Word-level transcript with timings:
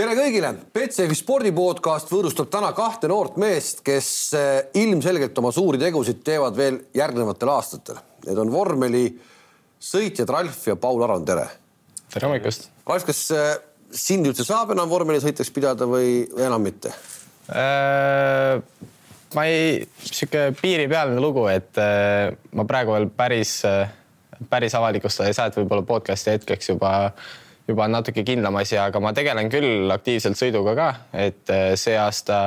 tere 0.00 0.14
kõigile, 0.16 0.50
Betsafe 0.72 1.16
spordipodcast 1.18 2.08
võõrustab 2.12 2.48
täna 2.52 2.70
kahte 2.76 3.08
noort 3.10 3.36
meest, 3.40 3.82
kes 3.84 4.08
eh, 4.38 4.52
ilmselgelt 4.80 5.36
oma 5.42 5.50
suuri 5.52 5.80
tegusid 5.80 6.22
teevad 6.24 6.56
veel 6.56 6.78
järgnevatel 6.96 7.50
aastatel. 7.52 7.98
Need 8.24 8.40
on 8.40 8.52
vormelisõitjad 8.52 10.32
Ralf 10.32 10.62
ja 10.70 10.76
Paul 10.80 11.04
Aron, 11.04 11.26
tere. 11.28 11.44
tere 12.14 12.28
hommikust. 12.28 12.70
Ralf, 12.88 13.04
kas 13.08 13.20
eh, 13.36 13.50
sind 13.92 14.30
üldse 14.30 14.46
saab 14.48 14.72
enam 14.72 14.88
vormelisõitjaks 14.88 15.52
pidada 15.52 15.88
või 15.90 16.22
enam 16.38 16.64
mitte 16.64 16.94
äh,? 17.50 18.62
ma 19.34 19.44
ei, 19.46 19.84
sihuke 20.02 20.48
piiripealne 20.58 21.20
lugu, 21.22 21.44
et 21.52 21.78
äh, 21.78 22.32
ma 22.56 22.64
praegu 22.66 22.96
veel 22.96 23.06
päris 23.14 23.60
äh,, 23.68 23.92
päris 24.50 24.74
avalikustada 24.74 25.28
ei 25.30 25.36
saa, 25.36 25.50
et 25.50 25.58
võib-olla 25.58 25.84
podcast'i 25.86 26.34
hetkeks 26.34 26.72
juba 26.72 26.94
äh, 27.10 27.30
juba 27.68 27.86
on 27.86 27.94
natuke 27.98 28.24
kindlam 28.26 28.58
asi, 28.60 28.78
aga 28.80 29.00
ma 29.02 29.12
tegelen 29.16 29.50
küll 29.52 29.90
aktiivselt 29.94 30.38
sõiduga 30.38 30.74
ka, 30.78 30.90
et 31.26 31.52
eh, 31.54 31.72
see 31.80 31.96
aasta 31.98 32.40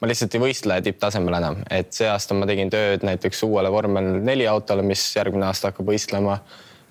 ma 0.00 0.10
lihtsalt 0.10 0.36
ei 0.36 0.42
võistle 0.42 0.78
tipptasemel 0.84 1.38
enam, 1.38 1.60
et 1.72 1.94
see 1.96 2.08
aasta 2.10 2.36
ma 2.36 2.48
tegin 2.50 2.72
tööd 2.72 3.06
näiteks 3.06 3.44
uuele 3.46 3.70
vormel 3.72 4.18
neli 4.24 4.48
autole, 4.50 4.84
mis 4.86 5.04
järgmine 5.16 5.48
aasta 5.50 5.72
hakkab 5.72 5.92
võistlema. 5.92 6.38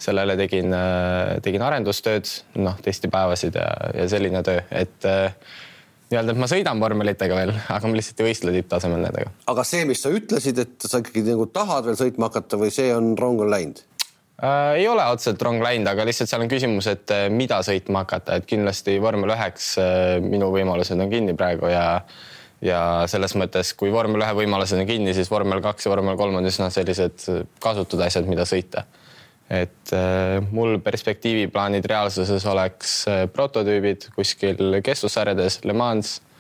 sellele 0.04 0.34
tegin, 0.36 0.74
eh, 0.76 1.38
tegin 1.40 1.62
arendustööd, 1.64 2.28
noh 2.60 2.76
testipäevasid 2.84 3.56
ja, 3.56 3.68
ja 3.96 4.08
selline 4.12 4.42
töö, 4.44 4.60
et 4.72 5.06
eh, 5.08 5.32
nii-öelda, 6.12 6.34
et 6.34 6.42
ma 6.42 6.50
sõidan 6.50 6.82
vormelitega 6.82 7.38
veel, 7.38 7.54
aga 7.72 7.88
ma 7.88 7.98
lihtsalt 7.98 8.20
ei 8.20 8.28
võistle 8.28 8.54
tipptasemel 8.56 9.00
nendega. 9.06 9.32
aga 9.48 9.64
see, 9.68 9.86
mis 9.88 10.04
sa 10.04 10.12
ütlesid, 10.14 10.60
et 10.60 10.88
sa 10.90 11.00
ikkagi 11.00 11.24
nagu 11.30 11.48
tahad 11.54 11.88
veel 11.88 11.98
sõitma 12.00 12.30
hakata 12.30 12.60
või 12.60 12.74
see 12.74 12.92
on 12.96 13.14
rong 13.20 13.46
on 13.46 13.54
läinud? 13.54 13.80
Äh,? 14.42 14.80
ei 14.80 14.88
ole 14.88 15.06
otseselt 15.12 15.42
rong 15.46 15.62
läinud, 15.64 15.90
aga 15.92 16.06
lihtsalt 16.08 16.32
seal 16.32 16.44
on 16.46 16.52
küsimus, 16.52 16.90
et 16.92 17.14
äh, 17.14 17.26
mida 17.34 17.62
sõitma 17.66 18.06
hakata, 18.06 18.40
et 18.40 18.50
kindlasti 18.50 18.98
vormel 19.04 19.36
üheks 19.36 19.74
äh, 19.82 20.18
minu 20.24 20.52
võimalused 20.54 21.00
on 21.00 21.12
kinni 21.14 21.38
praegu 21.38 21.72
ja 21.72 21.86
ja 22.64 22.80
selles 23.12 23.34
mõttes, 23.36 23.74
kui 23.76 23.92
vormel 23.92 24.24
ühe 24.24 24.36
võimalused 24.38 24.80
on 24.80 24.88
kinni, 24.88 25.12
siis 25.16 25.28
vormel 25.32 25.60
kaks 25.64 25.84
ja 25.84 25.92
vormel 25.92 26.16
kolm 26.16 26.38
on 26.40 26.46
üsna 26.48 26.70
sellised 26.72 27.26
kasutud 27.64 28.00
asjad, 28.06 28.30
mida 28.30 28.48
sõita. 28.48 28.86
et 29.52 29.92
äh, 29.94 30.40
mul 30.56 30.80
perspektiiviplaanid 30.82 31.86
reaalsuses 31.86 32.46
oleks 32.48 33.02
äh, 33.12 33.26
prototüübid 33.30 34.08
kuskil 34.16 34.80
kestvussarjades 34.82 35.60
Le 35.68 35.76
Mans 35.76 36.16
äh,, 36.22 36.33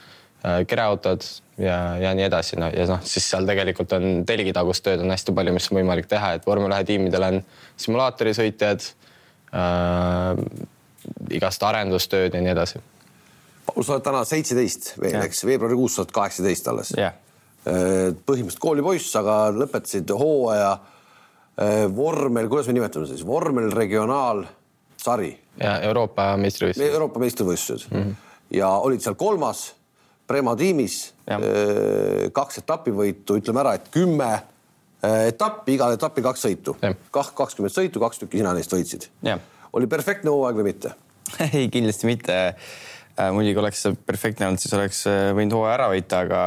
kereautod 0.43 1.23
ja, 1.57 1.97
ja 2.01 2.13
nii 2.15 2.25
edasi, 2.27 2.57
no 2.59 2.69
ja 2.73 2.85
noh, 2.89 3.01
siis 3.07 3.25
seal 3.31 3.47
tegelikult 3.47 3.93
on 3.97 4.23
telgitagust 4.27 4.83
tööd 4.85 5.03
on 5.03 5.13
hästi 5.13 5.35
palju, 5.35 5.55
mis 5.55 5.69
on 5.71 5.79
võimalik 5.79 6.09
teha, 6.11 6.33
et 6.37 6.47
vormel 6.47 6.73
ühe 6.73 6.85
tiimidel 6.87 7.27
on 7.29 7.41
simulaatorisõitjad 7.79 8.87
äh,, 9.55 10.41
igast 11.35 11.63
arendustööd 11.67 12.35
ja 12.35 12.41
nii 12.43 12.53
edasi. 12.53 12.81
Paul, 13.67 13.85
sa 13.85 13.95
oled 13.95 14.05
täna 14.05 14.23
seitseteist 14.27 14.93
veel, 14.99 15.21
eks, 15.23 15.45
veebruarikuus 15.47 15.97
sa 15.97 16.03
oled 16.03 16.15
kaheksateist 16.15 16.71
alles 16.71 16.95
yeah.. 16.97 17.19
Äh, 17.63 18.09
põhimõtteliselt 18.27 18.59
koolipoiss, 18.59 19.13
aga 19.15 19.37
lõpetasid 19.55 20.09
hooaja 20.19 20.73
äh, 20.73 21.85
vormel, 21.95 22.49
kuidas 22.51 22.67
me 22.67 22.75
nimetame 22.75 23.07
siis, 23.07 23.23
vormel 23.23 23.71
regionaalsari. 23.71 25.31
ja 25.61 25.77
Euroopa 25.87 26.33
meistrivõistlused. 26.41 26.91
Euroopa 26.91 27.23
meistrivõistlused 27.23 27.93
mm 27.93 28.01
-hmm. 28.01 28.35
ja 28.59 28.73
olid 28.83 29.05
seal 29.05 29.15
kolmas 29.15 29.69
Prema 30.33 30.57
tiimis. 30.57 30.97
Äh, 31.29 32.31
kaks 32.33 32.63
etapivõitu, 32.63 33.37
ütleme 33.39 33.63
ära, 33.63 33.77
et 33.77 33.87
kümme 33.93 34.31
Äh, 35.03 35.27
etappi, 35.33 35.75
igal 35.75 35.91
etapil 35.97 36.23
kaks 36.23 36.45
sõitu. 36.45 36.77
kah 37.11 37.33
kakskümmend 37.35 37.73
sõitu, 37.75 37.99
kaks 37.99 38.21
tükki 38.21 38.39
sina 38.39 38.53
neist 38.55 38.71
võitsid. 38.71 39.09
oli 39.73 39.87
perfektne 39.87 40.31
hooaeg 40.31 40.55
või 40.55 40.69
mitte? 40.69 40.93
ei, 41.57 41.67
kindlasti 41.67 42.07
mitte. 42.07 42.37
Äh, 43.19 43.31
muidugi 43.35 43.59
oleks 43.59 43.81
see 43.83 43.97
perfektne 44.07 44.47
olnud, 44.47 44.63
siis 44.63 44.73
oleks 44.77 45.03
võinud 45.35 45.57
hooaja 45.57 45.73
ära 45.75 45.89
võita, 45.91 46.23
aga 46.23 46.41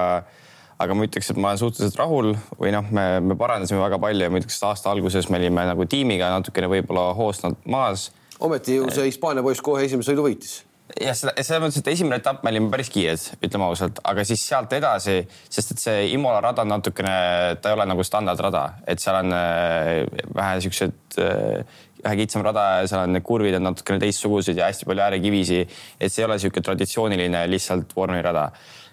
aga 0.81 0.95
ma 0.97 1.05
ütleks, 1.09 1.31
et 1.33 1.39
ma 1.41 1.53
olen 1.53 1.61
suhteliselt 1.61 2.01
rahul 2.01 2.35
või 2.61 2.73
noh, 2.73 2.89
me, 2.93 3.05
me 3.25 3.37
parandasime 3.37 3.81
väga 3.81 4.01
palju 4.01 4.25
ja 4.25 4.33
ma 4.33 4.41
ütleks, 4.41 4.57
et 4.57 4.67
aasta 4.69 4.91
alguses 4.93 5.29
me 5.33 5.41
olime 5.41 5.65
nagu 5.69 5.87
tiimiga 5.89 6.29
natukene 6.33 6.69
võib-olla 6.73 7.11
hoost 7.17 7.45
maas. 7.65 8.11
ometi 8.41 8.81
ju 8.81 8.89
see 8.93 9.11
Hispaania 9.11 9.45
poiss 9.45 9.65
kohe 9.65 9.85
esimese 9.85 10.13
sõidu 10.13 10.25
võitis 10.29 10.63
jah, 10.95 11.17
seda 11.19 11.35
selles 11.41 11.63
mõttes, 11.63 11.81
et 11.83 11.91
esimene 11.93 12.21
etapp 12.21 12.45
me 12.45 12.53
olime 12.53 12.71
päris 12.73 12.91
kiired, 12.93 13.23
ütleme 13.45 13.67
ausalt, 13.67 13.99
aga 14.07 14.25
siis 14.29 14.45
sealt 14.47 14.73
edasi, 14.77 15.19
sest 15.53 15.75
et 15.75 15.83
see 15.83 16.05
Imola 16.15 16.41
rada 16.45 16.63
on 16.63 16.73
natukene, 16.77 17.17
ta 17.61 17.73
ei 17.73 17.79
ole 17.79 17.89
nagu 17.91 18.07
standardrada, 18.07 18.65
et 18.87 19.03
seal 19.03 19.19
on 19.25 19.35
äh, 19.37 20.05
vähe 20.37 20.61
siuksed 20.65 21.19
äh, 21.23 21.81
vähe 22.07 22.21
kitsam 22.23 22.45
rada 22.47 22.67
ja 22.81 22.91
seal 22.91 23.03
on 23.03 23.17
need 23.17 23.27
kurvid 23.27 23.57
on 23.59 23.67
natukene 23.71 23.99
teistsugused 24.03 24.59
ja 24.59 24.71
hästi 24.71 24.87
palju 24.87 25.03
äärekivisi. 25.09 25.65
et 25.99 26.13
see 26.13 26.23
ei 26.23 26.29
ole 26.29 26.39
sihuke 26.39 26.63
traditsiooniline 26.63 27.47
lihtsalt 27.51 27.97
vormelirada, 27.97 28.51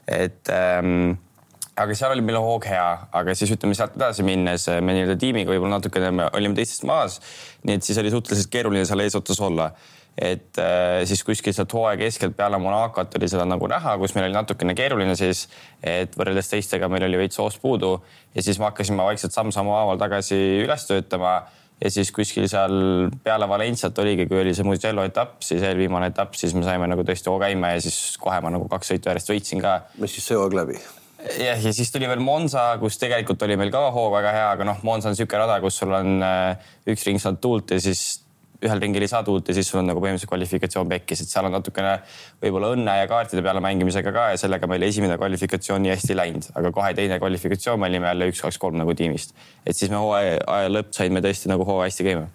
et 0.08 0.50
ähm, 0.50 1.14
aga 1.78 1.96
seal 1.98 2.14
oli 2.16 2.26
meil 2.26 2.38
hoog 2.42 2.66
hea, 2.70 2.86
aga 3.14 3.36
siis 3.38 3.54
ütleme 3.54 3.78
sealt 3.78 3.98
edasi 3.98 4.26
minnes 4.26 4.68
me 4.82 4.96
nii-öelda 4.98 5.18
tiimiga 5.22 5.54
võib-olla 5.54 5.78
natukene 5.78 6.12
me 6.14 6.30
olime 6.34 6.58
teistest 6.58 6.86
maas. 6.90 7.20
nii 7.64 7.78
et 7.78 7.86
siis 7.86 7.98
oli 8.02 8.14
suhteliselt 8.14 8.52
keeruline 8.54 8.86
seal 8.86 9.06
eesotsas 9.06 9.42
olla 9.42 9.72
et 10.18 10.60
äh, 10.62 11.02
siis 11.10 11.24
kuskil 11.26 11.56
sealt 11.56 11.74
hooaja 11.74 11.98
keskelt 11.98 12.36
peale 12.38 12.60
Monacot 12.62 13.16
oli 13.18 13.30
seda 13.32 13.48
nagu 13.50 13.68
näha, 13.70 13.96
kus 13.98 14.14
meil 14.14 14.28
oli 14.28 14.38
natukene 14.38 14.76
keeruline 14.78 15.16
siis, 15.18 15.48
et 15.82 16.14
võrreldes 16.20 16.52
teistega 16.52 16.90
meil 16.92 17.08
oli 17.08 17.24
veits 17.24 17.42
hoost 17.42 17.62
puudu 17.62 17.96
ja 18.36 18.46
siis 18.46 18.62
me 18.62 18.70
hakkasime 18.70 19.04
vaikselt 19.04 19.34
samm-sammu 19.34 19.74
haaval 19.74 20.02
tagasi 20.02 20.38
üles 20.62 20.86
töötama 20.90 21.40
ja 21.82 21.92
siis 21.92 22.12
kuskil 22.14 22.48
seal 22.52 23.10
peale 23.24 23.50
Valenciat 23.50 23.98
oligi, 24.00 24.28
kui 24.30 24.42
oli 24.44 24.54
see 24.56 24.68
Mugello 24.68 25.06
etapp, 25.08 25.40
siis 25.44 25.64
eelviimane 25.66 26.12
etapp, 26.14 26.38
siis 26.38 26.54
me 26.54 26.66
saime 26.66 26.88
nagu 26.90 27.06
tõesti 27.08 27.32
hoo 27.32 27.40
käima 27.42 27.74
ja 27.74 27.82
siis 27.84 28.18
kohe 28.22 28.40
ma 28.44 28.54
nagu 28.54 28.70
kaks 28.72 28.94
sõitu 28.94 29.12
järjest 29.12 29.34
võitsin 29.34 29.64
ka. 29.64 29.80
mis 29.98 30.14
siis 30.14 30.30
see 30.30 30.38
hooaeg 30.38 30.60
läbi? 30.62 30.78
jah, 31.40 31.58
ja 31.58 31.74
siis 31.74 31.92
tuli 31.92 32.08
veel 32.10 32.22
Monza, 32.24 32.70
kus 32.82 33.00
tegelikult 33.02 33.42
oli 33.48 33.58
meil 33.60 33.72
ka 33.74 33.88
hoog 33.96 34.14
väga 34.14 34.34
hea, 34.36 34.50
aga 34.58 34.68
noh, 34.68 34.84
Monza 34.86 35.10
on 35.10 35.18
niisugune 35.18 35.42
rada, 35.44 35.60
kus 35.64 35.80
sul 35.82 35.94
on 35.96 36.22
äh, 36.24 36.74
üks 36.94 37.08
ring 37.08 37.22
saanud 37.22 37.42
tuult 37.44 37.74
ja 37.76 37.82
siis 37.84 38.23
ühel 38.64 38.82
ringil 38.84 39.06
ei 39.06 39.12
saa 39.12 39.24
tuult 39.26 39.50
ja 39.50 39.56
siis 39.58 39.70
sul 39.70 39.82
on 39.82 39.90
nagu 39.92 40.02
põhimõtteliselt 40.04 40.32
kvalifikatsioon 40.32 40.90
pekkis, 40.92 41.24
et 41.24 41.32
seal 41.32 41.48
on 41.48 41.56
natukene 41.56 41.94
võib-olla 42.44 42.74
õnne 42.76 42.98
ja 43.02 43.08
kaartide 43.12 43.44
peale 43.46 43.64
mängimisega 43.64 44.14
ka 44.16 44.28
ja 44.34 44.42
sellega 44.42 44.70
meil 44.72 44.86
esimene 44.88 45.18
kvalifikatsioon 45.22 45.84
nii 45.86 45.94
hästi 45.94 46.14
ei 46.16 46.20
läinud, 46.20 46.50
aga 46.60 46.74
kohe 46.76 46.94
teine 46.98 47.20
kvalifikatsioon 47.22 47.82
me 47.82 47.90
olime 47.92 48.12
jälle 48.12 48.30
üks, 48.32 48.44
kaks, 48.46 48.60
kolm 48.62 48.80
nagu 48.82 48.96
tiimist. 48.98 49.36
et 49.66 49.78
siis 49.78 49.92
me 49.92 50.02
hooaja 50.02 50.70
lõpp 50.72 50.94
saime 50.96 51.24
tõesti 51.26 51.52
nagu 51.52 51.68
hooaja 51.68 51.92
hästi 51.92 52.08
käima. 52.10 52.30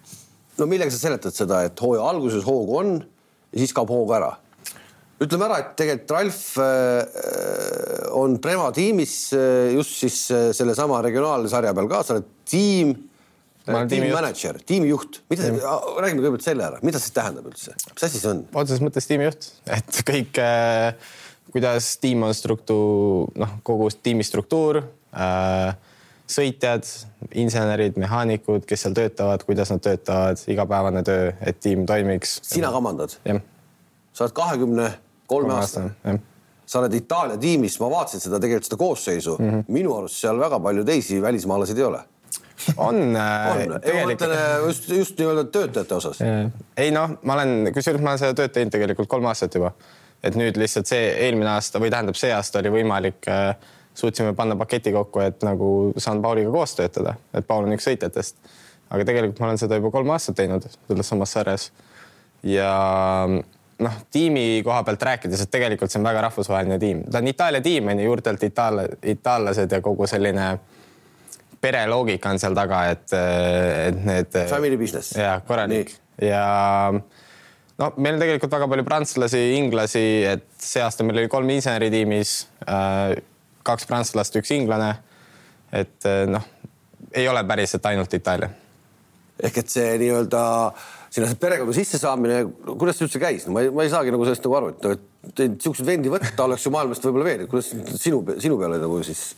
no 0.57 0.69
millega 0.69 0.93
sa 0.93 1.01
seletad 1.07 1.35
seda, 1.35 1.63
et 1.69 1.81
hooaja 1.81 2.05
alguses 2.13 2.45
hoogu 2.45 2.77
on 2.83 2.95
ja 2.99 3.63
siis 3.63 3.73
kaob 3.73 3.91
hoog 3.93 4.13
ära? 4.19 4.35
ütleme 5.19 5.49
ära, 5.49 5.59
et 5.59 5.75
tegelikult 5.79 6.15
Ralf 6.15 6.41
äh, 6.63 8.13
on 8.15 8.37
Prema 8.43 8.69
tiimis 8.75 9.33
äh, 9.35 9.73
just 9.75 9.97
siis 9.99 10.21
äh, 10.31 10.49
sellesama 10.55 11.01
regionaalsarja 11.03 11.73
peal 11.75 11.89
ka, 11.91 12.03
sa 12.05 12.15
oled 12.15 12.29
tiim 12.47 12.95
tiimimänedžer, 13.89 14.59
tiimijuht, 14.67 15.21
mida, 15.31 15.49
räägime 15.99 16.23
kõigepealt 16.23 16.45
selle 16.45 16.65
ära, 16.67 16.79
mida 16.85 17.01
see 17.01 17.15
tähendab 17.15 17.49
üldse, 17.49 17.75
mis 17.93 18.07
asi 18.07 18.21
see 18.21 18.31
on? 18.31 18.45
otseses 18.53 18.83
mõttes 18.83 19.09
tiimijuht, 19.09 19.51
et 19.77 20.01
kõik 20.07 20.39
äh,, 20.43 21.11
kuidas 21.53 21.91
tiim 22.01 22.25
on 22.27 22.33
struktuur, 22.37 23.29
noh, 23.39 23.59
kogu 23.67 23.89
tiimi 24.03 24.25
struktuur 24.27 24.83
äh,, 24.83 25.75
sõitjad, 26.29 26.85
insenerid, 27.41 27.97
mehaanikud, 27.99 28.65
kes 28.69 28.85
seal 28.85 28.95
töötavad, 28.97 29.43
kuidas 29.47 29.71
nad 29.73 29.81
töötavad, 29.81 30.41
igapäevane 30.51 31.01
töö, 31.05 31.31
et 31.41 31.57
tiim 31.63 31.87
toimiks. 31.89 32.39
sina 32.45 32.71
kamandad? 32.73 33.15
sa 34.13 34.25
oled 34.25 34.35
kahekümne 34.35 34.91
kolme 35.29 35.55
aastane. 35.55 36.19
sa 36.69 36.83
oled 36.83 36.93
Itaalia 36.93 37.37
tiimis, 37.41 37.79
ma 37.81 37.89
vaatasin 37.89 38.21
seda 38.21 38.39
tegelikult 38.41 38.67
seda 38.67 38.77
koosseisu. 38.77 39.37
Mm, 39.39 39.49
-hmm. 39.49 39.63
minu 39.73 39.95
arust 39.97 40.21
seal 40.21 40.39
väga 40.39 40.59
palju 40.59 40.83
teisi 40.85 41.21
välismaalasi 41.21 41.77
ei 41.77 41.83
ole 41.83 42.03
on, 42.77 43.15
äh, 43.15 43.51
on., 43.51 43.81
tegelikult 43.81 44.21
äh, 44.21 44.57
just, 44.65 44.89
just 44.89 45.19
nii-öelda 45.19 45.43
töötajate 45.53 45.95
osas. 45.95 46.21
ei 46.77 46.91
noh, 46.91 47.17
ma 47.23 47.37
olen, 47.39 47.73
kusjuures 47.73 48.03
ma 48.03 48.13
olen 48.13 48.21
seda 48.21 48.37
tööd 48.37 48.53
teinud 48.55 48.73
tegelikult 48.75 49.09
kolm 49.11 49.27
aastat 49.31 49.55
juba. 49.55 49.73
et 50.23 50.35
nüüd 50.35 50.57
lihtsalt 50.59 50.89
see 50.89 51.11
eelmine 51.27 51.49
aasta 51.53 51.79
või 51.79 51.91
tähendab, 51.93 52.17
see 52.19 52.31
aasta 52.35 52.59
oli 52.63 52.73
võimalik 52.79 53.29
äh,, 53.31 53.53
suutsime 53.99 54.33
panna 54.33 54.55
paketi 54.55 54.91
kokku, 54.95 55.19
et 55.19 55.43
nagu 55.43 55.93
saan 55.97 56.21
Pauliga 56.21 56.51
koos 56.51 56.75
töötada, 56.75 57.15
et 57.33 57.47
Paul 57.47 57.67
on 57.67 57.75
üks 57.75 57.87
sõitjatest. 57.87 58.35
aga 58.89 59.05
tegelikult 59.05 59.39
ma 59.39 59.51
olen 59.51 59.61
seda 59.61 59.77
juba 59.77 59.91
kolm 59.93 60.09
aastat 60.15 60.39
teinud 60.39 60.65
selles 60.71 61.09
samas 61.09 61.33
sarjas. 61.35 61.71
ja 62.43 62.73
noh, 63.79 64.01
tiimi 64.11 64.61
koha 64.65 64.83
pealt 64.83 65.03
rääkides, 65.03 65.43
et 65.43 65.51
tegelikult 65.51 65.91
see 65.91 65.99
on 66.01 66.07
väga 66.07 66.21
rahvusvaheline 66.27 66.79
tiim, 66.79 67.03
ta 67.11 67.21
on 67.21 67.31
Itaalia 67.31 67.61
tiim 67.61 67.87
on 67.87 67.99
ju, 67.99 68.11
juurtelt 68.11 68.43
itaalla, 68.43 68.85
itaallased 69.03 69.71
ja 69.71 69.81
kogu 69.81 70.07
selline 70.07 70.51
pereloogika 71.61 72.33
on 72.33 72.39
seal 72.41 72.55
taga, 72.57 72.83
et, 72.93 73.07
et 73.13 74.03
need. 74.05 74.37
Family 74.51 74.77
business. 74.79 75.15
ja 75.17 75.39
korralik 75.47 75.91
Nii. 75.91 76.29
ja 76.29 76.43
no 77.79 77.91
meil 77.97 78.15
on 78.15 78.23
tegelikult 78.23 78.55
väga 78.55 78.69
palju 78.71 78.87
prantslasi, 78.87 79.43
inglasi, 79.57 80.05
et 80.29 80.47
see 80.59 80.83
aasta 80.83 81.05
meil 81.07 81.23
oli 81.23 81.31
kolm 81.31 81.49
inseneri 81.55 81.91
tiimis 81.93 82.37
äh,, 82.67 83.17
kaks 83.67 83.89
prantslast, 83.89 84.39
üks 84.39 84.53
inglane. 84.55 84.95
et 85.75 86.07
noh, 86.25 86.45
ei 87.13 87.27
ole 87.29 87.43
päriselt 87.45 87.85
ainult 87.85 88.13
Itaalia. 88.17 88.49
ehk 89.43 89.59
et 89.61 89.69
see 89.69 89.91
nii-öelda 90.01 90.45
sinna 91.09 91.29
see 91.29 91.39
perekonna 91.41 91.73
sissesaamine, 91.75 92.39
kuidas 92.69 92.97
see 92.97 93.07
üldse 93.07 93.21
käis 93.21 93.45
no,? 93.47 93.55
ma 93.55 93.63
ei, 93.65 93.73
ma 93.73 93.85
ei 93.85 93.91
saagi 93.91 94.13
nagu 94.13 94.25
sellest 94.27 94.45
nagu 94.45 94.57
aru, 94.59 94.71
et, 94.73 95.05
et 95.29 95.43
niisuguseid 95.55 95.87
vendi 95.89 96.11
võtta 96.13 96.45
oleks 96.45 96.65
ju 96.67 96.73
maailmast 96.73 97.05
võib-olla 97.05 97.29
veel, 97.29 97.45
kuidas 97.49 97.71
sinu, 98.01 98.21
sinu 98.41 98.59
peale 98.61 98.81
nagu 98.81 98.99
siis? 99.05 99.31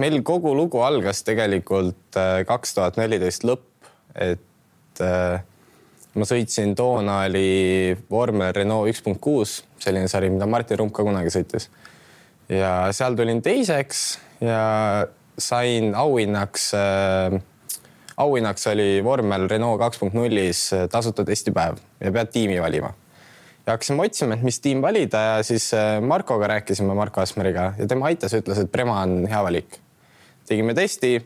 Meil 0.00 0.20
kogu 0.26 0.54
lugu 0.56 0.80
algas 0.84 1.22
tegelikult 1.26 2.18
äh, 2.20 2.40
kaks 2.48 2.76
tuhat 2.76 2.98
neliteist 3.00 3.44
lõpp, 3.48 3.90
et 4.14 5.02
äh, 5.04 5.42
ma 6.16 6.28
sõitsin, 6.28 6.74
toona 6.78 7.22
oli 7.26 7.96
vormel 8.10 8.54
Renault 8.56 8.90
üks 8.92 9.02
punkt 9.04 9.20
kuus, 9.24 9.58
selline 9.82 10.08
sari, 10.08 10.30
mida 10.32 10.48
Martin 10.48 10.80
Rump 10.80 10.94
ka 10.96 11.04
kunagi 11.06 11.32
sõitis. 11.34 11.68
ja 12.48 12.88
seal 12.94 13.16
tulin 13.18 13.42
teiseks 13.42 14.18
ja 14.40 15.06
sain 15.38 15.94
auhinnaks 15.94 16.70
äh,, 16.78 17.40
auhinnaks 18.16 18.66
oli 18.72 19.02
vormel 19.04 19.48
Renault 19.50 19.80
kaks 19.82 20.00
punkt 20.00 20.16
nullis 20.16 20.70
äh, 20.72 20.86
tasuta 20.88 21.24
testipäev 21.24 21.82
ja 22.00 22.12
pead 22.12 22.32
tiimi 22.32 22.60
valima. 22.62 22.94
Ja 23.66 23.74
hakkasime 23.74 24.04
otsima, 24.06 24.36
et 24.36 24.44
mis 24.46 24.60
tiim 24.62 24.82
valida 24.84 25.22
ja 25.30 25.38
siis 25.46 25.72
äh, 25.74 25.96
Markoga 26.02 26.46
rääkisime, 26.54 26.94
Marko 26.94 27.20
Asmeriga 27.20 27.72
ja 27.78 27.86
tema 27.90 28.06
aitas, 28.10 28.34
ütles, 28.38 28.60
et 28.62 28.70
Prema 28.72 29.00
on 29.02 29.24
hea 29.30 29.42
valik. 29.42 29.80
tegime 30.46 30.74
testi 30.74 31.16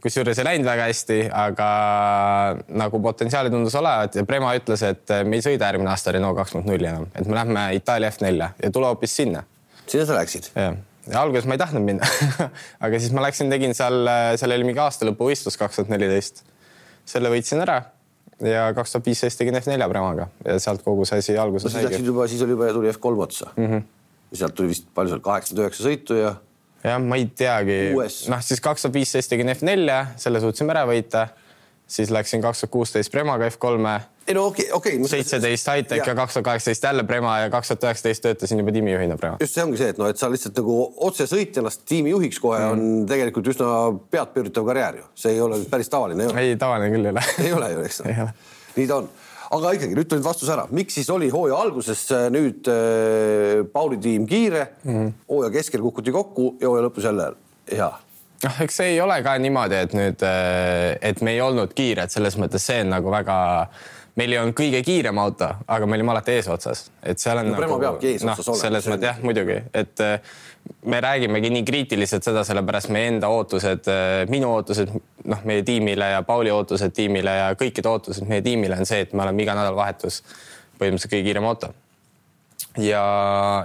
kusjuures 0.00 0.38
ei 0.38 0.46
läinud 0.46 0.68
väga 0.68 0.86
hästi, 0.88 1.16
aga 1.34 1.70
nagu 2.80 3.00
potentsiaali 3.02 3.50
tundus 3.52 3.74
olevat 3.76 4.16
ja 4.16 4.24
Prema 4.24 4.52
ütles, 4.56 4.84
et 4.86 5.16
me 5.26 5.40
ei 5.40 5.44
sõida 5.44 5.68
järgmine 5.68 5.90
aasta 5.92 6.14
Renault 6.14 6.38
kaks 6.38 6.54
punkt 6.56 6.70
nulli 6.70 6.88
enam, 6.88 7.08
et 7.14 7.26
me 7.26 7.36
lähme 7.36 7.66
Itaalia 7.76 8.12
F4-e 8.14 8.52
ja 8.62 8.70
tule 8.70 8.88
hoopis 8.92 9.16
sinna. 9.16 9.42
sinna 9.86 10.06
sa 10.06 10.16
läksid? 10.16 10.52
jah, 10.54 10.78
ja 11.10 11.20
alguses 11.20 11.50
ma 11.50 11.58
ei 11.58 11.64
tahtnud 11.66 11.84
minna 11.84 12.08
aga 12.84 13.02
siis 13.02 13.12
ma 13.16 13.26
läksin, 13.26 13.50
tegin 13.52 13.74
seal, 13.76 14.06
seal 14.40 14.56
oli 14.56 14.70
mingi 14.70 14.82
aastalõpuvõistlus 14.86 15.58
kaks 15.60 15.80
tuhat 15.82 15.92
neliteist. 15.92 16.44
selle 17.10 17.32
võitsin 17.32 17.66
ära 17.66 17.82
ja 18.44 18.68
kaks 18.74 18.92
tuhat 18.92 19.06
viisteist 19.06 19.40
tegin 19.40 19.56
F4 19.60 19.88
Premaga 19.88 20.28
ja 20.44 20.58
sealt 20.62 20.84
kogu 20.84 21.04
see 21.08 21.18
asi 21.22 21.38
alguse 21.38 21.68
no, 21.68 21.72
saigi. 21.74 22.04
juba, 22.04 22.28
siis 22.30 22.42
oli 22.42 22.56
juba, 22.56 22.70
tuli 22.72 22.92
F3 22.92 23.24
otsa 23.26 23.50
mm. 23.56 23.66
-hmm. 23.66 23.82
sealt 24.32 24.54
tuli 24.54 24.72
vist 24.72 24.88
palju 24.94 25.14
seal 25.14 25.24
kaheksakümmend 25.24 25.66
üheksa 25.66 25.86
sõitu 25.88 26.18
ja 26.20 26.34
jah, 26.84 27.00
ma 27.02 27.18
ei 27.20 27.28
teagi, 27.36 27.78
noh 28.32 28.42
siis 28.44 28.62
kaks 28.64 28.86
tuhat 28.86 28.96
viisteist 28.96 29.32
tegin 29.32 29.52
F4-e, 29.52 30.00
selle 30.20 30.40
suutsime 30.40 30.72
ära 30.76 30.86
võita. 30.88 31.28
Siis 31.90 32.10
läksin 32.10 32.42
kaks 32.42 32.60
tuhat 32.60 32.70
kuusteist 32.70 33.12
Premaga 33.12 33.48
F3-e. 33.48 34.00
ei 34.28 34.34
no 34.34 34.46
okei 34.46 34.64
okay,, 34.64 34.76
okei 34.76 34.96
okay,. 34.96 35.08
seitseteist 35.08 35.70
Hightech 35.72 36.08
ja 36.08 36.14
kaks 36.14 36.34
tuhat 36.34 36.44
kaheksateist 36.44 36.84
jälle 36.84 37.04
Prema 37.04 37.38
ja 37.38 37.50
kaks 37.50 37.68
tuhat 37.68 37.86
üheksateist 37.88 38.22
töötasin 38.22 38.62
juba 38.62 38.72
tiimijuhina 38.72 39.16
Prema. 39.16 39.40
just 39.40 39.54
see 39.54 39.64
ongi 39.64 39.80
see, 39.80 39.90
et 39.94 39.98
noh, 39.98 40.10
et 40.10 40.20
sa 40.20 40.30
lihtsalt 40.30 40.60
nagu 40.62 40.76
otsesõitjast 41.08 41.82
tiimijuhiks 41.90 42.38
kohe 42.42 42.60
mm. 42.60 42.70
on 42.74 43.08
tegelikult 43.10 43.50
üsna 43.54 43.72
peadpööritav 44.10 44.68
karjäär 44.70 45.00
ju, 45.02 45.08
see 45.24 45.34
ei 45.34 45.42
ole 45.46 45.58
päris 45.70 45.90
tavaline 45.90 46.30
ei, 46.30 46.54
tavaline 46.60 46.92
küll 46.94 47.10
ei 47.10 47.16
ole 47.16 47.26
ei 47.46 47.56
ole 47.58 47.72
ju, 47.74 47.88
eks 47.90 48.04
ole. 48.04 48.28
nii 48.76 48.86
ta 48.90 49.00
on 49.00 49.10
aga 49.56 49.72
ikkagi 49.80 49.96
nüüd 49.98 50.10
tuli 50.10 50.22
vastus 50.24 50.50
ära, 50.54 50.68
miks 50.70 50.94
siis 51.00 51.10
oli 51.10 51.30
hooaja 51.32 51.58
alguses 51.64 52.04
äh, 52.14 52.28
nüüd 52.30 52.70
äh, 52.70 53.64
Pauli 53.72 53.98
tiim 54.02 54.28
kiire 54.30 54.68
mm, 54.84 54.94
-hmm. 54.94 55.10
hooaja 55.28 55.50
keskel 55.58 55.82
kukuti 55.82 56.14
kokku 56.14 56.54
ja 56.60 56.70
hooaja 56.70 56.86
lõpus 56.86 57.10
jälle 57.10 57.32
hea 57.72 57.90
noh, 58.44 58.60
eks 58.64 58.80
see 58.80 58.92
ei 58.94 59.00
ole 59.04 59.20
ka 59.26 59.36
niimoodi, 59.40 59.80
et 59.86 59.96
nüüd, 59.96 60.26
äh, 60.26 60.98
et 61.10 61.22
me 61.26 61.36
ei 61.36 61.40
olnud 61.44 61.72
kiired, 61.76 62.12
selles 62.12 62.38
mõttes 62.40 62.64
see 62.70 62.84
on 62.84 62.94
nagu 62.96 63.12
väga 63.12 63.38
meil 64.18 64.34
ei 64.34 64.40
olnud 64.40 64.56
kõige 64.58 64.82
kiirem 64.84 65.18
auto, 65.22 65.48
aga 65.70 65.86
me 65.88 65.96
olime 65.96 66.12
alati 66.12 66.34
eesotsas, 66.36 66.88
et 67.02 67.20
seal 67.22 67.40
on 67.40 67.52
no, 67.52 67.58
nagu. 67.62 67.78
peabki 67.80 68.14
eesotsas 68.14 68.46
no, 68.46 68.54
olema. 68.54 68.62
selles 68.64 68.88
mõttes 68.90 69.08
jah, 69.12 69.20
muidugi, 69.24 69.58
et 69.80 70.02
me 70.90 71.00
räägimegi 71.00 71.50
nii 71.54 71.64
kriitiliselt 71.66 72.26
seda, 72.26 72.42
sellepärast 72.46 72.90
meie 72.92 73.12
enda 73.14 73.30
ootused, 73.32 73.88
minu 74.32 74.50
ootused, 74.56 74.92
noh, 75.30 75.44
meie 75.48 75.64
tiimile 75.66 76.10
ja 76.14 76.22
Pauli 76.26 76.52
ootused 76.52 76.94
tiimile 76.96 77.36
ja 77.38 77.52
kõikide 77.58 77.90
ootused 77.90 78.28
meie 78.28 78.44
tiimile 78.44 78.76
on 78.80 78.88
see, 78.88 79.04
et 79.06 79.14
me 79.14 79.24
oleme 79.24 79.46
iga 79.46 79.56
nädalavahetus 79.56 80.20
põhimõtteliselt 80.80 81.14
kõige 81.14 81.28
kiirem 81.28 81.48
auto. 81.48 81.72
ja 82.78 83.02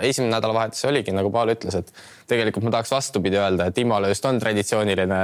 esimene 0.01 0.33
nädalavahetus 0.37 0.85
oligi, 0.89 1.13
nagu 1.15 1.31
Paul 1.31 1.51
ütles, 1.53 1.75
et 1.77 1.91
tegelikult 2.27 2.65
ma 2.65 2.73
tahaks 2.73 2.91
vastupidi 2.91 3.37
öelda, 3.37 3.69
et 3.69 3.77
Imole 3.77 4.09
just 4.11 4.25
on 4.25 4.39
traditsiooniline 4.39 5.21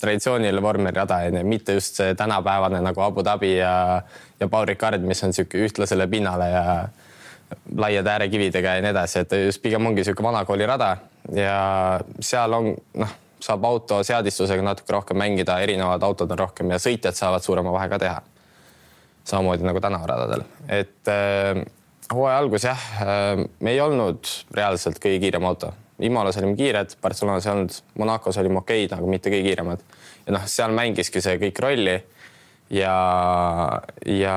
traditsiooniline 0.00 0.62
vormelirada 0.62 1.22
onju, 1.26 1.44
mitte 1.44 1.74
just 1.78 1.98
see 1.98 2.14
tänapäevane 2.14 2.80
nagu 2.84 3.02
Abu 3.02 3.24
Dhabi 3.24 3.56
ja, 3.56 4.02
ja 4.40 4.48
Paul 4.48 4.66
Ricard, 4.70 5.02
mis 5.02 5.22
on 5.26 5.34
sihuke 5.34 5.64
ühtlasele 5.66 6.06
pinnale 6.10 6.50
ja 6.52 6.64
laiade 7.76 8.10
äärekividega 8.10 8.76
ja 8.76 8.84
nii 8.84 8.92
edasi, 8.92 9.24
et 9.24 9.32
just 9.46 9.62
pigem 9.62 9.86
ongi 9.86 10.04
sihuke 10.04 10.22
vanakooli 10.22 10.66
rada 10.68 10.96
ja 11.34 11.56
seal 12.20 12.54
on 12.54 12.70
noh, 13.02 13.16
saab 13.42 13.64
auto 13.64 14.02
seadistusega 14.06 14.62
natuke 14.62 14.92
rohkem 14.92 15.18
mängida, 15.18 15.58
erinevad 15.64 16.02
autod 16.06 16.30
on 16.34 16.42
rohkem 16.44 16.70
ja 16.74 16.78
sõitjad 16.82 17.18
saavad 17.18 17.42
suurema 17.42 17.72
vahe 17.74 17.88
ka 17.88 17.98
teha. 17.98 18.22
samamoodi 19.28 19.66
nagu 19.66 19.80
tänavaradadel, 19.80 20.42
et 20.72 21.10
äh, 21.12 21.58
hooaja 22.14 22.38
algus 22.38 22.64
jah 22.64 22.86
äh,, 23.02 23.44
me 23.60 23.74
ei 23.74 23.80
olnud 23.80 24.30
reaalselt 24.54 25.02
kõige 25.02 25.20
kiirem 25.26 25.44
auto 25.44 25.74
Imolas 25.98 26.36
olime 26.38 26.54
kiired, 26.56 26.94
Barcelonas 27.02 27.46
ei 27.46 27.52
olnud, 27.52 27.74
Monacos 27.98 28.36
olime 28.38 28.60
okeid, 28.60 28.92
aga 28.94 29.06
mitte 29.10 29.32
kõige 29.32 29.48
kiiremad. 29.50 29.82
ja 30.26 30.36
noh, 30.36 30.46
seal 30.46 30.74
mängiski 30.76 31.22
see 31.24 31.38
kõik 31.42 31.58
rolli. 31.62 31.96
ja, 32.70 32.94
ja 34.06 34.34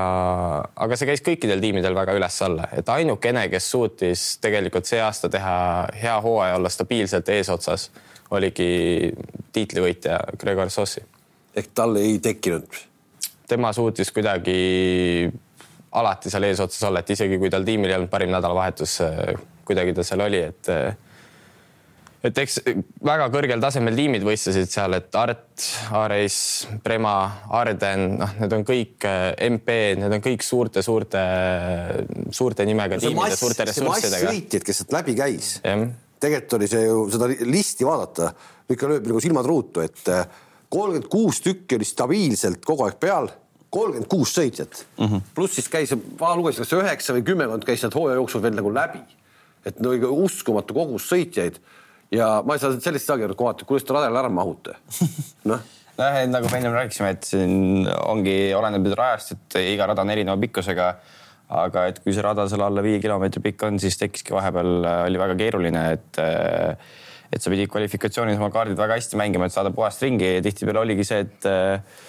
aga 0.74 0.96
see 0.96 1.10
käis 1.10 1.22
kõikidel 1.22 1.60
tiimidel 1.60 1.94
väga 1.94 2.16
üles-alla, 2.18 2.66
et 2.72 2.88
ainukene, 2.88 3.46
kes 3.52 3.70
suutis 3.70 4.24
tegelikult 4.42 4.88
see 4.88 5.00
aasta 5.00 5.28
teha 5.30 5.54
hea 6.02 6.16
hooaja, 6.24 6.56
olla 6.56 6.72
stabiilselt 6.72 7.28
eesotsas, 7.28 7.90
oligi 8.32 9.12
tiitlivõitja 9.52 10.18
Gregor 10.40 10.70
Sossi. 10.70 11.04
ehk 11.54 11.70
tal 11.74 11.96
ei 11.96 12.18
tekkinud? 12.18 12.66
tema 13.46 13.72
suutis 13.72 14.10
kuidagi 14.10 15.30
alati 15.92 16.30
seal 16.30 16.48
eesotsas 16.48 16.82
olla, 16.88 17.02
et 17.02 17.10
isegi 17.10 17.38
kui 17.38 17.50
tal 17.52 17.64
tiimil 17.64 17.90
ei 17.90 17.98
olnud 18.00 18.10
parim 18.10 18.30
nädalavahetus, 18.32 18.98
kuidagi 19.68 19.92
ta 19.94 20.02
seal 20.02 20.24
oli, 20.24 20.40
et 20.48 20.70
et 22.22 22.38
eks 22.38 22.60
väga 23.02 23.26
kõrgel 23.34 23.62
tasemel 23.62 23.96
tiimid 23.98 24.24
võistlesid 24.26 24.70
seal, 24.70 24.94
et 24.98 25.18
Art, 25.18 25.66
Ares, 25.98 26.36
Prema, 26.84 27.16
Arden, 27.58 28.06
noh, 28.20 28.36
need 28.42 28.54
on 28.58 28.64
kõik 28.68 29.06
äh, 29.08 29.32
MP, 29.48 29.74
need 29.98 30.16
on 30.18 30.22
kõik 30.24 30.46
suurte-suurte, 30.46 31.24
suurte 32.30 32.66
nimega 32.68 32.98
no 32.98 33.04
tiimid 33.04 33.34
ja 33.34 33.40
suurte 33.40 33.66
ressurssidega. 33.68 34.30
sõitjad, 34.30 34.66
kes 34.68 34.82
sealt 34.82 34.96
läbi 34.96 35.18
käis, 35.18 35.52
tegelikult 36.22 36.58
oli 36.60 36.70
see 36.70 36.86
ju 36.86 37.04
seda 37.12 37.28
listi 37.50 37.86
vaadata, 37.88 38.32
ikka 38.72 38.90
lööb 38.94 39.10
nagu 39.10 39.22
silmad 39.22 39.48
ruutu, 39.48 39.82
et 39.84 40.06
äh, 40.12 40.26
kolmkümmend 40.72 41.10
kuus 41.12 41.42
tükki 41.44 41.76
oli 41.80 41.88
stabiilselt 41.88 42.62
kogu 42.64 42.86
aeg 42.86 43.00
peal 43.02 43.28
kolmkümmend 43.72 44.08
kuus 44.10 44.34
sõitjat 44.36 44.84
mm 44.98 45.06
-hmm. 45.06 45.28
pluss 45.34 45.56
siis 45.56 45.68
käis, 45.72 45.92
ma 46.20 46.34
lugesin, 46.36 46.64
kas 46.64 46.72
üheksa 46.76 47.16
või 47.16 47.24
kümmekond 47.24 47.64
käis 47.64 47.80
sealt 47.80 47.94
hooaja 47.96 48.20
jooksul 48.20 48.42
veel 48.42 48.56
nagu 48.56 48.72
läbi. 48.74 49.00
et 49.64 49.80
no 49.80 49.92
ikka 49.92 50.08
uskumatu 50.08 50.74
kogus 50.74 51.06
sõitjaid 51.12 51.60
ja 52.12 52.32
ma 52.46 52.56
ei 52.56 52.62
saa 52.62 52.76
sellist 52.80 53.08
saagi 53.08 53.26
aru, 53.28 53.36
kohati, 53.38 53.68
kuidas 53.68 53.86
te 53.88 53.96
radale 53.96 54.20
ära 54.22 54.32
mahute? 54.32 54.76
noh 55.50 55.62
nojah, 55.98 56.22
et 56.22 56.30
nagu 56.32 56.50
me 56.50 56.60
ennem 56.60 56.76
rääkisime, 56.76 57.10
et 57.16 57.26
siin 57.28 57.88
ongi, 58.08 58.36
oleneb 58.56 58.86
rajast, 58.96 59.34
et 59.36 59.58
iga 59.74 59.88
rada 59.90 60.04
on 60.04 60.14
erineva 60.14 60.40
pikkusega. 60.40 60.94
aga 61.52 61.82
et 61.90 61.98
kui 62.00 62.14
see 62.16 62.22
rada 62.24 62.46
seal 62.48 62.62
alla 62.64 62.80
viie 62.80 62.96
kilomeetri 63.02 63.42
pikk 63.44 63.66
on, 63.66 63.78
siis 63.82 63.98
tekkiski 64.00 64.32
vahepeal 64.32 64.86
äh, 64.88 65.00
oli 65.10 65.18
väga 65.20 65.34
keeruline, 65.36 65.82
et 65.98 66.20
äh, 66.22 66.78
et 67.32 67.44
sa 67.44 67.52
pidid 67.52 67.68
kvalifikatsioonis 67.72 68.40
oma 68.40 68.48
kaardid 68.52 68.78
väga 68.78 68.96
hästi 68.96 69.18
mängima, 69.20 69.48
et 69.48 69.52
saada 69.52 69.72
puhast 69.72 70.00
ringi 70.04 70.30
ja 70.38 70.40
tihtipeale 70.44 70.80
oligi 70.80 71.04
see, 71.04 71.26
et 71.26 71.48
äh, 71.48 72.00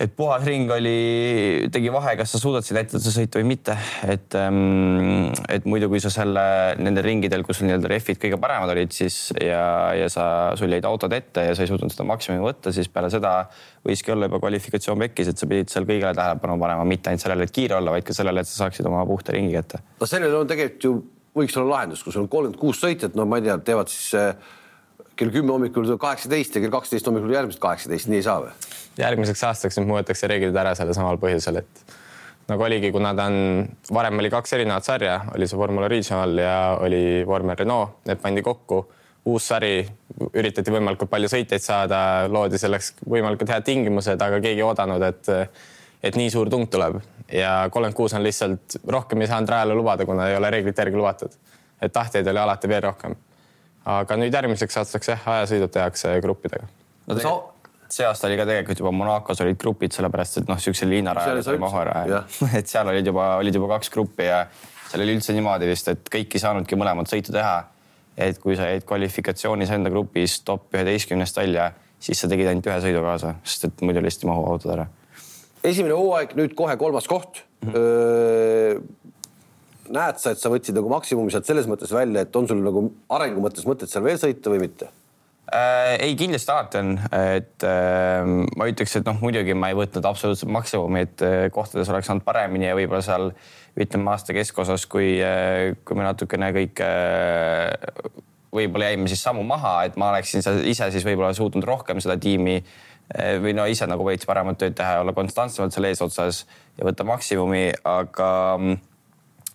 et 0.00 0.12
puhas 0.16 0.44
ring 0.48 0.70
oli, 0.72 1.68
tegi 1.72 1.90
vahe, 1.92 2.14
kas 2.16 2.32
sa 2.32 2.40
suudad 2.40 2.64
seda 2.64 2.80
ettevõtte 2.80 3.12
sõita 3.12 3.40
või 3.40 3.50
mitte. 3.50 3.76
et, 4.08 4.34
ähm, 4.38 5.28
et 5.52 5.66
muidu, 5.68 5.90
kui 5.92 6.00
sa 6.00 6.12
selle 6.12 6.44
nendel 6.80 7.04
ringidel, 7.04 7.44
kus 7.44 7.60
nii-öelda 7.60 7.90
rehvid 7.92 8.20
kõige 8.22 8.38
paremad 8.40 8.72
olid, 8.72 8.94
siis 8.96 9.34
ja, 9.36 9.92
ja 9.98 10.08
sa, 10.12 10.24
sul 10.56 10.72
jäid 10.72 10.88
autod 10.88 11.12
ette 11.12 11.44
ja 11.50 11.56
sa 11.56 11.66
ei 11.66 11.70
suutnud 11.70 11.92
seda 11.92 12.08
maksimumi 12.08 12.42
võtta, 12.46 12.72
siis 12.72 12.88
peale 12.88 13.10
seda 13.12 13.34
võiski 13.86 14.14
olla 14.14 14.30
juba 14.30 14.40
kvalifikatsioon 14.40 15.04
pekkis, 15.04 15.32
et 15.32 15.42
sa 15.42 15.48
pidid 15.50 15.72
seal 15.72 15.88
kõigele 15.88 16.14
tähelepanu 16.16 16.56
panema, 16.60 16.88
mitte 16.88 17.12
ainult 17.12 17.26
sellele, 17.26 17.44
et 17.44 17.54
kiire 17.54 17.76
olla, 17.76 17.92
vaid 17.96 18.08
ka 18.08 18.16
sellele, 18.16 18.40
et 18.40 18.48
sa 18.48 18.64
saaksid 18.64 18.88
oma 18.88 19.04
puhta 19.08 19.36
ringi 19.36 19.52
kätte. 19.52 19.82
no 20.00 20.08
sellele 20.08 20.40
on 20.40 20.48
tegelikult 20.48 20.88
ju, 20.88 20.94
võiks 21.36 21.60
olla 21.60 21.76
lahendus, 21.76 22.00
kui 22.04 22.16
sul 22.16 22.24
on 22.24 22.32
kolmkümmend 22.32 22.60
kuus 22.60 22.80
sõitjat, 22.80 23.12
no 23.18 23.28
ma 23.28 23.38
ei 23.38 23.50
tea, 23.50 23.60
teevad 23.68 23.92
siis 23.92 24.14
äh, 24.16 24.32
kell 25.20 25.32
kümme 25.34 25.52
hommikul 25.52 25.84
kaheksateist 26.00 26.56
ja 26.56 26.64
kell 26.64 26.72
kaksteist 26.72 27.06
hommikul 27.06 27.36
järgmised 27.36 27.60
kaheksateist, 27.60 28.08
nii 28.08 28.22
ei 28.22 28.24
saa 28.24 28.40
või? 28.46 28.54
Järgmiseks 28.98 29.42
aastaks 29.48 29.78
nüüd 29.78 29.88
muudetakse 29.90 30.28
reeglid 30.30 30.56
ära 30.56 30.74
sellel 30.78 30.96
samal 30.96 31.18
põhjusel, 31.22 31.60
et 31.62 31.96
nagu 32.50 32.64
oligi, 32.66 32.90
kuna 32.92 33.12
ta 33.14 33.28
on, 33.30 33.66
varem 33.94 34.18
oli 34.18 34.30
kaks 34.32 34.56
erinevat 34.56 34.86
sarja, 34.86 35.20
oli 35.34 35.46
see 35.48 35.58
Formula 35.58 35.88
Regional 35.88 36.38
ja 36.38 36.56
oli 36.80 37.22
vormel 37.26 37.58
Renault, 37.58 38.00
need 38.10 38.22
pandi 38.22 38.42
kokku. 38.46 38.86
uus 39.30 39.46
sari, 39.50 39.84
üritati 40.32 40.72
võimalikult 40.72 41.10
palju 41.12 41.28
sõitjaid 41.28 41.60
saada, 41.60 41.98
loodi 42.32 42.58
selleks 42.58 42.94
võimalikult 43.04 43.50
head 43.52 43.66
tingimused, 43.66 44.16
aga 44.16 44.38
keegi 44.40 44.62
ei 44.62 44.64
oodanud, 44.64 45.02
et, 45.04 45.28
et 46.02 46.16
nii 46.16 46.30
suur 46.32 46.48
tung 46.50 46.70
tuleb 46.72 46.96
ja 47.32 47.68
kolmkümmend 47.70 47.96
kuus 47.96 48.14
on 48.14 48.22
lihtsalt 48.22 48.76
rohkem 48.88 49.20
ei 49.20 49.28
saanud 49.30 49.48
rajale 49.48 49.74
lubada, 49.74 50.06
kuna 50.06 50.28
ei 50.28 50.36
ole 50.36 50.50
reeglite 50.50 50.82
järgi 50.82 50.96
lubatud. 50.96 51.36
et 51.82 51.92
tahtjaid 51.92 52.26
oli 52.26 52.38
alati 52.38 52.68
veel 52.68 52.82
rohkem. 52.82 53.14
aga 53.84 54.16
nüüd 54.16 54.34
järgmiseks 54.34 54.76
aastaks 54.76 55.08
jah, 55.08 55.28
ajasõidud 55.36 55.70
tehakse 55.70 56.20
gruppidega 56.20 56.66
no,. 57.06 57.49
See 57.94 58.06
aasta 58.06 58.28
oli 58.28 58.36
ka 58.38 58.46
tegelikult 58.48 58.80
juba 58.82 58.92
Monacos 58.94 59.40
olid 59.44 59.58
grupid, 59.60 59.94
sellepärast 59.94 60.40
et 60.42 60.50
noh, 60.50 60.58
siukse 60.60 60.88
liinarajal 60.88 61.42
oli 61.42 61.62
maha 61.62 61.82
ära. 61.84 62.22
et 62.58 62.70
seal 62.70 62.88
olid 62.92 63.06
juba, 63.06 63.34
olid 63.40 63.56
juba 63.58 63.74
kaks 63.76 63.92
gruppi 63.94 64.28
ja 64.28 64.44
seal 64.90 65.04
oli 65.04 65.16
üldse 65.16 65.34
niimoodi 65.36 65.68
vist, 65.70 65.90
et 65.92 66.10
kõik 66.12 66.34
ei 66.34 66.42
saanudki 66.42 66.78
mõlemat 66.78 67.10
sõitu 67.10 67.34
teha. 67.34 67.58
et 68.20 68.38
kui 68.42 68.56
sa 68.58 68.66
jäid 68.68 68.84
kvalifikatsioonis 68.84 69.70
enda 69.72 69.90
grupis 69.90 70.40
top 70.44 70.74
üheteistkümnest 70.74 71.36
välja, 71.38 71.70
siis 72.02 72.20
sa 72.20 72.28
tegid 72.28 72.50
ainult 72.50 72.66
ühe 72.68 72.78
sõidu 72.84 73.00
kaasa, 73.04 73.34
sest 73.44 73.68
et 73.70 73.84
muidu 73.86 74.02
lihtsalt 74.04 74.26
ei 74.26 74.30
mahu 74.32 74.44
autod 74.50 74.74
ära. 74.74 74.86
esimene 75.64 75.96
hooaeg, 75.96 76.34
nüüd 76.36 76.56
kohe 76.58 76.76
kolmas 76.76 77.08
koht 77.08 77.42
mm. 77.64 77.72
-hmm. 77.72 78.82
näed 79.96 80.20
sa, 80.20 80.34
et 80.34 80.42
sa 80.42 80.52
võtsid 80.52 80.76
nagu 80.76 80.88
maksimumi 80.92 81.30
sealt 81.32 81.48
selles 81.48 81.70
mõttes 81.70 81.94
välja, 81.94 82.26
et 82.26 82.36
on 82.36 82.48
sul 82.48 82.62
nagu 82.64 82.86
arengu 83.08 83.40
mõttes 83.46 83.66
mõtet 83.66 83.88
seal 83.88 84.04
veel 84.04 84.18
sõita 84.20 84.52
või 84.52 84.66
mitte? 84.66 84.90
Äh,? 85.54 85.96
ei, 86.00 86.16
kindlasti 86.18 86.52
alati 86.52 86.80
on, 86.80 86.92
et 87.16 87.66
äh, 87.66 88.26
ma 88.56 88.68
ütleks, 88.70 88.96
et 88.98 89.06
noh, 89.08 89.18
muidugi 89.22 89.56
ma 89.56 89.70
ei 89.72 89.78
võtnud 89.78 90.06
absoluutselt 90.08 90.52
maksimumi, 90.54 91.04
et 91.06 91.24
äh, 91.26 91.46
kohtades 91.54 91.90
oleks 91.92 92.10
saanud 92.10 92.26
paremini 92.26 92.68
ja 92.68 92.76
võib-olla 92.78 93.02
seal 93.04 93.30
ütleme 93.80 94.12
aasta 94.12 94.36
keskosas, 94.36 94.86
kui 94.90 95.16
äh,, 95.24 95.76
kui 95.84 95.98
me 95.98 96.06
natukene 96.06 96.52
kõik 96.56 96.84
äh, 96.86 97.72
võib-olla 98.54 98.90
jäime 98.90 99.10
siis 99.10 99.22
sammu 99.24 99.44
maha, 99.46 99.80
et 99.88 99.98
ma 100.00 100.10
oleksin 100.14 100.42
ise 100.68 100.90
siis 100.90 101.06
võib-olla 101.06 101.32
suutnud 101.36 101.66
rohkem 101.66 102.02
seda 102.02 102.18
tiimi 102.20 102.58
äh, 102.60 103.36
või 103.42 103.54
no 103.56 103.66
ise 103.70 103.88
nagu 103.90 104.06
veits 104.06 104.28
paremat 104.28 104.58
tööd 104.60 104.76
teha 104.78 104.98
ja 104.98 105.02
olla 105.04 105.14
konstantsemalt 105.16 105.74
seal 105.74 105.90
eesotsas 105.90 106.44
ja 106.78 106.86
võtta 106.88 107.06
maksimumi, 107.06 107.68
aga 107.86 108.30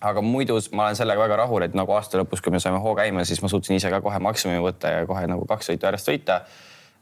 aga 0.06 0.22
muidu 0.22 0.60
ma 0.76 0.88
olen 0.88 1.00
sellega 1.00 1.24
väga 1.26 1.40
rahul, 1.44 1.66
et 1.66 1.76
nagu 1.78 1.96
aasta 1.96 2.20
lõpus, 2.22 2.44
kui 2.44 2.54
me 2.54 2.62
saime 2.62 2.80
hoo 2.84 2.94
käima, 2.98 3.26
siis 3.28 3.42
ma 3.44 3.50
suutsin 3.52 3.78
ise 3.80 3.92
ka 3.94 4.02
kohe 4.06 4.20
maksimumi 4.22 4.62
võtta 4.64 4.92
ja 4.94 5.10
kohe 5.10 5.26
nagu 5.30 5.48
kaks 5.50 5.72
sõitu 5.72 5.90
järjest 5.90 6.12
võita. 6.12 6.40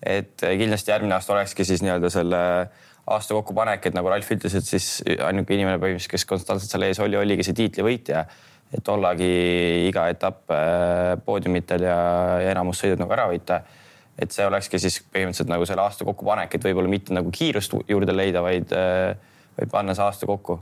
et 0.03 0.35
kindlasti 0.43 0.91
järgmine 0.91 1.15
aasta 1.15 1.31
olekski 1.33 1.65
siis 1.65 1.83
nii-öelda 1.83 2.09
selle 2.11 2.39
aasta 3.07 3.35
kokkupanek, 3.35 3.85
et 3.87 3.95
nagu 3.95 4.09
Ralf 4.11 4.31
ütles, 4.35 4.55
et 4.55 4.67
siis 4.67 4.87
ainuke 5.03 5.55
inimene 5.55 5.79
põhimõtteliselt, 5.79 6.11
kes 6.11 6.25
konstantselt 6.27 6.71
seal 6.71 6.83
ees 6.87 6.99
oli, 7.03 7.19
oligi 7.19 7.45
see 7.47 7.55
tiitlivõitja. 7.59 8.25
et 8.73 8.87
ollagi 8.89 9.29
iga 9.87 10.07
etapp 10.09 10.51
äh, 10.51 11.13
poodiumitel 11.25 11.83
ja, 11.85 11.97
ja 12.41 12.51
enamus 12.55 12.79
sõidud 12.81 13.03
nagu 13.03 13.13
ära 13.13 13.27
võita. 13.31 13.61
et 14.19 14.31
see 14.31 14.45
olekski 14.45 14.79
siis 14.79 14.99
põhimõtteliselt 15.03 15.51
nagu 15.51 15.65
selle 15.65 15.81
aasta 15.81 16.05
kokkupanek, 16.05 16.55
et 16.55 16.67
võib-olla 16.67 16.89
mitte 16.89 17.13
nagu 17.13 17.31
kiirust 17.31 17.75
juurde 17.87 18.15
leida, 18.15 18.41
vaid, 18.41 18.71
äh, 18.71 19.15
vaid 19.59 19.71
panna 19.71 19.95
see 19.95 20.03
aasta 20.03 20.29
kokku 20.29 20.59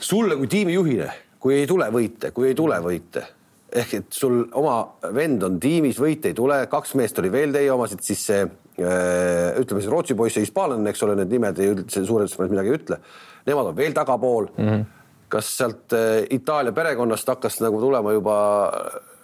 sulle 0.00 0.36
kui 0.36 0.48
tiimijuhile, 0.48 1.12
kui 1.40 1.60
ei 1.62 1.66
tule 1.66 1.88
võite, 1.92 2.30
kui 2.36 2.50
ei 2.50 2.54
tule 2.58 2.78
võite 2.84 3.26
ehk 3.70 3.96
et 4.00 4.14
sul 4.14 4.42
oma 4.58 4.76
vend 5.14 5.44
on 5.46 5.58
tiimis, 5.62 5.98
võite 6.00 6.30
ei 6.30 6.36
tule, 6.36 6.62
kaks 6.70 6.94
meest 6.98 7.18
oli 7.22 7.30
veel 7.32 7.52
teie 7.54 7.70
omasid, 7.72 8.02
siis 8.04 8.22
see 8.26 8.40
äh, 8.42 9.58
ütleme 9.60 9.82
siis 9.82 9.90
Rootsi 9.92 10.16
poiss 10.18 10.38
ja 10.38 10.44
hispaanlane, 10.44 10.90
eks 10.90 11.04
ole, 11.06 11.16
need 11.20 11.30
nimed 11.34 11.60
ei 11.62 11.74
üldse 11.74 12.02
suures 12.06 12.34
mõttes 12.38 12.54
midagi 12.54 12.72
ei 12.72 12.80
ütle. 12.80 12.98
Nemad 13.46 13.70
on 13.70 13.76
veel 13.78 13.94
tagapool 13.96 14.50
mm. 14.50 14.66
-hmm. 14.66 14.88
kas 15.32 15.52
sealt 15.60 15.94
äh, 15.96 16.24
Itaalia 16.30 16.74
perekonnast 16.76 17.30
hakkas 17.30 17.60
nagu 17.64 17.80
tulema 17.80 18.12
juba 18.16 18.36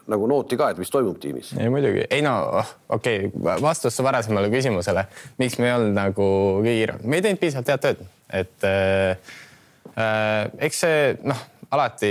nagu 0.06 0.28
nooti 0.30 0.56
ka, 0.56 0.70
et 0.70 0.78
mis 0.78 0.90
toimub 0.90 1.18
tiimis? 1.18 1.50
ei 1.58 1.70
muidugi, 1.70 2.04
ei 2.10 2.22
no 2.22 2.62
okei 2.88 3.26
okay., 3.26 3.62
vastus 3.62 3.98
varasemale 4.02 4.50
küsimusele, 4.52 5.02
miks 5.38 5.58
me 5.58 5.66
ei 5.66 5.74
olnud 5.74 5.96
nagu 5.96 6.28
kõige 6.60 6.76
kiirem, 6.76 7.02
me 7.02 7.18
ei 7.18 7.26
teinud 7.26 7.42
piisavalt 7.42 7.72
head 7.74 7.82
tööd, 7.82 8.06
et 8.30 8.68
äh, 8.70 9.34
Äh, 9.96 10.50
eks 10.66 10.82
see 10.82 11.04
noh, 11.24 11.38
alati 11.74 12.10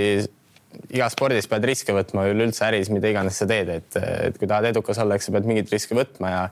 igas 0.92 1.14
spordis 1.16 1.48
pead 1.50 1.64
riske 1.66 1.94
võtma, 1.96 2.26
üleüldse 2.30 2.66
äris, 2.66 2.90
mida 2.92 3.08
iganes 3.10 3.38
sa 3.40 3.48
teed, 3.48 3.70
et, 3.72 3.98
et 4.28 4.38
kui 4.38 4.48
tahad 4.48 4.68
edukas 4.70 4.98
olla, 5.02 5.16
eks 5.16 5.28
sa 5.28 5.36
pead 5.36 5.48
mingeid 5.48 5.72
riske 5.72 5.96
võtma 5.96 6.32
ja 6.32 6.42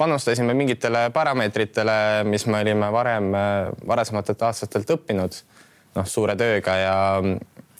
panustasime 0.00 0.54
mingitele 0.56 1.08
parameetritele, 1.14 1.96
mis 2.28 2.46
me 2.48 2.60
olime 2.64 2.90
varem, 2.92 3.30
varasematelt 3.88 4.44
aastatelt 4.48 4.92
õppinud, 4.96 5.40
noh, 5.96 6.08
suure 6.08 6.36
tööga 6.40 6.76
ja, 6.80 6.96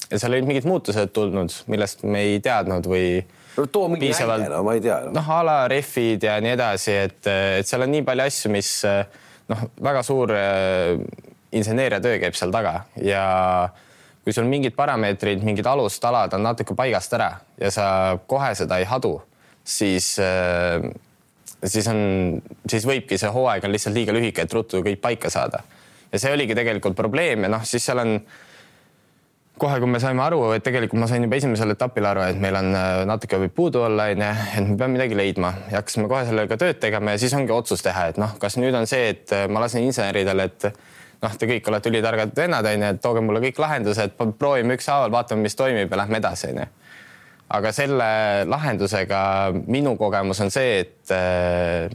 ja 0.09 0.21
seal 0.21 0.37
olid 0.37 0.49
mingid 0.49 0.69
muutused 0.69 1.13
tulnud, 1.17 1.55
millest 1.73 2.05
me 2.05 2.25
ei 2.29 2.41
teadnud 2.45 2.89
või 2.91 3.23
no 3.57 3.67
too 3.73 3.89
mingi 3.93 4.13
näide, 4.13 4.51
no 4.53 4.63
ma 4.67 4.77
ei 4.77 4.85
tea 4.85 5.01
no.. 5.07 5.15
noh, 5.19 5.33
a 5.37 5.41
la 5.47 5.59
rehvid 5.71 6.25
ja 6.29 6.39
nii 6.45 6.55
edasi, 6.57 6.97
et, 7.09 7.21
et 7.61 7.69
seal 7.69 7.87
on 7.87 7.93
nii 7.95 8.05
palju 8.07 8.27
asju, 8.27 8.53
mis 8.53 8.73
noh, 9.51 9.69
väga 9.91 10.05
suur 10.07 10.35
inseneeriatöö 11.51 12.21
käib 12.23 12.37
seal 12.39 12.53
taga 12.55 12.83
ja 13.03 13.25
kui 14.31 14.37
sul 14.37 14.47
mingid 14.47 14.77
parameetrid, 14.79 15.43
mingid 15.43 15.67
alustalad 15.67 16.37
on 16.39 16.45
natuke 16.47 16.77
paigast 16.79 17.17
ära 17.19 17.33
ja 17.59 17.71
sa 17.75 17.87
kohe 18.31 18.53
seda 18.55 18.79
ei 18.79 18.87
hadu, 18.87 19.17
siis, 19.67 20.13
äh, 20.23 20.87
siis 21.67 21.89
on, 21.91 22.39
siis 22.71 22.87
võibki 22.87 23.19
see 23.19 23.33
hooaeg 23.35 23.67
on 23.67 23.75
lihtsalt 23.75 23.99
liiga 23.99 24.15
lühike, 24.15 24.47
et 24.47 24.55
ruttu 24.55 24.85
kõik 24.87 25.03
paika 25.03 25.33
saada. 25.35 25.65
ja 26.13 26.19
see 26.19 26.31
oligi 26.35 26.55
tegelikult 26.55 26.95
probleem 26.99 27.43
ja 27.43 27.51
noh, 27.51 27.65
siis 27.67 27.85
seal 27.87 27.99
on 28.03 28.15
kohe, 29.61 29.81
kui 29.83 29.91
me 29.91 29.99
saime 30.01 30.23
aru, 30.23 30.41
et 30.55 30.63
tegelikult 30.65 31.03
ma 31.03 31.11
sain 31.11 31.27
juba 31.27 31.37
esimesel 31.37 31.75
etapil 31.75 32.07
aru, 32.07 32.23
et 32.31 32.39
meil 32.39 32.55
on 32.61 32.71
äh, 32.71 33.03
natuke 33.11 33.43
võib 33.43 33.57
puudu 33.57 33.83
olla, 33.89 34.07
onju, 34.15 34.31
et 34.61 34.71
me 34.71 34.79
peame 34.79 34.95
midagi 34.95 35.19
leidma 35.19 35.53
ja 35.73 35.83
hakkasime 35.83 36.07
kohe 36.13 36.23
sellega 36.31 36.61
tööd 36.61 36.79
tegema 36.83 37.17
ja 37.17 37.23
siis 37.25 37.35
ongi 37.35 37.55
otsus 37.55 37.83
teha, 37.83 38.07
et 38.15 38.23
noh, 38.23 38.39
kas 38.39 38.61
nüüd 38.63 38.79
on 38.79 38.87
see, 38.91 39.11
et 39.17 39.35
äh, 39.35 39.49
ma 39.51 39.67
lasen 39.67 39.83
inseneridele, 39.91 40.47
et 40.47 40.71
noh, 41.23 41.39
te 41.39 41.49
kõik 41.51 41.71
olete 41.71 41.91
ülitargad 41.93 42.35
vennad, 42.37 42.67
onju, 42.67 42.91
et 42.95 43.01
tooge 43.05 43.23
mulle 43.25 43.43
kõik 43.45 43.61
lahendused, 43.61 44.17
proovime 44.41 44.77
ükshaaval, 44.79 45.13
vaatame, 45.15 45.45
mis 45.47 45.59
toimib 45.59 45.91
ja 45.93 46.03
lähme 46.03 46.21
edasi, 46.21 46.53
onju. 46.55 46.69
aga 47.57 47.73
selle 47.75 48.11
lahendusega 48.47 49.23
minu 49.67 49.97
kogemus 49.99 50.41
on 50.45 50.53
see, 50.55 50.85
et 50.85 51.15
äh, 51.15 51.91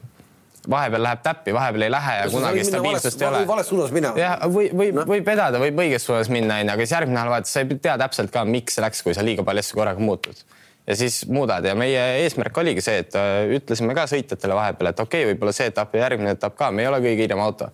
vahepeal 0.70 1.06
läheb 1.06 1.22
täppi, 1.24 1.54
vahepeal 1.56 1.88
ei 1.88 1.94
lähe 1.94 2.18
ja 2.18 2.26
kunagi 2.34 2.66
stabiilsust 2.68 3.22
ei 3.22 3.28
ole. 3.28 3.46
vales 3.48 3.70
suunas 3.70 3.94
minna. 3.96 4.12
jah, 4.20 4.36
või, 4.52 4.68
või 4.74 4.92
no. 4.96 5.06
võib 5.10 5.26
vedada, 5.28 5.62
võib 5.62 5.80
õiges 5.86 6.06
suunas 6.10 6.30
minna, 6.34 6.60
onju, 6.62 6.76
aga 6.76 6.86
siis 6.86 6.98
järgmine 6.98 7.20
nädal 7.20 7.34
vaatad, 7.38 7.52
sa 7.52 7.64
ei 7.64 7.80
tea 7.88 7.96
täpselt 8.02 8.34
ka, 8.34 8.46
miks 8.50 8.78
see 8.78 8.86
läks, 8.86 9.02
kui 9.06 9.18
sa 9.18 9.26
liiga 9.26 9.46
palju 9.48 9.66
asju 9.66 9.80
korraga 9.80 10.04
muutud. 10.04 10.44
ja 10.86 10.98
siis 10.98 11.24
muudad 11.26 11.66
ja 11.66 11.74
meie 11.78 12.04
eesmärk 12.26 12.58
oligi 12.62 12.84
see, 12.86 13.00
et 13.06 13.16
äh, 13.18 13.56
ütlesime 13.58 13.96
ka 13.98 14.06
sõitjatele 14.12 14.58
vahepeal, 14.58 14.92
et 14.92 15.00
okei 15.02 15.24
okay,, 15.24 15.34
võib-olla 15.34 15.56
see 15.56 15.72
etapp 15.72 15.96
ja 15.96 16.06
järgmine 16.06 16.36
etapp 16.36 16.58
ka, 16.60 16.72
me 16.72 16.84
ei 16.84 16.92
ole 16.92 17.02
kõige 17.02 17.24
kiirem 17.24 17.42
auto 17.42 17.72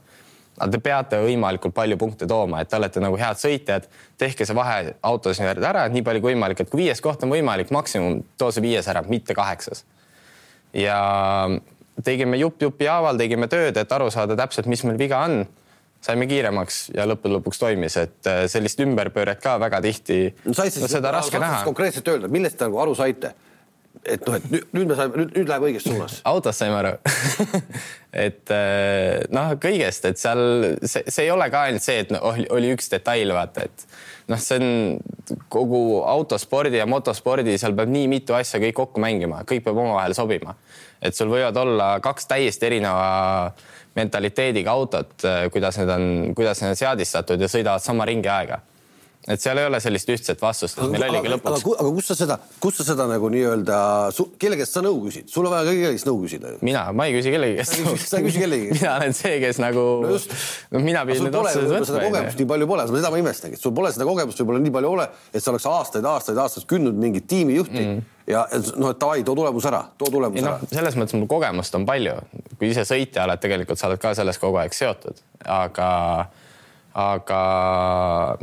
aga 0.62 0.72
te 0.76 0.82
peate 0.84 1.20
võimalikult 1.24 1.74
palju 1.76 1.98
punkte 2.02 2.28
tooma, 2.30 2.62
et 2.62 2.70
te 2.70 2.78
olete 2.78 3.02
nagu 3.04 3.18
head 3.20 3.40
sõitjad, 3.42 3.88
tehke 4.22 4.46
see 4.46 4.58
vahe 4.58 4.96
autos 5.08 5.42
ära 5.42 5.88
nii 5.90 6.06
palju 6.06 6.22
kui 6.22 6.36
võimalik, 6.36 6.62
et 6.62 6.70
kui 6.70 6.84
viies 6.84 7.02
koht 7.02 7.24
on 7.26 7.34
võimalik, 7.34 7.74
maksimum 7.74 8.22
too 8.38 8.52
see 8.54 8.64
viies 8.64 8.88
ära, 8.92 9.04
mitte 9.08 9.36
kaheksas. 9.38 9.86
ja 10.74 11.00
tegime 12.04 12.38
jupp 12.38 12.62
jupi 12.62 12.88
haaval, 12.90 13.18
tegime 13.20 13.50
tööd, 13.52 13.78
et 13.78 13.92
aru 13.92 14.10
saada 14.14 14.38
täpselt, 14.40 14.70
mis 14.72 14.84
meil 14.88 15.00
viga 15.02 15.24
on. 15.26 15.44
saime 16.02 16.26
kiiremaks 16.26 16.78
ja 16.96 17.04
lõppude 17.06 17.36
lõpuks 17.36 17.60
toimis, 17.62 17.96
et 18.02 18.26
äh, 18.30 18.48
sellist 18.50 18.80
ümberpööret 18.82 19.38
ka 19.42 19.60
väga 19.62 19.82
tihti 19.86 20.34
no,. 20.46 20.56
no 20.56 20.88
seda 20.90 21.12
raske 21.14 21.38
näha. 21.40 21.62
konkreetselt 21.68 22.08
öelda, 22.08 22.28
millest 22.28 22.58
te 22.58 22.66
nagu 22.66 22.80
aru 22.82 22.96
saite? 22.98 23.36
Et 24.06 24.24
noh, 24.26 24.38
et 24.38 24.46
nüüd, 24.50 24.68
nüüd 24.74 24.90
me 24.90 24.98
saime, 24.98 25.20
nüüd, 25.22 25.34
nüüd 25.36 25.50
läheb 25.52 25.66
õiges 25.68 25.86
suunas. 25.86 26.20
autost 26.32 26.62
saime 26.62 26.78
aru 26.80 26.94
et 28.26 28.54
äh, 28.54 29.22
noh, 29.34 29.52
kõigest, 29.62 30.08
et 30.10 30.22
seal 30.22 30.42
see, 30.82 31.04
see 31.06 31.28
ei 31.28 31.34
ole 31.34 31.48
ka 31.54 31.66
ainult 31.70 31.86
see, 31.86 32.00
et 32.06 32.14
no, 32.14 32.22
oli 32.56 32.72
üks 32.76 32.90
detail, 32.92 33.34
vaata, 33.36 33.68
et 33.70 33.86
noh, 34.32 34.42
see 34.42 34.58
on 34.62 35.38
kogu 35.54 35.84
autospordi 36.08 36.82
ja 36.82 36.88
motospordi, 36.90 37.58
seal 37.62 37.76
peab 37.78 37.92
nii 37.94 38.10
mitu 38.12 38.38
asja 38.38 38.62
kõik 38.64 38.78
kokku 38.80 39.04
mängima, 39.04 39.44
kõik 39.48 39.66
peab 39.68 39.78
omavahel 39.84 40.18
sobima. 40.18 40.58
et 41.02 41.18
sul 41.18 41.30
võivad 41.34 41.58
olla 41.58 41.94
kaks 42.02 42.28
täiesti 42.30 42.68
erineva 42.68 43.54
mentaliteediga 43.98 44.72
autot, 44.72 45.14
äh, 45.28 45.46
kuidas 45.54 45.78
need 45.82 45.94
on, 45.94 46.12
kuidas 46.36 46.62
need 46.64 46.74
on 46.74 46.84
seadistatud 46.84 47.42
ja 47.42 47.50
sõidavad 47.52 47.84
sama 47.84 48.08
ringi 48.10 48.32
aega 48.32 48.62
et 49.30 49.42
seal 49.42 49.60
ei 49.62 49.68
ole 49.70 49.78
sellist 49.84 50.10
ühtset 50.10 50.40
vastust, 50.42 50.80
et 50.82 50.90
meil 50.90 51.04
oligi 51.06 51.30
lõpuks. 51.30 51.62
aga, 51.62 51.74
aga 51.84 51.90
kus 51.94 52.08
sa 52.10 52.16
seda, 52.18 52.38
kus 52.64 52.80
sa 52.80 52.86
seda 52.88 53.06
nagu 53.10 53.30
nii-öelda, 53.30 53.78
kelle 54.42 54.58
käest 54.58 54.78
sa 54.78 54.82
nõu 54.82 54.98
küsid, 55.04 55.28
sul 55.30 55.46
on 55.46 55.54
vaja 55.54 55.68
kõigi 55.68 55.84
käest 55.86 56.10
nõu 56.10 56.24
küsida 56.24 56.54
ju. 56.56 56.62
mina, 56.66 56.88
ma 56.98 57.06
ei 57.06 57.14
küsi 57.20 57.34
kellegi 57.36 57.60
käest 57.60 58.08
sa 58.10 58.18
ei 58.18 58.26
küsi 58.26 58.42
kellegi 58.42 58.72
käest? 58.72 58.82
mina 58.82 58.96
olen 58.96 59.14
see, 59.18 59.36
kes 59.44 59.62
nagu 59.62 59.86
no, 60.08 60.18
no 60.74 60.82
mina 60.88 61.06
pidin 61.06 61.28
nüüd 61.28 61.38
otsused 61.38 61.70
võtma. 61.70 61.90
seda 61.92 62.02
kogemust 62.08 62.42
nii 62.42 62.50
palju 62.54 62.70
pole, 62.74 62.88
seda 62.96 63.14
ma 63.14 63.22
imestangi, 63.22 63.62
et 63.62 63.68
sul 63.68 63.78
pole 63.78 63.94
seda 63.94 64.10
kogemust 64.10 64.42
võib-olla 64.42 64.66
nii 64.66 64.76
palju 64.80 64.94
ole, 64.98 65.08
et 65.30 65.46
sa 65.46 65.54
oleks 65.54 65.70
aastaid, 65.70 66.10
aastaid, 66.16 66.42
aastaid 66.42 66.68
kündnud 66.74 66.98
mingit 67.06 67.30
tiimijuhti 67.30 67.86
mm. 67.86 68.04
ja 68.34 68.48
noh, 68.58 68.90
et 68.90 69.02
davai, 69.06 69.22
too 69.28 69.38
tulemus 69.38 69.70
ära, 69.70 69.86
too 70.02 70.10
tulemus 70.10 70.42
ei, 70.42 70.48
ära 70.50 70.58
no,. 70.58 70.74
selles 70.74 70.98
mõttes 70.98 71.20
mul 71.20 71.30
kogemust 71.30 71.78
on 71.78 71.86
palju, 71.86 72.18
kui 72.58 72.74
ise 72.74 72.90
sõitja 72.90 73.30
oled, 73.30 73.46
tegelikult 73.46 73.78
sa 73.78 73.92
oled 73.92 74.02
ka 74.02 74.16
selles 74.18 74.42
kogu 74.42 74.64
aeg 74.64 74.74
seotud, 74.74 75.22
aga 75.46 75.92
aga 76.94 77.42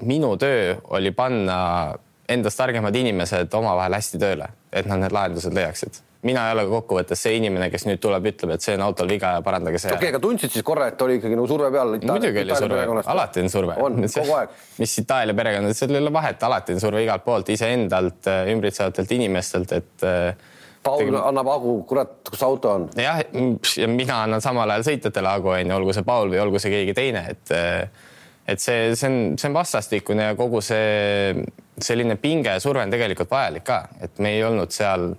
minu 0.02 0.34
töö 0.40 0.76
oli 0.96 1.12
panna 1.16 1.58
endast 2.28 2.60
targemad 2.60 2.96
inimesed 2.96 3.54
omavahel 3.54 3.96
hästi 3.96 4.20
tööle, 4.20 4.50
et 4.72 4.86
nad 4.88 5.00
need 5.02 5.16
lahendused 5.16 5.54
leiaksid 5.56 6.04
mina 6.26 6.48
ei 6.48 6.54
ole 6.56 6.64
kokkuvõttes 6.66 7.20
see 7.22 7.36
inimene, 7.38 7.68
kes 7.70 7.84
nüüd 7.86 8.00
tuleb, 8.02 8.26
ütleb, 8.32 8.56
et 8.56 8.64
see 8.64 8.74
on 8.74 8.82
autol 8.88 9.10
viga 9.10 9.36
ja 9.36 9.42
parandage 9.44 9.78
see. 9.78 9.92
okei 9.92 10.08
okay,, 10.08 10.14
aga 10.14 10.20
tundsid 10.22 10.54
siis 10.54 10.66
korra, 10.66 10.88
et 10.90 11.02
oli 11.04 11.18
ikkagi 11.20 11.38
nagu 11.38 11.46
surve 11.50 11.70
peal? 11.74 11.94
muidugi 12.02 12.42
oli 12.42 12.58
surve, 12.58 12.86
alati 13.14 13.44
on 13.44 13.52
surve. 13.52 13.78
on, 13.86 14.00
kogu 14.02 14.34
aeg. 14.40 14.56
mis 14.82 14.96
Itaalia 15.04 15.38
perekond, 15.38 15.74
seal 15.78 15.94
ei 15.94 16.02
ole 16.02 16.12
vahet, 16.14 16.42
alati 16.48 16.74
on 16.74 16.82
surve 16.82 17.04
igalt 17.04 17.26
poolt, 17.26 17.52
iseendalt, 17.54 18.30
ümbritsevatelt 18.54 19.14
inimestelt, 19.18 19.76
et 19.78 20.08
Paul 20.88 21.16
annab 21.20 21.48
hagu, 21.52 21.76
kurat, 21.86 22.18
kus 22.26 22.42
auto 22.46 22.74
on? 22.74 22.90
jah, 22.98 23.22
ja 23.78 23.90
mina 23.90 24.24
annan 24.26 24.42
samal 24.42 24.74
ajal 24.74 24.88
sõitjatele 24.90 25.36
hagu, 25.36 25.54
onju, 25.54 25.78
olgu 25.78 25.94
see 25.94 26.06
Paul 26.06 26.34
või 26.34 26.42
olgu 26.42 26.62
see 26.62 26.74
keegi 26.74 26.98
teine, 26.98 27.28
et 27.30 27.54
et 28.48 28.62
see, 28.62 28.92
see 28.96 29.08
on, 29.08 29.16
see 29.38 29.48
on 29.50 29.56
vastastikune 29.56 30.30
ja 30.30 30.36
kogu 30.38 30.62
see 30.64 31.44
selline 31.84 32.16
pinge 32.20 32.56
ja 32.56 32.62
surve 32.62 32.84
on 32.86 32.92
tegelikult 32.92 33.30
vajalik 33.32 33.66
ka, 33.66 33.80
et 34.04 34.22
me 34.24 34.34
ei 34.36 34.44
olnud 34.46 34.72
seal 34.74 35.10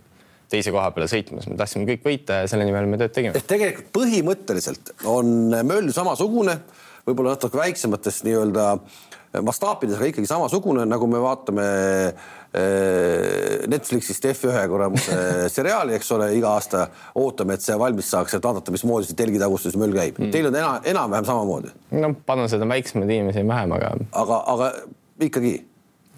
teise 0.49 0.73
koha 0.73 0.89
peale 0.95 1.09
sõitmas, 1.11 1.45
me 1.45 1.57
tahtsime 1.59 1.85
kõik 1.91 2.07
võita 2.07 2.41
ja 2.41 2.49
selle 2.49 2.65
nimel 2.65 2.89
me 2.89 2.97
tööd 2.97 3.13
tegime. 3.13 3.37
et 3.37 3.49
tegelikult 3.49 3.91
põhimõtteliselt 3.93 4.93
on 5.09 5.53
möll 5.53 5.93
samasugune, 5.93 6.57
võib-olla 7.05 7.35
natuke 7.35 7.61
väiksemates 7.61 8.23
nii-öelda 8.25 8.71
mastaapides, 9.45 9.99
aga 9.99 10.09
ikkagi 10.09 10.29
samasugune, 10.29 10.87
nagu 10.89 11.07
me 11.09 11.21
vaatame 11.21 11.65
eh, 11.69 12.29
Netflixist 13.69 14.25
F1 14.25 14.63
kuramuse 14.71 15.15
seriaali, 15.57 15.93
eks 15.99 16.11
ole, 16.15 16.31
iga 16.33 16.55
aasta 16.57 16.87
ootame, 17.21 17.53
et 17.53 17.61
see 17.61 17.75
valmis 17.77 18.09
saaks, 18.09 18.33
et 18.39 18.45
vaadata, 18.45 18.73
mismoodi 18.73 19.05
see 19.05 19.17
telgitagustus 19.19 19.77
möll 19.77 19.93
käib 19.93 20.17
mm.. 20.17 20.31
Teil 20.33 20.49
on 20.49 20.57
enam, 20.57 20.79
enam-vähem 20.89 21.27
samamoodi? 21.29 21.73
no 22.01 22.13
panused 22.25 22.65
on 22.65 22.73
väiksema 22.73 23.05
tiimi 23.09 23.35
siin 23.35 23.49
vähem, 23.49 23.75
aga. 23.77 23.91
aga, 24.23 24.39
aga 24.55 24.71
ikkagi 25.27 25.51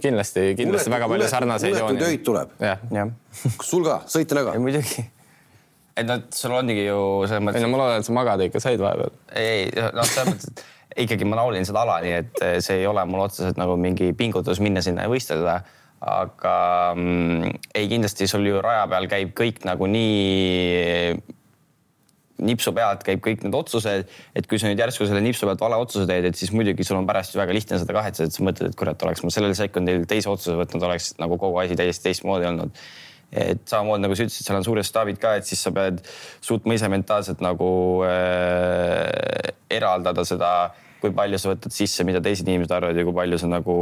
kindlasti, 0.02 0.46
kindlasti 0.60 0.88
Ulet, 0.88 0.96
väga 0.96 1.10
palju 1.12 1.28
sarnaseid 1.34 1.80
jooni. 1.82 2.00
töid 2.00 2.24
tuleb. 2.28 2.54
kas 2.62 3.74
sul 3.74 3.84
ka, 3.86 4.02
sõitjana 4.16 4.46
ka? 4.48 4.56
muidugi. 4.64 5.04
et 6.00 6.08
noh, 6.08 6.24
sul 6.36 6.56
ongi 6.56 6.78
ju 6.80 7.02
selles 7.26 7.44
mõttes. 7.44 7.60
ei 7.60 7.68
no 7.68 7.74
ma 7.74 7.84
loodan, 7.84 8.00
et 8.00 8.08
sa 8.08 8.16
magada 8.16 8.48
ikka 8.48 8.64
said 8.64 8.80
vahepeal. 8.80 9.12
ei, 9.36 9.68
noh, 9.76 10.08
selles 10.08 10.32
mõttes, 10.32 10.56
et 10.96 11.06
ikkagi 11.08 11.28
ma 11.28 11.44
naudin 11.44 11.68
seda 11.68 11.84
ala, 11.84 12.00
nii 12.04 12.16
et 12.24 12.42
see 12.64 12.82
ei 12.82 12.88
ole 12.88 13.04
mul 13.08 13.28
otseselt 13.28 13.60
nagu 13.60 13.76
mingi 13.80 14.12
pingutus 14.18 14.64
minna 14.64 14.84
sinna 14.84 15.06
ja 15.06 15.12
võistelda 15.12 15.60
aga 16.02 16.56
mm, 16.96 17.60
ei, 17.78 17.86
kindlasti 17.92 18.26
sul 18.30 18.48
ju 18.48 18.62
raja 18.64 18.88
peal 18.90 19.06
käib 19.12 19.36
kõik 19.38 19.62
nagu 19.68 19.86
nii 19.90 21.22
nipsu 22.42 22.74
pealt 22.74 23.04
käib 23.06 23.22
kõik 23.24 23.46
need 23.46 23.56
otsused, 23.58 24.10
et 24.38 24.50
kui 24.50 24.58
sa 24.58 24.70
nüüd 24.70 24.82
järsku 24.82 25.06
selle 25.06 25.22
nipsu 25.24 25.46
pealt 25.46 25.62
vale 25.62 25.78
otsuse 25.82 26.08
teed, 26.10 26.26
et 26.32 26.40
siis 26.40 26.50
muidugi 26.56 26.86
sul 26.88 26.98
on 26.98 27.08
pärast 27.10 27.38
väga 27.38 27.54
lihtne 27.54 27.78
seda 27.82 27.96
kahetseda, 27.98 28.30
et 28.30 28.38
sa 28.38 28.46
mõtled, 28.48 28.72
et 28.72 28.80
kurat, 28.80 29.06
oleks 29.06 29.22
ma 29.26 29.34
sellel 29.34 29.54
sekundil 29.58 30.08
teise 30.10 30.32
otsuse 30.32 30.58
võtnud, 30.58 30.86
oleks 30.90 31.14
nagu 31.22 31.38
kogu 31.42 31.62
asi 31.62 31.78
täiesti 31.80 32.10
teistmoodi 32.10 32.50
olnud. 32.50 32.84
et 33.32 33.62
samamoodi 33.70 34.04
nagu 34.04 34.16
sa 34.18 34.26
ütlesid, 34.26 34.44
seal 34.44 34.58
on 34.58 34.66
suured 34.66 34.84
staabid 34.84 35.20
ka, 35.22 35.38
et 35.40 35.48
siis 35.48 35.62
sa 35.64 35.72
pead 35.72 36.02
suutma 36.44 36.76
ise 36.76 36.90
mentaalselt 36.92 37.40
nagu 37.46 37.70
äh, 38.04 39.54
eraldada 39.72 40.26
seda 40.28 40.50
kui 41.02 41.14
palju 41.16 41.40
sa 41.42 41.52
võtad 41.52 41.74
sisse, 41.74 42.06
mida 42.08 42.22
teised 42.24 42.48
inimesed 42.48 42.74
arvavad 42.76 42.98
ja 42.98 43.06
kui 43.08 43.16
palju 43.16 43.40
sa 43.42 43.50
nagu 43.50 43.76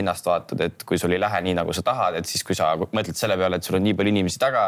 ennast 0.00 0.26
vaatad, 0.26 0.62
et 0.66 0.84
kui 0.88 0.98
sul 1.00 1.14
ei 1.14 1.20
lähe 1.22 1.42
nii, 1.46 1.56
nagu 1.60 1.74
sa 1.76 1.84
tahad, 1.86 2.18
et 2.20 2.28
siis, 2.28 2.44
kui 2.46 2.58
sa 2.58 2.72
mõtled 2.80 3.18
selle 3.18 3.36
peale, 3.40 3.60
et 3.60 3.66
sul 3.66 3.78
on 3.78 3.84
nii 3.86 3.96
palju 3.98 4.14
inimesi 4.14 4.40
taga 4.42 4.64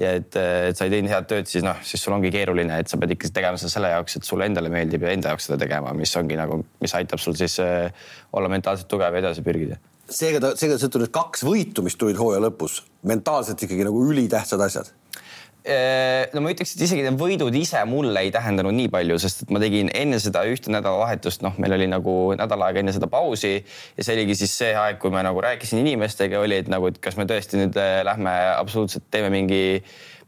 ja 0.00 0.14
et, 0.20 0.36
et 0.36 0.78
sa 0.78 0.86
ei 0.88 0.94
teinud 0.94 1.12
head 1.12 1.28
tööd, 1.32 1.50
siis 1.50 1.64
noh, 1.66 1.80
siis 1.86 2.02
sul 2.02 2.16
ongi 2.16 2.32
keeruline, 2.34 2.80
et 2.82 2.92
sa 2.92 3.00
pead 3.00 3.16
ikka 3.16 3.32
tegema 3.36 3.60
seda 3.60 3.74
selle 3.76 3.92
jaoks, 3.94 4.18
et 4.20 4.28
sulle 4.28 4.48
endale 4.48 4.72
meeldib 4.72 5.04
ja 5.06 5.12
enda 5.16 5.34
jaoks 5.34 5.50
seda 5.50 5.60
tegema, 5.64 5.92
mis 5.96 6.14
ongi 6.20 6.38
nagu, 6.38 6.62
mis 6.82 6.96
aitab 6.98 7.22
sul 7.22 7.36
siis 7.38 7.58
äh, 7.64 8.08
olla 8.36 8.50
mentaalselt 8.52 8.88
tugev 8.90 9.16
ja 9.16 9.24
edasi 9.26 9.44
pürgida 9.46 9.80
seega 10.12 10.38
ta, 10.42 10.52
seega 10.58 10.76
sõltub 10.78 11.02
need 11.02 11.12
kaks 11.14 11.42
võitu, 11.46 11.82
mis 11.82 11.96
tulid 11.98 12.18
hooaja 12.20 12.38
lõpus, 12.44 12.80
mentaalselt 13.10 13.62
ikkagi 13.66 13.86
nagu 13.88 14.04
ülitähtsad 14.06 14.62
asjad 14.62 14.92
no 15.66 16.42
ma 16.44 16.52
ütleks, 16.52 16.76
et 16.76 16.84
isegi 16.86 17.02
need 17.02 17.18
võidud 17.18 17.54
ise 17.58 17.80
mulle 17.88 18.22
ei 18.22 18.32
tähendanud 18.34 18.74
nii 18.76 18.90
palju, 18.92 19.18
sest 19.22 19.44
et 19.44 19.54
ma 19.54 19.60
tegin 19.62 19.90
enne 19.94 20.20
seda 20.22 20.44
ühte 20.46 20.70
nädalavahetust, 20.70 21.42
noh, 21.46 21.56
meil 21.62 21.74
oli 21.74 21.88
nagu 21.90 22.16
nädal 22.38 22.66
aega 22.68 22.82
enne 22.82 22.94
seda 22.94 23.08
pausi 23.10 23.54
ja 23.56 24.06
see 24.06 24.14
oligi 24.14 24.38
siis 24.42 24.54
see 24.62 24.74
aeg, 24.78 25.00
kui 25.02 25.10
ma 25.14 25.24
nagu 25.26 25.42
rääkisin 25.42 25.82
inimestega, 25.82 26.38
oli, 26.42 26.60
et 26.62 26.70
nagu, 26.72 26.90
et 26.92 27.00
kas 27.02 27.18
me 27.18 27.26
tõesti 27.28 27.58
nüüd 27.60 27.78
äh, 27.82 28.00
lähme 28.06 28.34
absoluutselt 28.54 29.08
teeme 29.10 29.32
mingi 29.34 29.82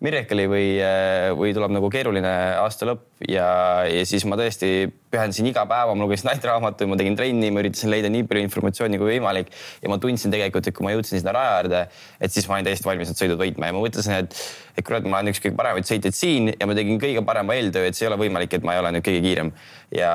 Miracle'i 0.05 0.47
või, 0.47 0.67
äh, 0.79 1.33
või 1.35 1.51
tuleb 1.57 1.73
nagu 1.75 1.89
keeruline 1.91 2.31
aasta 2.63 2.87
lõpp 2.87 3.25
ja, 3.27 3.49
ja 3.91 4.05
siis 4.07 4.23
ma 4.31 4.37
tõesti 4.39 4.87
pühendasin 5.11 5.49
iga 5.49 5.65
päeva, 5.67 5.95
ma 5.97 6.05
lugesin 6.05 6.29
näiteraamatuid, 6.29 6.91
ma 6.91 6.99
tegin 7.01 7.17
trenni, 7.19 7.51
ma 7.51 7.63
üritasin 7.65 7.91
leida 7.91 8.11
nii 8.13 8.27
palju 8.29 8.45
informatsiooni 8.45 9.01
kui 9.01 9.17
võimalik 9.17 9.51
ja 9.83 9.91
ma 9.91 9.99
tundsin 9.99 10.31
tegelikult, 10.31 10.69
et 10.69 10.77
kui 10.77 10.87
ma 10.87 10.93
jõudsin 10.95 11.19
sinna 11.19 11.35
raja 11.35 11.57
äärde, 11.57 11.81
et 12.23 12.35
siis 12.35 12.47
ma 12.47 12.59
olin 12.59 12.69
täiesti 12.69 12.87
valmis 12.87 13.11
need 13.11 13.21
sõidud 13.23 13.41
võitma 13.41 13.71
ja 13.71 13.75
ma 13.75 13.83
mõtlesin, 13.83 14.15
et, 14.23 14.37
et 14.79 14.87
kurat, 14.87 15.09
ma 15.09 15.23
olen 15.23 15.33
üks 15.33 15.43
kõige 15.43 15.59
paremaid 15.59 15.89
sõitjaid 15.89 16.15
siin 16.15 16.53
ja 16.53 16.69
ma 16.69 16.77
tegin 16.79 17.01
kõige 17.03 17.25
parema 17.27 17.57
eeltöö, 17.59 17.89
et 17.89 17.99
see 17.99 18.07
ei 18.07 18.13
ole 18.13 18.21
võimalik, 18.21 18.55
et 18.55 18.69
ma 18.69 18.77
ei 18.77 18.83
ole 18.85 18.95
nüüd 18.95 19.07
kõige 19.09 19.25
kiirem. 19.25 19.53
ja, 19.97 20.13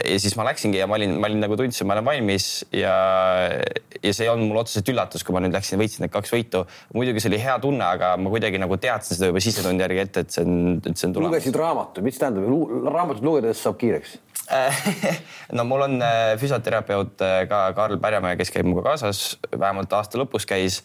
ja 0.00 0.18
siis 0.24 0.34
ma 0.40 0.48
läksingi 0.48 0.80
ja 0.80 0.88
ma 0.90 0.98
olin, 0.98 1.14
ma 1.20 1.30
olin 1.30 1.44
nagu 1.44 1.60
tundsin, 1.60 1.86
ma 1.86 1.98
olen 1.98 2.08
valmis 2.08 2.48
ja, 2.74 2.96
ja 4.00 4.16
see 4.16 4.26
ei 4.26 4.32
olnud 4.32 4.50
mul 4.50 4.64
otseselt 4.64 4.90
üllatus, 4.90 5.22
kui 5.22 5.36
ma 5.36 5.44
nüüd 5.44 5.54
läksin 5.54 5.78
võitsin 5.78 6.06
need 6.06 6.16
kaks 6.16 6.32
võitu. 6.34 6.64
muidugi 6.96 7.22
see 7.22 7.30
oli 7.30 7.42
hea 7.44 7.60
tunne, 7.62 7.84
aga 7.84 8.16
ma 8.16 8.32
kuidagi 8.32 8.58
nagu 8.58 8.80
teadsin 8.80 8.95
seda 9.04 9.28
juba 9.30 9.42
sisetunni 9.42 9.84
järgi 9.84 10.02
ette, 10.04 10.24
et 10.24 10.32
see 10.32 10.44
on, 10.46 10.78
et 10.78 10.94
see 10.94 11.08
on 11.08 11.16
tulemas. 11.16 11.34
lugesid 11.34 11.58
raamatu, 11.60 12.04
mis 12.06 12.20
tähendab, 12.20 12.46
raamatut 12.94 13.26
lugedes 13.26 13.60
saab 13.62 13.78
kiireks. 13.80 14.16
No 15.56 15.64
mul 15.66 15.82
on 15.86 15.96
äh, 16.02 16.36
füsioterapeut 16.38 17.22
äh, 17.22 17.40
ka 17.50 17.72
Karl 17.74 17.98
Pärjamäe, 18.02 18.36
kes 18.38 18.52
käib 18.54 18.66
minuga 18.66 18.84
kaasas, 18.92 19.36
vähemalt 19.50 19.92
aasta 19.92 20.20
lõpus 20.20 20.46
käis. 20.46 20.82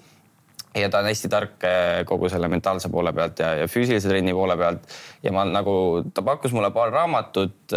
Ja 0.78 0.88
ta 0.89 1.02
on 1.02 1.10
hästi 1.10 1.30
tark 1.30 1.65
äh, 1.67 2.02
kogu 2.08 2.30
selle 2.32 2.47
mentaalse 2.50 2.89
poole 2.89 3.12
pealt 3.13 3.41
ja, 3.43 3.54
ja 3.60 3.69
füüsilise 3.69 4.10
trenni 4.10 4.34
poole 4.34 4.58
pealt. 4.58 4.86
Ja 5.24 5.34
ma 5.36 5.45
nagu, 5.45 5.74
ta 6.13 6.24
pakkus 6.26 6.56
mulle 6.56 6.71
paar 6.74 6.93
raamatut 6.93 7.76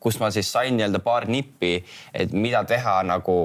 kus 0.00 0.18
ma 0.22 0.30
siis 0.34 0.50
sain 0.52 0.76
nii-öelda 0.78 1.00
paar 1.02 1.26
nippi, 1.30 1.78
et 2.14 2.32
mida 2.32 2.62
teha 2.68 3.00
nagu 3.06 3.36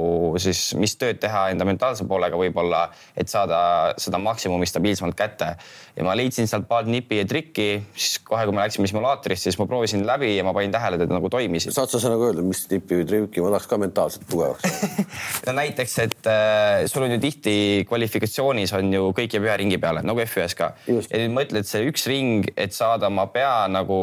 siis, 0.41 0.61
mis 0.79 0.95
tööd 0.99 1.19
teha 1.21 1.47
enda 1.53 1.65
mentaalse 1.67 2.05
poolega 2.09 2.37
võib-olla, 2.39 2.85
et 3.17 3.31
saada 3.31 3.57
seda 4.01 4.19
maksimumi 4.21 4.67
stabiilsemalt 4.69 5.17
kätte. 5.17 5.53
ja 5.95 6.05
ma 6.05 6.15
leidsin 6.17 6.47
sealt 6.49 6.67
paar 6.69 6.87
nippi 6.89 7.19
ja 7.19 7.25
trikki, 7.29 7.67
siis 7.95 8.19
kohe, 8.25 8.45
kui 8.45 8.55
me 8.55 8.63
läksime 8.63 8.89
simulaatorisse, 8.89 9.49
siis 9.49 9.59
ma 9.61 9.67
proovisin 9.69 10.05
läbi 10.07 10.35
ja 10.35 10.45
ma 10.45 10.53
panin 10.53 10.73
tähele, 10.73 10.97
et 10.97 11.05
need 11.05 11.15
nagu 11.17 11.29
toimisid. 11.29 11.73
saad 11.73 11.89
sa 11.89 12.13
nagu 12.13 12.29
öelda, 12.29 12.45
mis 12.45 12.63
nippi 12.71 13.01
või 13.01 13.09
trikki, 13.09 13.43
ma 13.43 13.53
tahaks 13.53 13.69
ka 13.69 13.81
mentaalselt 13.81 14.27
tugevaks 14.29 15.03
no 15.47 15.57
näiteks, 15.57 15.97
et 16.05 16.29
äh, 16.29 16.85
sul 16.89 17.07
on 17.07 17.15
ju 17.15 17.19
tihti 17.23 17.55
kvalifikatsioonis 17.89 18.73
on 18.77 18.93
ju 18.93 19.09
kõik 19.17 19.37
jääb 19.37 19.49
ühe 19.49 19.57
ringi 19.63 19.81
peale 19.81 20.05
nagu 20.05 20.21
F1-s 20.25 20.57
ka. 20.57 20.73
ja 20.87 21.21
nüüd 21.23 21.35
mõtled 21.37 21.69
see 21.69 21.85
üks 21.89 22.07
ring, 22.09 22.49
et 22.57 22.73
saada 22.75 23.09
oma 23.09 23.27
pea 23.33 23.67
nagu 23.71 23.97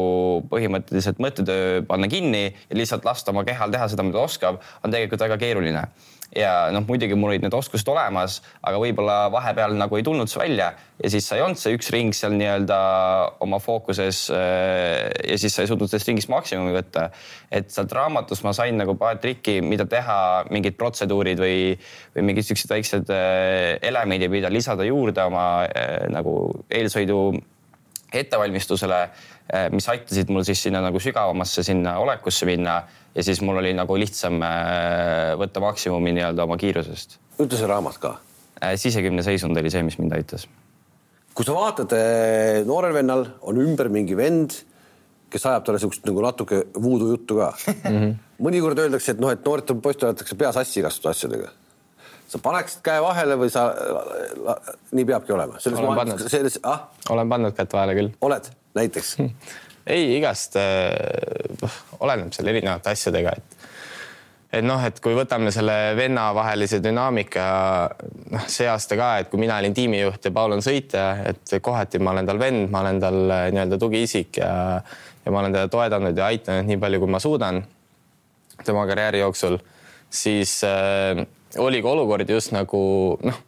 põhimõtteliselt 0.51 1.19
mõttetöö 1.23 1.83
panna 1.87 2.11
kinni 2.11 2.40
kinni 2.41 2.69
ja 2.69 2.77
lihtsalt 2.77 3.05
lasta 3.05 3.31
oma 3.31 3.43
kehal 3.43 3.71
teha 3.71 3.89
seda, 3.91 4.05
mida 4.05 4.19
ta 4.19 4.25
oskab, 4.25 4.61
on 4.83 4.91
tegelikult 4.91 5.27
väga 5.27 5.37
keeruline. 5.37 5.85
ja 6.31 6.69
noh, 6.71 6.85
muidugi 6.87 7.11
mul 7.19 7.33
olid 7.33 7.43
need 7.43 7.53
oskused 7.53 7.87
olemas, 7.91 8.37
aga 8.63 8.77
võib-olla 8.79 9.25
vahepeal 9.33 9.73
nagu 9.75 9.97
ei 9.97 10.03
tulnud 10.03 10.31
see 10.31 10.39
välja 10.39 10.69
ja 11.03 11.09
siis 11.11 11.27
sa 11.27 11.35
ei 11.35 11.41
olnud 11.43 11.59
see 11.59 11.75
üks 11.75 11.89
ring 11.91 12.15
seal 12.15 12.37
nii-öelda 12.39 12.77
oma 13.43 13.59
fookuses. 13.59 14.21
Äh, 14.31 15.09
ja 15.27 15.35
siis 15.41 15.51
sa 15.51 15.65
ei 15.65 15.67
suutnud 15.67 15.91
sellest 15.91 16.07
ringist 16.07 16.31
maksimumi 16.31 16.71
võtta. 16.71 17.09
et 17.51 17.67
sealt 17.69 17.91
raamatust 17.91 18.45
ma 18.47 18.53
sain 18.55 18.79
nagu 18.79 18.95
paar 18.95 19.19
trikki, 19.19 19.59
mida 19.59 19.83
teha, 19.85 20.45
mingid 20.55 20.79
protseduurid 20.79 21.41
või, 21.41 21.75
või 22.15 22.29
mingid 22.31 22.47
siuksed 22.47 22.71
väiksed 22.71 23.11
äh, 23.11 23.75
elemendid, 23.91 24.31
mida 24.31 24.49
lisada 24.49 24.87
juurde 24.87 25.27
oma 25.27 25.65
äh, 25.67 26.07
nagu 26.15 26.63
eelsõidu 26.71 27.41
ettevalmistusele 28.11 29.01
mis 29.73 29.87
aitasid 29.91 30.29
mul 30.31 30.45
siis 30.47 30.63
sinna 30.63 30.79
nagu 30.83 30.99
sügavamasse 31.03 31.63
sinna 31.67 31.97
olekusse 31.99 32.47
minna 32.47 32.81
ja 33.15 33.23
siis 33.23 33.41
mul 33.43 33.59
oli 33.59 33.73
nagu 33.75 33.97
lihtsam 33.99 34.39
äh, 34.45 35.33
võtta 35.39 35.63
maksimumi 35.63 36.13
nii-öelda 36.15 36.47
oma 36.47 36.57
kiirusest. 36.61 37.17
ütle 37.39 37.59
see 37.59 37.69
raamat 37.69 37.99
ka. 38.01 38.15
Äh, 38.61 38.75
sisekümne 38.79 39.23
seisund 39.25 39.57
oli 39.57 39.71
see, 39.73 39.83
mis 39.83 39.99
mind 39.99 40.15
aitas. 40.15 40.47
kui 41.35 41.47
sa 41.47 41.55
vaatad, 41.55 41.95
noorel 42.67 42.93
vennal 42.93 43.25
on 43.47 43.59
ümber 43.63 43.89
mingi 43.91 44.17
vend, 44.17 44.55
kes 45.31 45.47
ajab 45.47 45.67
talle 45.67 45.79
siukest 45.79 46.05
nagu 46.07 46.23
natuke 46.23 46.65
voodoo 46.75 47.13
juttu 47.13 47.39
ka 47.39 47.53
mm. 47.55 47.97
-hmm. 47.97 48.15
mõnikord 48.43 48.79
öeldakse, 48.79 49.15
et 49.15 49.19
noh, 49.19 49.31
et 49.31 49.45
noortel 49.45 49.79
poistel 49.83 50.11
aetakse 50.11 50.35
pea 50.35 50.51
sassi 50.51 50.79
igasuguste 50.79 51.09
asjadega 51.09 51.51
sa 52.31 52.39
paneksid 52.39 52.79
käe 52.85 53.01
vahele 53.03 53.35
või 53.39 53.51
sa, 53.51 53.65
nii 54.95 55.05
peabki 55.05 55.35
olema? 55.35 55.59
olen 55.71 55.99
pannud, 55.99 56.25
selles, 56.31 56.59
ah? 56.63 56.87
olen 57.11 57.29
pannud 57.29 57.55
kätt 57.57 57.73
vahele 57.75 57.95
küll. 57.97 58.11
oled, 58.27 58.47
näiteks? 58.77 59.17
ei, 59.95 60.17
igast 60.17 60.55
äh, 60.59 61.79
oleneb 61.99 62.33
seal 62.35 62.51
erinevate 62.53 62.93
asjadega, 62.93 63.35
et 63.37 63.57
et 64.51 64.65
noh, 64.67 64.81
et 64.83 64.97
kui 64.99 65.15
võtame 65.15 65.47
selle 65.55 65.93
vennavahelise 65.95 66.81
dünaamika, 66.83 67.43
noh, 68.35 68.47
see 68.51 68.67
aasta 68.67 68.97
ka, 68.99 69.11
et 69.21 69.29
kui 69.31 69.39
mina 69.39 69.55
olin 69.61 69.75
tiimijuht 69.75 70.27
ja 70.27 70.31
Paul 70.35 70.57
on 70.57 70.63
sõitja, 70.65 71.05
et 71.31 71.53
kohati 71.63 72.01
ma 72.03 72.11
olen 72.11 72.27
tal 72.27 72.41
vend, 72.41 72.67
ma 72.73 72.81
olen 72.83 72.99
tal 72.99 73.21
äh, 73.29 73.45
nii-öelda 73.55 73.79
tugiisik 73.79 74.41
ja 74.43 74.51
ja 75.21 75.31
ma 75.31 75.43
olen 75.43 75.53
teda 75.53 75.69
toetanud 75.69 76.17
ja 76.17 76.31
aidanud 76.31 76.65
nii 76.65 76.79
palju, 76.81 76.99
kui 77.03 77.11
ma 77.13 77.19
suudan 77.21 77.61
tema 78.65 78.87
karjääri 78.89 79.21
jooksul, 79.21 79.57
siis 80.09 80.59
äh, 80.67 81.21
oli 81.61 81.81
ka 81.81 81.93
olukordi 81.93 82.33
just 82.33 82.51
nagu 82.55 82.81
noh, 83.23 83.39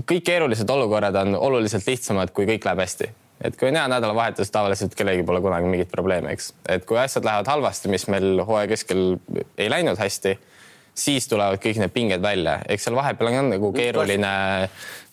kõik 0.00 0.24
keerulised 0.24 0.70
olukorrad 0.70 1.16
on 1.24 1.36
oluliselt 1.36 1.86
lihtsamad, 1.86 2.32
kui 2.32 2.46
kõik 2.48 2.64
läheb 2.68 2.84
hästi. 2.84 3.10
Et 3.42 3.56
kui 3.58 3.68
on 3.68 3.76
hea 3.76 3.88
nädalavahetus, 3.90 4.50
tavaliselt 4.54 4.94
kellelgi 4.98 5.24
pole 5.26 5.40
kunagi 5.44 5.68
mingit 5.70 5.90
probleemi, 5.92 6.32
eks. 6.36 6.52
et 6.70 6.86
kui 6.88 6.98
asjad 7.00 7.26
lähevad 7.26 7.50
halvasti, 7.50 7.90
mis 7.92 8.06
meil 8.12 8.42
hooaja 8.46 8.70
keskel 8.70 9.04
ei 9.58 9.68
läinud 9.70 9.98
hästi, 9.98 10.36
siis 10.94 11.28
tulevad 11.28 11.60
kõik 11.62 11.80
need 11.80 11.94
pinged 11.94 12.22
välja, 12.22 12.58
eks 12.68 12.88
seal 12.88 12.96
vahepeal 12.98 13.32
on 13.32 13.52
nagu 13.54 13.72
keeruline 13.74 14.32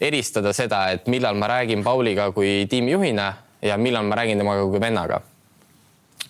eristada 0.10 0.54
seda, 0.56 0.86
et 0.96 1.08
millal 1.12 1.39
ma 1.39 1.50
räägin 1.56 1.84
Pauliga 1.84 2.30
kui 2.36 2.65
tiimijuhina 2.70 3.34
ja 3.65 3.78
millal 3.80 4.08
ma 4.08 4.20
räägin 4.20 4.42
temaga 4.42 4.65
kui 4.68 4.82
vennaga. 4.82 5.22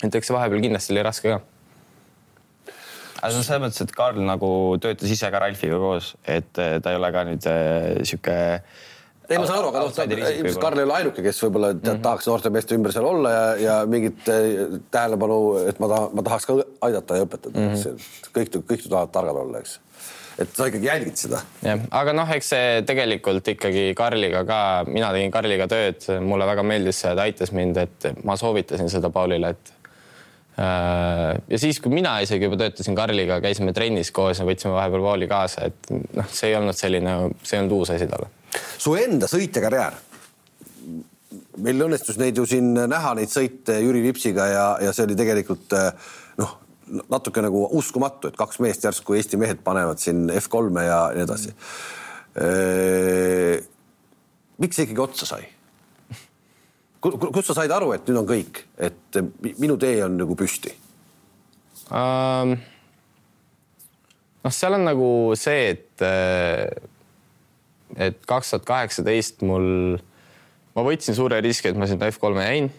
et 0.04 0.16
eks 0.16 0.30
see 0.30 0.36
vahepeal 0.36 0.62
kindlasti 0.64 0.94
oli 0.94 1.04
raske 1.04 1.34
ka 1.34 1.42
aga 3.20 3.36
on 3.36 3.44
selles 3.44 3.64
mõttes, 3.64 3.82
et 3.84 3.96
Karl 3.96 4.22
nagu 4.24 4.52
töötas 4.82 5.12
ise 5.12 5.30
ka 5.32 5.42
Ralfiga 5.44 5.80
koos, 5.82 6.14
et 6.24 6.62
eh, 6.62 6.78
ta 6.80 6.94
ei 6.94 7.00
ole 7.00 7.12
ka 7.12 7.26
nüüd 7.28 7.48
äh, 7.52 8.00
sihuke 8.08 8.38
ei, 9.30 9.38
ma 9.38 9.48
saan 9.48 9.60
aru, 9.60 9.72
aga 9.72 9.84
noh, 9.86 10.16
ilmselt 10.40 10.62
Karl 10.64 10.82
ei 10.82 10.88
ole 10.88 10.96
ainuke, 11.00 11.26
kes 11.26 11.42
võib-olla 11.46 11.74
mm 11.74 11.82
-hmm. 11.84 12.02
tahaks 12.06 12.30
noorte 12.30 12.54
meeste 12.54 12.78
ümber 12.78 12.96
seal 12.96 13.06
olla 13.10 13.34
ja, 13.34 13.44
ja 13.64 13.76
mingit 13.90 14.30
äh, 14.30 14.80
tähelepanu, 14.92 15.38
et 15.70 15.80
ma 15.80 15.92
tahan, 15.92 16.16
ma 16.18 16.26
tahaks 16.26 16.50
ka 16.50 16.58
aidata 16.88 17.20
ja 17.20 17.28
õpetada 17.28 17.60
mm. 17.60 17.76
-hmm. 17.76 18.10
kõik, 18.38 18.60
kõik 18.72 18.90
tahavad 18.90 19.14
targad 19.14 19.42
olla, 19.44 19.64
eks. 19.64 19.80
et 20.40 20.54
sa 20.56 20.70
ikkagi 20.72 20.92
jälgid 20.92 21.18
seda. 21.24 21.42
jah, 21.64 21.88
aga 22.02 22.14
noh, 22.14 22.36
eks 22.36 22.54
see 22.56 22.84
tegelikult 22.90 23.48
ikkagi 23.56 23.90
Karliga 23.96 24.46
ka, 24.46 24.62
mina 24.88 25.12
tegin 25.16 25.32
Karliga 25.32 25.68
tööd, 25.68 26.08
mulle 26.22 26.46
väga 26.50 26.64
meeldis 26.64 27.02
see, 27.02 27.16
ta 27.16 27.28
aitas 27.28 27.52
mind, 27.52 27.78
et 27.78 28.14
ma 28.24 28.38
soovitasin 28.38 28.90
seda 28.90 29.10
Paulile, 29.14 29.56
et 29.56 29.76
Äh, 30.60 31.42
ja 31.48 31.60
siis, 31.60 31.80
kui 31.80 31.92
mina 31.94 32.18
isegi 32.24 32.48
juba 32.48 32.58
töötasin 32.60 32.98
Karliga, 32.98 33.38
käisime 33.44 33.72
trennis 33.76 34.12
koos 34.12 34.42
ja 34.42 34.48
võtsime 34.48 34.76
vahepeal 34.76 35.06
Pauli 35.06 35.30
kaasa, 35.30 35.70
et 35.70 35.92
noh, 35.94 36.28
see 36.34 36.52
ei 36.52 36.58
olnud 36.60 36.76
selline, 36.76 37.16
see 37.44 37.56
ei 37.56 37.64
olnud 37.64 37.78
uus 37.78 37.94
asi 37.96 38.08
talle. 38.10 38.28
Su 38.78 38.96
enda 39.00 39.28
sõitjakarjäär. 39.30 40.00
meil 41.60 41.86
õnnestus 41.86 42.18
neid 42.18 42.38
ju 42.38 42.46
siin 42.48 42.74
näha, 42.74 43.14
neid 43.20 43.30
sõite 43.30 43.76
Jüri 43.84 44.02
Vipsiga 44.02 44.48
ja, 44.48 44.66
ja 44.82 44.94
see 44.96 45.06
oli 45.06 45.18
tegelikult 45.20 45.74
äh, 45.78 45.92
noh, 46.40 46.56
natuke 47.12 47.44
nagu 47.44 47.68
uskumatu, 47.78 48.32
et 48.32 48.40
kaks 48.40 48.62
meest 48.64 48.84
järsku 48.88 49.18
Eesti 49.18 49.38
mehed 49.38 49.62
panevad 49.64 50.00
siin 50.02 50.30
F3-e 50.34 50.86
ja 50.88 51.00
nii 51.16 51.26
edasi. 51.28 51.54
Äh, 52.40 53.60
miks 54.58 54.80
see 54.80 54.88
ikkagi 54.88 55.06
otsa 55.06 55.30
sai? 55.30 55.44
kust 57.00 57.48
sa 57.48 57.56
said 57.62 57.72
aru, 57.72 57.94
et 57.96 58.08
nüüd 58.10 58.20
on 58.20 58.28
kõik, 58.28 58.64
et 58.76 59.20
minu 59.62 59.78
tee 59.80 60.02
on 60.04 60.18
nagu 60.20 60.36
püsti 60.36 60.74
um,? 61.96 62.58
noh, 64.44 64.54
seal 64.56 64.76
on 64.76 64.84
nagu 64.88 65.10
see, 65.40 65.70
et, 65.76 66.04
et 67.98 68.20
kaks 68.28 68.54
tuhat 68.54 68.66
kaheksateist 68.68 69.44
mul, 69.48 69.98
ma 70.76 70.86
võtsin 70.86 71.18
suure 71.18 71.42
riski, 71.42 71.72
et 71.72 71.80
ma 71.80 71.88
sinna 71.90 72.10
F3-e 72.12 72.48
jäin. 72.48 72.72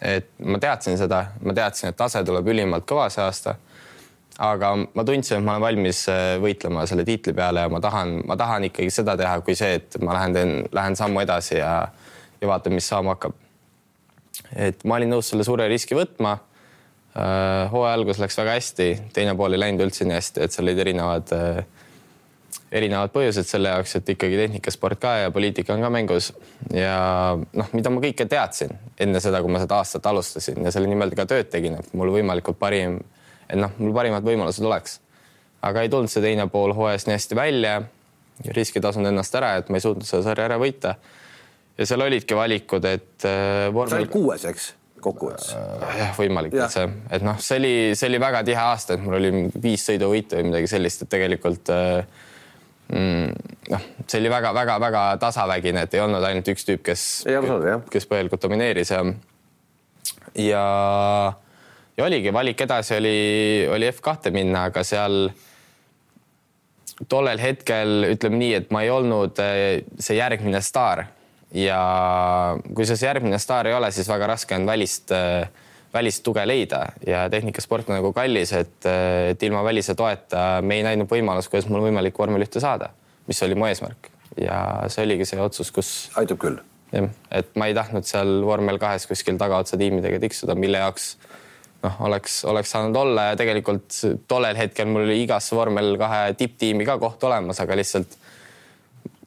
et 0.00 0.28
ma 0.44 0.58
teadsin 0.60 0.98
seda, 1.00 1.22
ma 1.42 1.54
teadsin, 1.56 1.90
et 1.90 1.96
tase 1.96 2.20
tuleb 2.24 2.48
ülimalt 2.52 2.84
kõva 2.88 3.08
see 3.12 3.24
aasta. 3.24 3.56
aga 4.38 4.74
ma 4.76 5.04
tundsin, 5.04 5.38
et 5.38 5.44
ma 5.44 5.56
olen 5.56 5.62
valmis 5.62 6.04
äh, 6.12 6.36
võitlema 6.42 6.86
selle 6.86 7.04
tiitli 7.04 7.32
peale 7.32 7.64
ja 7.64 7.72
ma 7.72 7.80
tahan, 7.80 8.20
ma 8.26 8.36
tahan 8.36 8.68
ikkagi 8.68 8.90
seda 8.90 9.16
teha, 9.16 9.40
kui 9.40 9.54
see, 9.56 9.80
et 9.80 9.96
ma 10.02 10.12
lähen, 10.18 10.68
lähen 10.72 10.96
sammu 10.96 11.24
edasi 11.24 11.56
ja, 11.58 11.88
ja 12.40 12.48
vaatan, 12.48 12.76
mis 12.76 12.88
saama 12.88 13.16
hakkab 13.16 13.34
et 14.54 14.84
ma 14.86 14.98
olin 14.98 15.14
nõus 15.16 15.30
selle 15.30 15.46
suure 15.46 15.66
riski 15.70 15.96
võtma. 15.96 16.36
Äh, 17.16 17.64
hooaja 17.72 17.96
algus 17.96 18.20
läks 18.20 18.36
väga 18.36 18.56
hästi, 18.58 18.88
teine 19.16 19.32
pool 19.38 19.56
ei 19.56 19.62
läinud 19.62 19.86
üldse 19.86 20.04
nii 20.04 20.18
hästi, 20.18 20.42
et 20.44 20.52
seal 20.52 20.66
olid 20.66 20.82
erinevad, 20.84 21.32
äh, 21.32 21.62
erinevad 22.72 23.12
põhjused 23.14 23.46
selle 23.46 23.70
jaoks, 23.70 23.96
et 23.98 24.08
ikkagi 24.16 24.38
tehnikasport 24.40 25.00
ka 25.00 25.12
ja 25.22 25.32
poliitika 25.34 25.74
on 25.74 25.84
ka 25.84 25.90
mängus. 25.92 26.32
ja 26.74 27.36
noh, 27.36 27.68
mida 27.72 27.92
ma 27.92 28.02
kõike 28.02 28.26
teadsin 28.30 28.74
enne 29.00 29.20
seda, 29.22 29.40
kui 29.42 29.52
ma 29.52 29.62
seda 29.62 29.78
aastat 29.80 30.06
alustasin 30.06 30.64
ja 30.66 30.72
selle 30.74 30.90
nimel 30.90 31.14
ka 31.16 31.28
tööd 31.30 31.50
tegin, 31.52 31.78
et 31.80 31.92
mul 31.94 32.10
võimalikult 32.14 32.58
parim, 32.58 32.98
et 33.48 33.58
noh, 33.60 33.74
mul 33.78 33.94
parimad 33.96 34.26
võimalused 34.26 34.66
oleks. 34.66 35.00
aga 35.62 35.82
ei 35.82 35.90
tulnud 35.90 36.10
see 36.10 36.22
teine 36.22 36.48
pool 36.50 36.74
hooajast 36.74 37.06
nii 37.06 37.16
hästi 37.18 37.38
välja. 37.38 37.82
riskid 38.52 38.82
tasunud 38.82 39.08
ennast 39.08 39.34
ära, 39.34 39.56
et 39.56 39.70
ma 39.70 39.78
ei 39.78 39.80
suutnud 39.80 40.04
seda 40.04 40.22
sarja 40.26 40.44
ära 40.50 40.58
võita 40.60 40.96
ja 41.78 41.86
seal 41.86 42.02
olidki 42.04 42.36
valikud, 42.36 42.84
et 42.84 43.24
äh, 43.24 43.70
sa 43.70 44.00
olid 44.00 44.12
kuues, 44.12 44.44
eks? 44.44 44.74
kokkuvõttes 45.06 45.52
äh,. 45.54 45.98
jah, 46.00 46.12
võimalik, 46.18 46.54
et 46.56 46.72
see, 46.72 46.86
et 47.12 47.24
noh, 47.24 47.38
see 47.40 47.60
oli, 47.60 47.74
see 47.94 48.08
oli 48.10 48.20
väga 48.20 48.42
tihe 48.48 48.60
aasta, 48.60 48.96
et 48.96 49.04
mul 49.04 49.18
oli 49.20 49.32
viis 49.62 49.84
sõiduvõitu 49.86 50.40
või 50.40 50.50
midagi 50.50 50.70
sellist, 50.72 51.04
et 51.04 51.12
tegelikult 51.12 51.70
äh, 51.72 52.24
noh, 52.92 53.86
see 54.06 54.20
oli 54.20 54.30
väga-väga-väga 54.30 55.06
tasavägine, 55.22 55.86
et 55.86 55.94
ei 55.96 56.02
olnud 56.04 56.22
ainult 56.22 56.52
üks 56.52 56.68
tüüp, 56.68 56.84
kes, 56.86 57.06
kes 57.90 58.06
põhjalikult 58.06 58.44
domineeris 58.46 58.92
ja 58.94 59.02
ja, 60.38 60.62
ja 61.96 62.04
oligi 62.04 62.32
valik 62.34 62.60
edasi 62.60 62.96
oli, 63.00 63.18
oli 63.72 63.90
F2-te 63.90 64.30
minna, 64.34 64.68
aga 64.70 64.84
seal 64.86 65.30
tollel 67.08 67.40
hetkel 67.40 68.08
ütleme 68.12 68.40
nii, 68.40 68.54
et 68.60 68.72
ma 68.72 68.82
ei 68.86 68.90
olnud 68.92 69.38
äh, 69.42 69.84
see 69.98 70.18
järgmine 70.18 70.62
staar. 70.64 71.06
Ja 71.56 71.80
kui 72.74 72.86
see 72.88 72.98
järgmine 73.00 73.38
staar 73.40 73.68
ei 73.68 73.76
ole, 73.76 73.90
siis 73.94 74.08
väga 74.10 74.32
raske 74.32 74.56
on 74.56 74.66
välist, 74.68 75.12
äh, 75.14 75.46
välist 75.94 76.22
tuge 76.26 76.44
leida 76.46 76.82
ja 77.06 77.26
tehnikasport 77.32 77.88
on 77.90 77.98
nagu 77.98 78.12
kallis, 78.16 78.52
et, 78.56 78.78
äh, 78.88 79.32
et 79.32 79.42
ilma 79.46 79.62
välise 79.66 79.94
toeta 79.98 80.60
me 80.62 80.80
ei 80.80 80.86
näinud 80.86 81.10
võimalust, 81.10 81.50
kuidas 81.52 81.68
mul 81.70 81.84
võimalik 81.88 82.18
vormel 82.18 82.46
ühte 82.46 82.62
saada, 82.62 82.90
mis 83.26 83.42
oli 83.46 83.58
mu 83.58 83.68
eesmärk 83.68 84.10
ja 84.40 84.58
see 84.92 85.06
oligi 85.06 85.28
see 85.28 85.40
otsus, 85.40 85.72
kus. 85.72 85.92
aitab 86.20 86.40
küll. 86.42 86.60
jah, 86.92 87.08
et 87.30 87.54
ma 87.56 87.70
ei 87.70 87.76
tahtnud 87.76 88.06
seal 88.08 88.40
vormel 88.46 88.78
kahes 88.82 89.08
kuskil 89.08 89.38
tagaotsa 89.40 89.78
tiimidega 89.80 90.20
tiksuda, 90.22 90.56
mille 90.58 90.82
jaoks 90.82 91.14
noh, 91.82 91.98
oleks, 92.08 92.42
oleks 92.48 92.72
saanud 92.74 92.96
olla 93.00 93.30
ja 93.30 93.38
tegelikult 93.38 93.96
tollel 94.28 94.58
hetkel 94.58 94.88
mul 94.90 95.06
oli 95.06 95.22
igas 95.24 95.50
vormel 95.54 95.96
kahe 96.00 96.34
tipptiimi 96.38 96.86
ka 96.88 96.98
koht 97.02 97.24
olemas, 97.28 97.60
aga 97.62 97.78
lihtsalt 97.78 98.18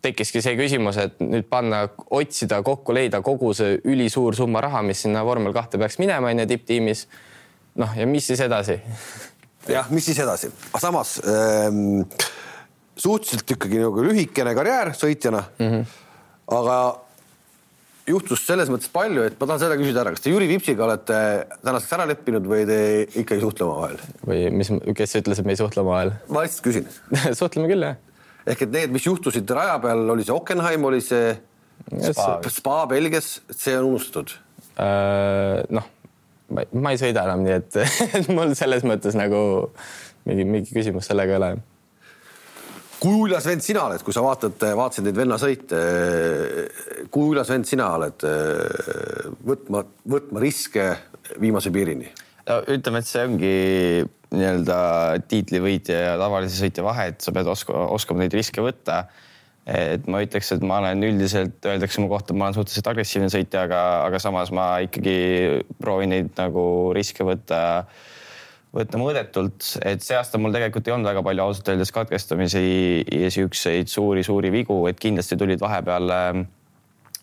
tekkiski 0.01 0.41
see 0.43 0.55
küsimus, 0.59 0.99
et 1.01 1.17
nüüd 1.23 1.47
panna, 1.51 1.83
otsida 2.15 2.61
kokku, 2.65 2.95
leida 2.95 3.21
kogu 3.25 3.51
see 3.57 3.79
ülisuur 3.89 4.37
summa 4.37 4.61
raha, 4.63 4.83
mis 4.85 5.03
sinna 5.05 5.25
vormel 5.27 5.55
kahte 5.55 5.79
peaks 5.81 5.99
minema 5.99 6.31
onju 6.31 6.47
tipptiimis. 6.49 7.07
noh, 7.79 7.97
ja 7.97 8.07
mis 8.07 8.27
siis 8.27 8.39
edasi? 8.43 8.79
jah, 9.75 9.89
mis 9.91 10.07
siis 10.09 10.19
edasi, 10.23 10.51
samas 10.79 11.17
ähm, 11.27 12.01
suhteliselt 12.99 13.55
ikkagi 13.57 13.83
nagu 13.83 14.07
lühikene 14.07 14.55
karjäär 14.57 14.93
sõitjana 14.97 15.43
mm. 15.59 15.69
-hmm. 15.69 15.85
aga 16.57 16.79
juhtus 18.09 18.45
selles 18.47 18.71
mõttes 18.71 18.89
palju, 18.91 19.23
et 19.27 19.37
ma 19.37 19.45
tahan 19.45 19.61
seda 19.61 19.77
küsida 19.79 20.03
ära, 20.03 20.13
kas 20.15 20.23
te 20.23 20.33
Jüri 20.33 20.47
Vipsiga 20.49 20.87
olete 20.87 21.19
tänaseks 21.61 21.95
ära 21.97 22.07
leppinud 22.09 22.47
või 22.49 22.65
te 22.69 22.79
ikka 23.21 23.37
ei 23.37 23.43
suhtle 23.43 23.67
omavahel? 23.67 23.99
või 24.25 24.45
mis, 24.61 24.71
kes 24.97 25.19
ütles, 25.21 25.41
et 25.41 25.47
me 25.47 25.55
ei 25.55 25.59
suhtle 25.59 25.83
omavahel? 25.83 26.15
ma 26.31 26.45
lihtsalt 26.45 26.65
küsin 26.65 26.87
suhtleme 27.39 27.69
küll 27.71 27.89
jah 27.91 27.99
ehk 28.49 28.65
et 28.65 28.73
need, 28.73 28.93
mis 28.95 29.05
juhtusid 29.05 29.49
raja 29.55 29.77
peal, 29.83 30.03
oli 30.15 30.25
see 30.25 30.35
Ockenheim, 30.35 30.85
oli 30.89 31.01
see 31.05 31.33
Spa, 32.09 32.39
Spa 32.51 32.83
Belgias, 32.91 33.39
see 33.53 33.77
on 33.79 33.93
unustatud 33.93 34.35
äh,? 34.75 35.63
noh, 35.73 35.89
ma 36.51 36.93
ei 36.93 37.01
sõida 37.01 37.25
enam, 37.27 37.45
nii 37.45 37.57
et, 37.57 37.81
et 38.19 38.31
mul 38.33 38.55
selles 38.57 38.85
mõttes 38.87 39.17
nagu 39.17 39.41
mingi, 40.27 40.45
mingi 40.45 40.75
küsimus 40.75 41.09
sellega 41.09 41.35
ei 41.35 41.41
ole 41.41 41.51
kui 42.99 43.15
uljas 43.15 43.45
vend 43.47 43.63
sina 43.63 43.85
oled, 43.87 44.01
kui 44.03 44.15
sa 44.15 44.23
vaatad, 44.25 44.59
vaatasid 44.75 45.05
neid 45.07 45.15
venna 45.15 45.37
sõite, 45.39 45.77
kui 47.13 47.29
uljas 47.31 47.47
vend 47.53 47.67
sina 47.69 47.93
oled 47.95 48.25
võtma, 49.47 49.85
võtma 50.15 50.43
riske 50.43 50.89
viimase 51.39 51.71
piirini? 51.71 52.09
No 52.49 52.59
ütleme, 52.73 53.01
et 53.01 53.09
see 53.09 53.23
ongi 53.25 53.55
nii-öelda 54.33 54.77
tiitlivõitja 55.29 56.03
ja 56.03 56.13
tavalise 56.21 56.59
sõitja 56.59 56.85
vahe, 56.85 57.09
et 57.13 57.25
sa 57.25 57.33
pead 57.35 57.49
oskama, 57.49 57.87
oskama 57.95 58.23
neid 58.23 58.35
riske 58.37 58.63
võtta. 58.63 59.03
et 59.69 60.07
ma 60.09 60.21
ütleks, 60.23 60.49
et 60.55 60.63
ma 60.65 60.79
olen 60.81 61.03
üldiselt, 61.05 61.59
öeldakse 61.65 62.01
mu 62.01 62.07
kohta, 62.09 62.33
ma 62.33 62.47
olen 62.47 62.55
suhteliselt 62.57 62.87
agressiivne 62.89 63.27
sõitja, 63.29 63.67
aga, 63.67 63.81
aga 64.07 64.21
samas 64.21 64.49
ma 64.55 64.79
ikkagi 64.81 65.61
proovin 65.77 66.09
neid 66.09 66.31
nagu 66.39 66.63
riske 66.95 67.25
võtta, 67.27 67.59
võtta 68.73 69.01
mõõdetult, 69.01 69.75
et 69.85 70.01
see 70.05 70.17
aasta 70.17 70.41
mul 70.41 70.55
tegelikult 70.55 70.89
ei 70.89 70.95
olnud 70.95 71.11
väga 71.11 71.21
palju 71.25 71.45
ausalt 71.45 71.69
öeldes 71.69 71.93
katkestamisi 71.93 72.63
ja 73.13 73.29
siukseid 73.33 73.93
suuri-suuri 73.93 74.49
vigu, 74.53 74.79
et 74.89 74.97
kindlasti 75.01 75.37
tulid 75.37 75.61
vahepeal 75.61 76.15
äh, 76.15 76.41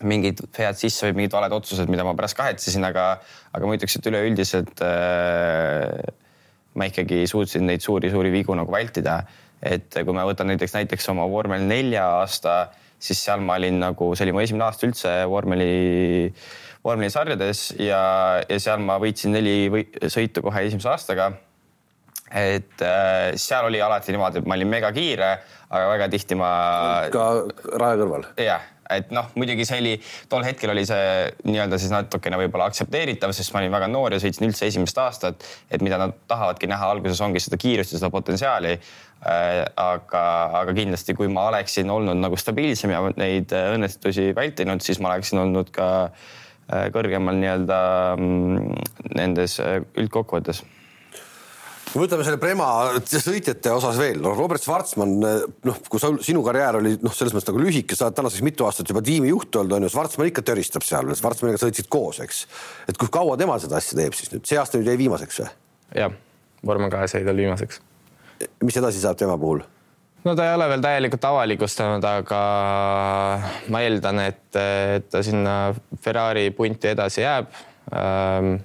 mingid 0.05 0.43
vead 0.53 0.77
sisse 0.77 1.07
või 1.07 1.21
mingid 1.21 1.33
valed 1.33 1.55
otsused, 1.57 1.89
mida 1.89 2.05
ma 2.05 2.13
pärast 2.17 2.37
kahetsesin, 2.37 2.85
aga, 2.85 3.09
aga 3.55 3.67
ma 3.69 3.77
ütleks, 3.77 3.97
et 3.97 4.09
üleüldiselt 4.11 4.83
äh, 4.85 6.11
ma 6.77 6.87
ikkagi 6.91 7.23
suutsin 7.29 7.65
neid 7.67 7.83
suuri-suuri 7.85 8.31
vigu 8.33 8.55
nagu 8.57 8.71
vältida. 8.73 9.23
et 9.57 9.89
kui 9.89 10.13
ma 10.13 10.21
võtan 10.27 10.51
näiteks, 10.51 10.75
näiteks 10.75 11.07
oma 11.09 11.23
vormel 11.25 11.63
nelja 11.65 12.03
aasta, 12.19 12.69
siis 13.01 13.23
seal 13.25 13.41
ma 13.41 13.55
olin 13.57 13.79
nagu, 13.81 14.11
see 14.13 14.27
oli 14.27 14.35
mu 14.35 14.43
esimene 14.43 14.67
aasta 14.67 14.85
üldse 14.85 15.13
vormeli, 15.31 16.29
vormelisarjades 16.85 17.63
ja, 17.81 18.01
ja 18.45 18.59
seal 18.61 18.83
ma 18.85 18.99
võitsin 19.01 19.33
neli 19.33 19.55
või, 19.73 19.87
sõitu 20.13 20.45
kohe 20.45 20.61
esimese 20.67 20.91
aastaga. 20.93 21.31
Et 22.31 22.81
äh, 22.83 23.35
seal 23.39 23.69
oli 23.69 23.81
alati 23.81 24.15
niimoodi, 24.15 24.41
et 24.41 24.49
ma 24.49 24.57
olin 24.57 24.71
mega 24.71 24.91
kiire, 24.95 25.35
aga 25.69 25.91
väga 25.93 26.09
tihti 26.11 26.35
ma. 26.39 26.49
ka 27.13 27.27
raja 27.79 28.01
kõrval. 28.01 28.27
jah 28.41 28.73
et 28.93 29.09
noh, 29.11 29.25
muidugi 29.35 29.65
see 29.67 29.81
oli, 29.81 29.93
tol 30.31 30.45
hetkel 30.47 30.71
oli 30.71 30.85
see 30.87 31.25
nii-öelda 31.47 31.79
siis 31.81 31.91
natukene 31.91 32.39
võib-olla 32.39 32.69
aktsepteeritav, 32.71 33.33
sest 33.35 33.51
ma 33.53 33.59
olin 33.59 33.73
väga 33.73 33.89
noor 33.91 34.15
ja 34.15 34.21
sõitsin 34.23 34.47
üldse 34.47 34.69
esimest 34.69 35.01
aastat. 35.03 35.43
et 35.71 35.83
mida 35.83 35.99
nad 35.99 36.15
tahavadki 36.27 36.69
näha 36.71 36.91
alguses 36.93 37.21
ongi 37.21 37.41
seda 37.43 37.59
kiirust 37.59 37.93
ja 37.93 38.01
seda 38.01 38.11
potentsiaali 38.13 38.77
äh,. 38.77 39.65
aga, 39.75 40.23
aga 40.61 40.77
kindlasti, 40.77 41.17
kui 41.17 41.27
ma 41.27 41.49
oleksin 41.51 41.91
olnud 41.91 42.19
nagu 42.21 42.39
stabiilsem 42.39 42.95
ja 42.95 43.03
neid 43.19 43.51
õnnestusi 43.51 44.31
vältinud, 44.35 44.83
siis 44.83 45.03
ma 45.03 45.11
oleksin 45.11 45.43
olnud 45.43 45.71
ka 45.75 45.89
äh, 46.07 46.87
kõrgemal 46.95 47.39
nii-öelda 47.43 47.81
mm, 48.15 48.81
nendes 49.19 49.59
äh, 49.63 49.81
üldkokkuvõttes 49.99 50.63
kui 51.97 52.05
võtame 52.05 52.25
selle 52.27 52.37
Prema 52.37 52.65
sõitjate 53.09 53.71
osas 53.73 53.97
veel, 53.97 54.19
no 54.21 54.35
Robert 54.37 54.61
Schwarzmann, 54.61 55.15
noh, 55.65 55.79
kui 55.89 56.01
sa, 56.01 56.11
sinu 56.21 56.43
karjäär 56.45 56.77
oli 56.77 56.91
noh, 57.01 57.13
selles 57.15 57.33
mõttes 57.33 57.49
nagu 57.49 57.63
lühike, 57.63 57.97
sa 57.97 58.05
oled 58.05 58.17
tänaseks 58.19 58.45
mitu 58.45 58.67
aastat 58.67 58.91
juba 58.91 59.01
tiimijuht 59.05 59.57
olnud, 59.57 59.73
on 59.79 59.87
ju, 59.87 59.89
Schwarzmann 59.95 60.29
ikka 60.29 60.43
töristab 60.45 60.85
seal, 60.85 61.09
Schwarzmanniga 61.17 61.61
sõitsid 61.63 61.89
koos, 61.89 62.21
eks. 62.21 62.43
et 62.91 63.01
kui 63.01 63.09
kaua 63.13 63.33
tema 63.41 63.57
seda 63.63 63.79
asja 63.81 63.97
teeb 63.97 64.13
siis 64.17 64.29
nüüd, 64.35 64.45
see 64.45 64.61
aasta 64.61 64.77
nüüd 64.77 64.91
jäi 64.91 64.99
viimaseks 65.01 65.41
või? 65.41 65.49
jah, 66.03 66.13
vormel 66.69 66.93
kahes 66.93 67.17
jäi 67.17 67.25
tal 67.25 67.41
viimaseks. 67.41 67.81
mis 68.61 68.77
edasi 68.77 69.01
saab 69.01 69.17
tema 69.17 69.39
puhul? 69.41 69.65
no 70.27 70.37
ta 70.37 70.45
ei 70.45 70.53
ole 70.53 70.69
veel 70.75 70.85
täielikult 70.85 71.29
avalikustanud, 71.33 72.09
aga 72.13 72.45
ma 73.73 73.85
eeldan, 73.87 74.21
et, 74.27 74.45
et 74.53 75.09
ta 75.09 75.25
sinna 75.25 75.57
Ferrari 76.05 76.51
punti 76.53 76.93
edasi 76.93 77.25
jääb 77.25 77.49
ähm, 77.89 78.59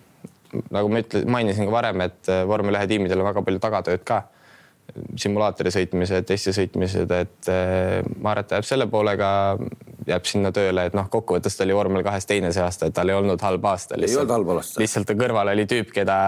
nagu 0.73 0.93
ma 0.93 1.01
ütlesin, 1.03 1.31
mainisin 1.33 1.69
ka 1.69 1.75
varem, 1.75 2.05
et 2.07 2.31
äh, 2.31 2.45
vormel 2.49 2.79
ühe 2.79 2.87
tiimidel 2.91 3.23
on 3.23 3.29
väga 3.31 3.45
palju 3.47 3.63
tagatööd 3.63 4.07
ka. 4.07 4.23
simulaatori 5.17 5.71
sõitmised, 5.73 6.27
testi 6.29 6.53
sõitmised, 6.53 7.13
et 7.17 7.49
äh, 7.49 8.03
ma 8.19 8.33
arvan, 8.33 8.43
et 8.43 8.51
ta 8.51 8.59
jääb 8.59 8.67
selle 8.69 8.87
poolega, 8.93 9.29
jääb 10.09 10.27
sinna 10.29 10.51
tööle, 10.53 10.85
et 10.91 10.97
noh, 10.99 11.07
kokkuvõttes 11.09 11.57
ta 11.57 11.65
oli 11.65 11.77
vormel 11.77 12.05
kahes 12.05 12.27
teine 12.29 12.51
see 12.53 12.65
aasta, 12.65 12.91
et 12.91 12.97
tal 12.97 13.09
ei 13.09 13.17
olnud 13.17 13.41
halb 13.41 13.65
aasta. 13.71 13.97
ei 13.97 14.17
olnud 14.19 14.35
halb 14.35 14.53
aasta. 14.57 14.83
lihtsalt 14.83 15.09
ta 15.09 15.17
kõrval 15.17 15.53
oli 15.55 15.65
tüüp, 15.71 15.95
keda 15.95 16.19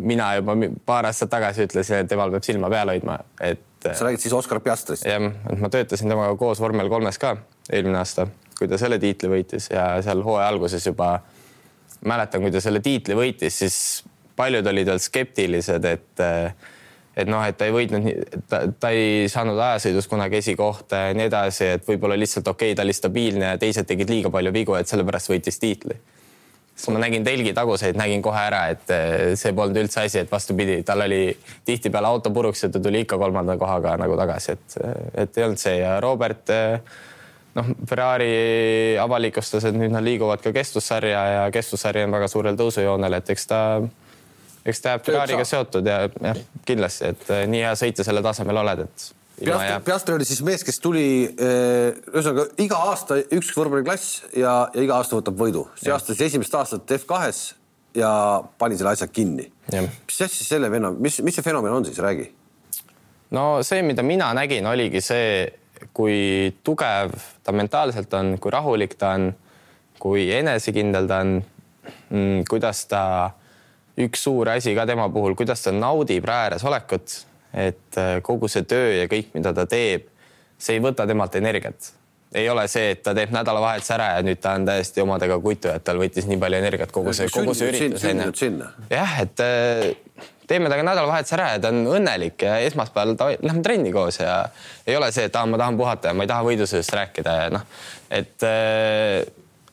mina 0.00 0.32
juba 0.40 0.56
paar 0.88 1.06
aastat 1.12 1.30
tagasi 1.36 1.68
ütlesin, 1.68 2.02
et 2.02 2.10
temal 2.10 2.34
peab 2.34 2.48
silma 2.48 2.72
peal 2.72 2.94
hoidma, 2.94 3.20
et. 3.38 3.62
Äh, 3.84 3.94
sa 3.94 4.08
räägid 4.08 4.24
siis 4.24 4.34
Oskar 4.34 4.64
Piastrist? 4.64 5.06
jah, 5.06 5.30
et 5.52 5.62
ma 5.62 5.70
töötasin 5.70 6.10
temaga 6.10 6.34
koos 6.40 6.64
vormel 6.64 6.90
kolmes 6.90 7.20
ka 7.22 7.36
eelmine 7.70 8.00
aasta, 8.00 8.26
kui 8.58 8.66
ta 8.66 8.80
selle 8.80 8.98
tiitli 8.98 9.30
võitis 9.30 9.70
ja 9.70 9.92
seal 10.02 10.24
hooaja 10.26 10.48
alguses 10.48 10.90
juba 10.90 11.18
mäletan, 12.06 12.42
kui 12.42 12.52
ta 12.54 12.62
selle 12.62 12.80
tiitli 12.84 13.16
võitis, 13.18 13.58
siis 13.62 13.78
paljud 14.38 14.66
olid 14.66 14.92
veel 14.92 15.00
skeptilised, 15.02 15.88
et 15.88 16.26
et 17.18 17.26
noh, 17.26 17.42
et 17.42 17.56
ta 17.58 17.66
ei 17.66 17.74
võitnud, 17.74 18.04
ta, 18.46 18.60
ta 18.78 18.92
ei 18.94 19.24
saanud 19.30 19.58
ajasõidus 19.58 20.06
kunagi 20.10 20.38
esikohta 20.38 21.08
ja 21.08 21.16
nii 21.18 21.26
edasi, 21.26 21.72
et 21.74 21.88
võib-olla 21.88 22.14
lihtsalt 22.18 22.46
okei 22.46 22.70
okay,, 22.70 22.78
ta 22.78 22.86
oli 22.86 22.94
stabiilne 22.94 23.48
ja 23.48 23.58
teised 23.58 23.88
tegid 23.88 24.12
liiga 24.12 24.30
palju 24.30 24.52
vigu, 24.54 24.76
et 24.78 24.90
sellepärast 24.90 25.32
võitis 25.32 25.58
tiitli. 25.58 25.96
siis 26.78 26.94
ma 26.94 27.02
nägin 27.02 27.26
telgi 27.26 27.50
taguseid, 27.58 27.98
nägin 27.98 28.22
kohe 28.22 28.38
ära, 28.38 28.62
et 28.70 28.94
see 29.40 29.50
polnud 29.50 29.82
üldse 29.82 30.04
asi, 30.06 30.22
et 30.22 30.30
vastupidi, 30.30 30.78
tal 30.86 31.02
oli 31.08 31.34
tihtipeale 31.66 32.06
auto 32.06 32.30
puruks 32.30 32.62
ja 32.62 32.70
ta 32.70 32.80
tuli 32.80 33.02
ikka 33.02 33.18
kolmanda 33.18 33.58
kohaga 33.58 33.96
nagu 33.98 34.16
tagasi, 34.16 34.54
et, 34.54 34.78
et 35.24 35.38
ei 35.38 35.48
olnud 35.48 35.58
see 35.66 35.74
ja 35.80 35.98
Robert 36.04 36.54
noh, 37.56 37.70
Ferrari 37.88 38.96
avalikustas, 39.00 39.68
et 39.68 39.76
nüüd 39.76 39.94
nad 39.94 40.04
liiguvad 40.04 40.42
ka 40.44 40.52
kestvussarja 40.54 41.22
ja 41.34 41.44
kestvussari 41.54 42.04
on 42.06 42.16
väga 42.16 42.28
suurel 42.30 42.58
tõusujoonel, 42.58 43.18
et 43.20 43.30
eks 43.34 43.48
ta, 43.50 43.60
eks 44.64 44.82
ta 44.84 44.96
jääb 44.96 45.06
Ferrari'ga 45.06 45.46
seotud 45.48 45.86
ja 45.88 46.02
jah, 46.08 46.42
kindlasti, 46.68 47.14
et 47.14 47.30
eh, 47.34 47.46
nii 47.50 47.64
hea 47.66 47.76
sõitja 47.78 48.06
selle 48.08 48.24
tasemel 48.24 48.64
oled, 48.64 48.84
et 48.88 49.08
Piastri, 49.38 49.74
Piastri 49.84 50.14
oli 50.16 50.26
siis 50.26 50.40
mees, 50.42 50.64
kes 50.66 50.80
tuli 50.82 51.04
eh, 51.30 51.94
ühesõnaga 52.10 52.48
iga 52.62 52.80
aasta 52.90 53.20
üks 53.36 53.52
vormeliklass 53.54 54.24
ja, 54.34 54.54
ja 54.74 54.82
iga 54.82 54.98
aasta 54.98 55.14
võtab 55.14 55.38
võidu. 55.38 55.68
see 55.78 55.92
aasta 55.94 56.14
siis 56.14 56.32
esimest 56.32 56.56
aastat 56.58 56.90
F2-s 56.98 57.52
ja 57.98 58.10
pani 58.58 58.78
selle 58.78 58.96
asja 58.96 59.06
kinni. 59.06 59.46
mis 59.72 60.20
asja 60.20 60.44
selle 60.44 60.70
venna, 60.70 60.90
mis, 60.90 61.20
mis 61.22 61.38
see 61.38 61.46
fenomen 61.46 61.72
on 61.72 61.86
siis, 61.86 61.98
räägi. 62.02 62.28
no 63.30 63.62
see, 63.62 63.82
mida 63.86 64.02
mina 64.02 64.32
nägin, 64.34 64.66
oligi 64.66 65.00
see, 65.04 65.46
kui 65.94 66.54
tugev 66.64 67.14
ta 67.44 67.52
mentaalselt 67.52 68.14
on, 68.18 68.36
kui 68.40 68.52
rahulik 68.54 68.96
ta 68.98 69.14
on, 69.18 69.30
kui 69.98 70.28
enesekindel 70.34 71.08
ta 71.10 71.20
on, 71.24 71.36
mm, 72.10 72.46
kuidas 72.50 72.84
ta, 72.90 73.02
üks 73.98 74.22
suur 74.28 74.50
asi 74.52 74.74
ka 74.76 74.86
tema 74.86 75.08
puhul, 75.12 75.36
kuidas 75.38 75.62
ta 75.64 75.74
naudib 75.74 76.28
ääres 76.28 76.64
olekut, 76.64 77.20
et 77.54 77.98
äh, 77.98 78.18
kogu 78.22 78.48
see 78.50 78.66
töö 78.68 78.94
ja 79.00 79.06
kõik, 79.10 79.32
mida 79.34 79.54
ta 79.56 79.66
teeb, 79.66 80.08
see 80.58 80.78
ei 80.78 80.84
võta 80.84 81.06
temalt 81.08 81.34
energiat. 81.38 81.94
ei 82.34 82.44
ole 82.52 82.66
see, 82.68 82.90
et 82.92 82.98
ta 83.02 83.14
teeb 83.16 83.30
nädalavahetuse 83.32 83.92
ära 83.94 84.08
ja 84.18 84.24
nüüd 84.24 84.40
ta 84.44 84.52
on 84.58 84.66
täiesti 84.68 85.00
omadega 85.00 85.38
kuitu, 85.40 85.70
et 85.72 85.84
tal 85.84 85.96
võttis 85.96 86.26
nii 86.28 86.36
palju 86.36 86.58
energiat 86.58 86.90
kogu 86.92 87.14
see, 87.16 87.30
kogu 87.32 87.54
see 87.56 87.70
üritus 87.72 88.04
jah, 88.90 89.14
et 89.22 89.40
äh, 89.40 89.86
teeme 90.48 90.68
temaga 90.68 90.84
nädalavahetus 90.90 91.34
ära 91.36 91.50
ja 91.54 91.62
ta 91.62 91.72
on 91.74 91.82
õnnelik 91.98 92.42
ja 92.46 92.58
esmaspäeval 92.66 93.16
ta, 93.20 93.28
lähme 93.42 93.62
trenni 93.64 93.92
koos 93.92 94.20
ja 94.20 94.38
ei 94.86 94.96
ole 94.96 95.10
see, 95.12 95.28
et 95.28 95.36
ah, 95.36 95.46
ma 95.48 95.60
tahan 95.60 95.76
puhata 95.80 96.12
ja 96.12 96.16
ma 96.16 96.24
ei 96.24 96.30
taha 96.30 96.46
võidusööst 96.46 96.94
rääkida 96.96 97.36
ja 97.42 97.50
noh, 97.58 97.66
et 98.10 98.46
äh, 98.46 99.26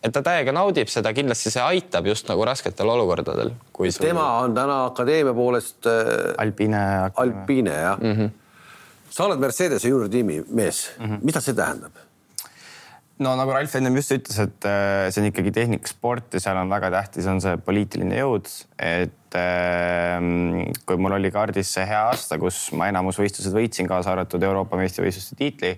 et 0.06 0.14
ta 0.14 0.22
täiega 0.26 0.54
naudib 0.54 0.90
seda, 0.92 1.14
kindlasti 1.18 1.52
see 1.54 1.64
aitab 1.66 2.06
just 2.12 2.28
nagu 2.30 2.46
rasketel 2.46 2.90
olukordadel. 2.94 3.54
Sul... 3.74 4.02
tema 4.04 4.28
on 4.44 4.54
täna 4.58 4.86
akadeemia 4.92 5.34
poolest 5.34 5.90
äh, 5.90 6.34
Alpine. 6.42 6.82
Alpine 7.16 7.78
jah 7.82 8.02
mm. 8.02 8.18
-hmm. 8.20 8.30
sa 9.10 9.26
oled 9.26 9.40
Mercedese 9.40 9.90
juuritiimi 9.90 10.44
mees 10.50 10.92
mm, 11.00 11.06
-hmm. 11.06 11.20
mida 11.24 11.42
see 11.42 11.54
tähendab? 11.54 11.92
No 13.24 13.36
nagu 13.40 13.54
Ralf 13.56 13.76
ennem 13.78 13.96
just 14.00 14.12
ütles, 14.16 14.38
et 14.44 14.68
äh, 14.68 15.08
see 15.14 15.22
on 15.22 15.30
ikkagi 15.30 15.54
tehnikasport 15.56 16.36
ja 16.36 16.42
seal 16.44 16.60
on 16.60 16.72
väga 16.72 16.90
tähtis, 16.94 17.28
on 17.32 17.40
see 17.44 17.56
poliitiline 17.64 18.18
jõud, 18.20 18.50
et 18.82 19.38
ähm, 19.40 20.66
kui 20.88 21.00
mul 21.00 21.16
oli 21.16 21.32
kaardis 21.32 21.72
see 21.78 21.86
hea 21.88 22.02
aasta, 22.10 22.40
kus 22.42 22.68
ma 22.76 22.90
enamus 22.92 23.20
võistlused 23.22 23.56
võitsin, 23.56 23.88
kaasa 23.88 24.12
arvatud 24.16 24.44
Euroopa 24.44 24.80
meistrivõistluste 24.82 25.40
tiitli, 25.40 25.76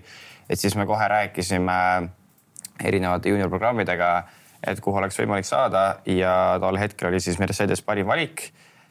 et 0.48 0.58
siis 0.58 0.74
me 0.78 0.86
kohe 0.88 1.06
rääkisime 1.14 1.78
erinevate 2.88 3.30
juuniorprogrammidega, 3.30 4.10
et 4.66 4.82
kuhu 4.82 4.98
oleks 4.98 5.18
võimalik 5.18 5.46
saada 5.46 6.00
ja 6.10 6.32
tol 6.62 6.78
hetkel 6.80 7.12
oli 7.12 7.22
siis 7.22 7.38
Mercedes 7.38 7.84
parim 7.86 8.10
valik. 8.10 8.48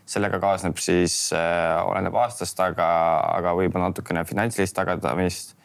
Sellega 0.08 0.38
kaasneb 0.40 0.78
siis 0.80 1.34
äh,, 1.36 1.82
oleneb 1.84 2.16
aastast, 2.16 2.56
aga, 2.64 2.88
aga 3.36 3.52
võib-olla 3.58 3.90
natukene 3.90 4.24
finantsilist 4.24 4.78
tagadamist 4.78 5.57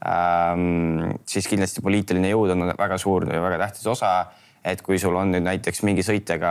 siis 0.00 1.48
kindlasti 1.48 1.82
poliitiline 1.84 2.30
jõud 2.30 2.54
on 2.54 2.70
väga 2.72 2.96
suur 2.98 3.26
ja 3.28 3.40
väga 3.42 3.58
tähtis 3.66 3.86
osa. 3.86 4.30
et 4.64 4.82
kui 4.84 4.98
sul 5.00 5.14
on 5.16 5.30
nüüd 5.32 5.40
näiteks 5.40 5.80
mingi 5.88 6.02
sõitjaga 6.04 6.50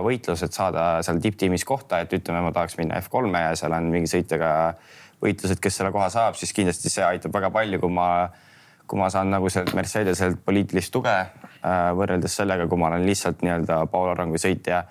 võitlus, 0.00 0.40
et 0.40 0.54
saada 0.56 1.02
seal 1.04 1.18
tipptiimis 1.20 1.66
kohta, 1.68 1.98
et 2.00 2.12
ütleme, 2.16 2.40
ma 2.40 2.52
tahaks 2.52 2.78
minna 2.78 2.96
F3-e 2.96 3.42
ja 3.42 3.56
seal 3.60 3.74
on 3.76 3.90
mingi 3.92 4.08
sõitjaga 4.08 4.52
võitlused, 5.20 5.60
kes 5.60 5.76
selle 5.76 5.90
koha 5.92 6.06
saab, 6.08 6.38
siis 6.38 6.54
kindlasti 6.56 6.88
see 6.88 7.04
aitab 7.04 7.34
väga 7.36 7.50
palju, 7.52 7.80
kui 7.82 7.92
ma, 7.92 8.06
kui 8.88 8.96
ma 8.96 9.10
saan 9.12 9.28
nagu 9.34 9.50
sealt 9.52 9.74
Mercedeselt 9.76 10.40
poliitilist 10.46 10.94
tuge 10.94 11.12
äh, 11.12 11.90
võrreldes 11.98 12.38
sellega, 12.40 12.64
kui 12.70 12.80
ma 12.80 12.88
olen 12.88 13.04
lihtsalt 13.04 13.44
nii-öelda 13.44 13.82
Paul 13.92 14.14
Arangu 14.14 14.40
sõitja 14.40 14.86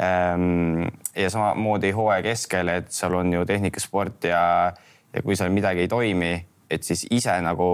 ähm,. 0.00 0.86
ja 1.18 1.32
samamoodi 1.34 1.90
hooaja 1.98 2.22
keskel, 2.30 2.70
et 2.78 2.94
seal 2.94 3.18
on 3.18 3.34
ju 3.34 3.42
tehnikasport 3.42 4.30
ja, 4.30 4.44
ja 5.10 5.24
kui 5.26 5.34
seal 5.34 5.50
midagi 5.50 5.82
ei 5.82 5.90
toimi 5.90 6.32
et 6.70 6.84
siis 6.84 7.06
ise 7.10 7.34
nagu 7.44 7.70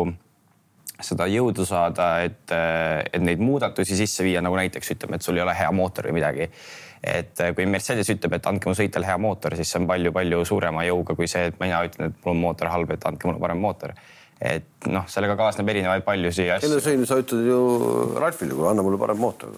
seda 1.03 1.27
jõudu 1.27 1.67
saada, 1.67 2.09
et, 2.23 2.53
et 2.55 3.23
neid 3.23 3.43
muudatusi 3.43 3.97
sisse 3.99 4.25
viia, 4.25 4.43
nagu 4.45 4.57
näiteks 4.59 4.95
ütleme, 4.95 5.19
et 5.19 5.27
sul 5.27 5.39
ei 5.39 5.43
ole 5.43 5.55
hea 5.59 5.71
mootor 5.75 6.09
või 6.09 6.21
midagi. 6.21 6.49
et 7.05 7.41
kui 7.57 7.67
Mercedes 7.69 8.09
ütleb, 8.15 8.39
et 8.39 8.47
andke 8.47 8.71
mu 8.71 8.77
sõitjale 8.79 9.09
hea 9.09 9.17
mootor, 9.21 9.57
siis 9.59 9.73
see 9.73 9.83
on 9.83 9.89
palju-palju 9.91 10.45
suurema 10.49 10.85
jõuga 10.87 11.17
kui 11.19 11.29
see, 11.29 11.51
et 11.51 11.59
mina 11.61 11.83
ütlen, 11.85 12.13
et 12.13 12.21
mul 12.25 12.37
on 12.37 12.45
mootor 12.47 12.71
halb, 12.73 12.95
et 12.95 13.09
andke 13.11 13.29
mulle 13.29 13.43
parem 13.43 13.61
mootor 13.61 13.93
et 14.45 14.89
noh, 14.91 15.07
sellega 15.09 15.37
kaasneb 15.39 15.69
erinevaid 15.73 16.05
paljusid 16.05 16.51
asju. 16.57 16.69
ei 16.69 16.75
no 16.75 16.81
see 16.83 17.09
sa 17.09 17.19
ütled 17.23 17.47
ju 17.49 17.59
Ralfile, 18.19 18.57
anna 18.71 18.85
mulle 18.85 18.99
parem 19.01 19.21
mootor 19.23 19.55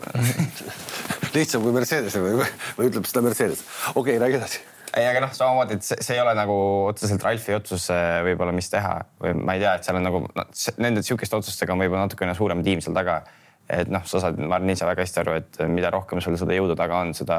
lihtsam 1.36 1.64
kui 1.64 1.74
Mercedes 1.74 2.16
või, 2.20 2.36
või 2.78 2.90
ütleb 2.90 3.08
seda 3.08 3.24
Mercedes. 3.24 3.64
okei 3.94 4.16
okay,, 4.16 4.22
räägi 4.22 4.40
edasi 4.40 4.64
ei, 4.96 5.06
aga 5.06 5.22
noh, 5.26 5.32
samamoodi, 5.36 5.78
et 5.78 5.86
see, 5.86 5.98
see 6.04 6.16
ei 6.16 6.22
ole 6.22 6.32
nagu 6.36 6.54
otseselt 6.88 7.24
Ralfi 7.24 7.56
otsus 7.56 7.88
võib-olla, 8.26 8.54
mis 8.56 8.70
teha 8.72 8.94
või 9.22 9.34
ma 9.38 9.56
ei 9.56 9.64
tea, 9.64 9.74
et 9.76 9.88
seal 9.88 9.98
on 10.00 10.06
nagu 10.08 10.22
no, 10.26 10.46
nende 10.82 11.04
sihukeste 11.06 11.36
otsustega 11.38 11.74
on 11.74 11.82
võib-olla 11.84 12.06
natukene 12.06 12.36
suurem 12.38 12.62
tiim 12.66 12.84
seal 12.84 12.96
taga. 12.96 13.20
et 13.68 13.90
noh, 13.90 14.04
sa 14.06 14.22
saad, 14.22 14.38
ma 14.38 14.60
arvan 14.60 14.70
ise 14.70 14.86
väga 14.86 15.02
hästi 15.02 15.20
aru, 15.22 15.36
et 15.40 15.60
mida 15.68 15.90
rohkem 15.90 16.20
sul 16.22 16.38
seda 16.38 16.54
jõudu 16.54 16.76
taga 16.78 17.02
on, 17.02 17.12
seda, 17.18 17.38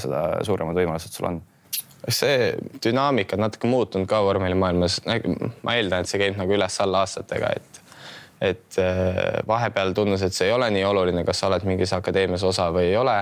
seda 0.00 0.22
suuremad 0.44 0.76
võimalused 0.76 1.16
sul 1.16 1.30
on 1.30 1.42
see 2.08 2.52
dünaamika 2.84 3.36
on 3.36 3.44
natuke 3.46 3.68
muutunud 3.70 4.08
ka 4.10 4.22
vormelimaailmas. 4.24 5.00
ma 5.62 5.76
eeldan, 5.78 6.02
et 6.02 6.10
see 6.10 6.20
käib 6.22 6.38
nagu 6.38 6.54
üles-alla 6.54 7.04
aastatega, 7.06 7.54
et 7.56 7.80
et 8.42 8.78
äh, 8.82 9.38
vahepeal 9.46 9.92
tundus, 9.94 10.22
et 10.26 10.34
see 10.34 10.48
ei 10.48 10.52
ole 10.52 10.66
nii 10.74 10.82
oluline, 10.84 11.22
kas 11.24 11.38
sa 11.38 11.46
oled 11.46 11.62
mingis 11.62 11.92
akadeemias 11.94 12.42
osa 12.42 12.72
või 12.74 12.88
ei 12.88 12.96
ole 12.98 13.20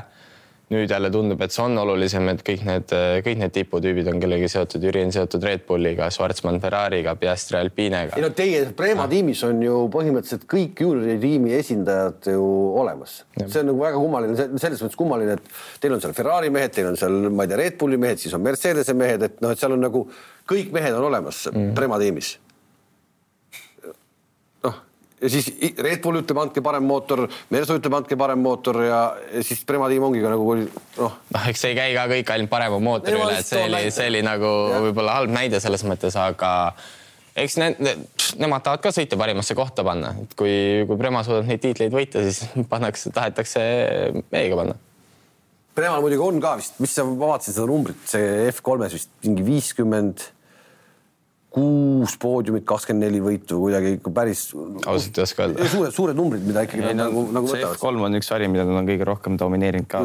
nüüd 0.71 0.91
jälle 0.91 1.11
tundub, 1.11 1.41
et 1.43 1.51
see 1.51 1.65
on 1.65 1.79
olulisem, 1.83 2.29
et 2.31 2.43
kõik 2.47 2.63
need, 2.67 2.93
kõik 3.27 3.41
need 3.41 3.55
tiputüübid 3.57 4.07
on 4.13 4.21
kellegi 4.23 4.49
seotud, 4.53 4.85
Jüri 4.87 5.03
on 5.03 5.15
seotud 5.15 5.43
Red 5.43 5.65
Bulliga, 5.67 6.07
Schwarzmann 6.15 6.61
Ferrari'ga, 6.63 7.17
Piastri 7.19 7.59
Alpinega. 7.59 8.15
ei 8.19 8.23
no 8.23 8.31
teie 8.37 8.63
Prema 8.79 9.09
tiimis 9.11 9.43
on 9.49 9.63
ju 9.65 9.81
põhimõtteliselt 9.91 10.47
kõik 10.51 10.85
juunioritiimi 10.85 11.57
esindajad 11.59 12.31
ju 12.35 12.45
olemas. 12.83 13.25
see 13.41 13.65
on 13.65 13.73
nagu 13.73 13.83
väga 13.83 14.05
kummaline, 14.05 14.37
selles 14.63 14.85
mõttes 14.85 15.01
kummaline, 15.01 15.39
et 15.41 15.81
teil 15.83 15.97
on 15.97 16.05
seal 16.05 16.15
Ferrari 16.15 16.53
mehed, 16.55 16.75
teil 16.77 16.93
on 16.93 17.01
seal, 17.01 17.19
ma 17.31 17.49
ei 17.49 17.51
tea, 17.51 17.63
Red 17.65 17.81
Bulli 17.81 17.99
mehed, 17.99 18.23
siis 18.23 18.37
on 18.39 18.47
Mercedese 18.47 18.95
mehed, 18.95 19.27
et 19.27 19.43
noh, 19.43 19.51
et 19.51 19.59
seal 19.59 19.75
on 19.75 19.83
nagu 19.83 20.05
kõik 20.51 20.71
mehed 20.75 20.95
on 20.95 21.11
olemas 21.11 21.49
mm. 21.51 21.75
Prema 21.79 21.99
tiimis 21.99 22.37
ja 25.21 25.31
siis 25.33 25.51
Red 25.79 26.01
Bull 26.05 26.21
ütleb, 26.23 26.41
andke 26.43 26.63
parem 26.65 26.87
mootor, 26.89 27.27
Mersu 27.53 27.77
ütleb, 27.81 27.97
andke 28.01 28.19
parem 28.21 28.41
mootor. 28.45 28.81
Ja, 28.87 29.01
siis 29.47 29.63
Prema 29.69 29.91
tiim 29.93 30.07
ongi 30.07 30.23
ka 30.25 30.33
nagu 30.33 30.47
noh. 30.57 31.19
noh, 31.35 31.49
eks 31.51 31.67
ei 31.69 31.77
käi 31.79 31.93
ka 31.97 32.07
kõik 32.11 32.33
ainult 32.35 32.53
parema 32.53 32.81
mootori 32.83 33.21
üle, 33.21 33.37
et 33.41 33.49
see 33.49 33.67
oli, 33.67 33.85
see 33.95 34.09
oli 34.13 34.25
nagu 34.27 34.55
võib-olla 34.89 35.21
halb 35.21 35.35
näide 35.35 35.61
selles 35.63 35.85
mõttes, 35.89 36.17
aga 36.21 36.53
eks 37.41 37.57
need, 37.61 37.81
nemad 38.41 38.65
tahavad 38.67 38.85
ka 38.85 38.93
sõita 38.95 39.19
parimasse 39.21 39.57
kohta 39.59 39.85
panna, 39.87 40.15
et 40.25 40.37
kui, 40.39 40.55
kui 40.89 41.01
Prema 41.01 41.25
suudab 41.27 41.49
neid 41.51 41.63
tiitleid 41.63 41.95
võita, 41.95 42.25
siis 42.27 42.45
pannakse, 42.73 43.13
tahetakse 43.15 43.65
meiega 44.33 44.63
panna. 44.63 44.79
Premal 45.77 46.03
muidugi 46.03 46.25
on 46.27 46.41
ka 46.43 46.57
vist, 46.59 46.81
mis 46.83 46.93
sa, 46.97 47.05
ma 47.07 47.31
vaatasin 47.31 47.55
seda 47.55 47.69
numbrit, 47.71 48.01
see 48.11 48.51
F3-s 48.51 48.97
vist 48.97 49.13
mingi 49.23 49.45
viiskümmend 49.47 50.25
kuus 51.51 52.15
poodiumit, 52.23 52.63
kakskümmend 52.69 53.09
neli 53.09 53.21
võitu, 53.25 53.59
kuidagi 53.65 53.97
ikka 53.97 54.13
päris. 54.15 54.45
ausalt 54.55 55.19
ei 55.19 55.25
oska 55.25 55.47
öelda. 55.47 55.67
suured, 55.73 55.95
suured 55.97 56.19
numbrid, 56.19 56.45
mida 56.47 56.63
ikkagi 56.67 56.85
ei, 56.93 56.97
nagu, 56.99 57.25
nagu 57.35 57.51
võtavad. 57.51 57.75
F3 57.75 58.07
on 58.07 58.19
üks 58.21 58.31
sari, 58.31 58.49
mida 58.53 58.67
nad 58.69 58.79
on 58.79 58.87
kõige 58.87 59.09
rohkem 59.09 59.39
domineerinud 59.41 59.89
ka, 59.91 60.05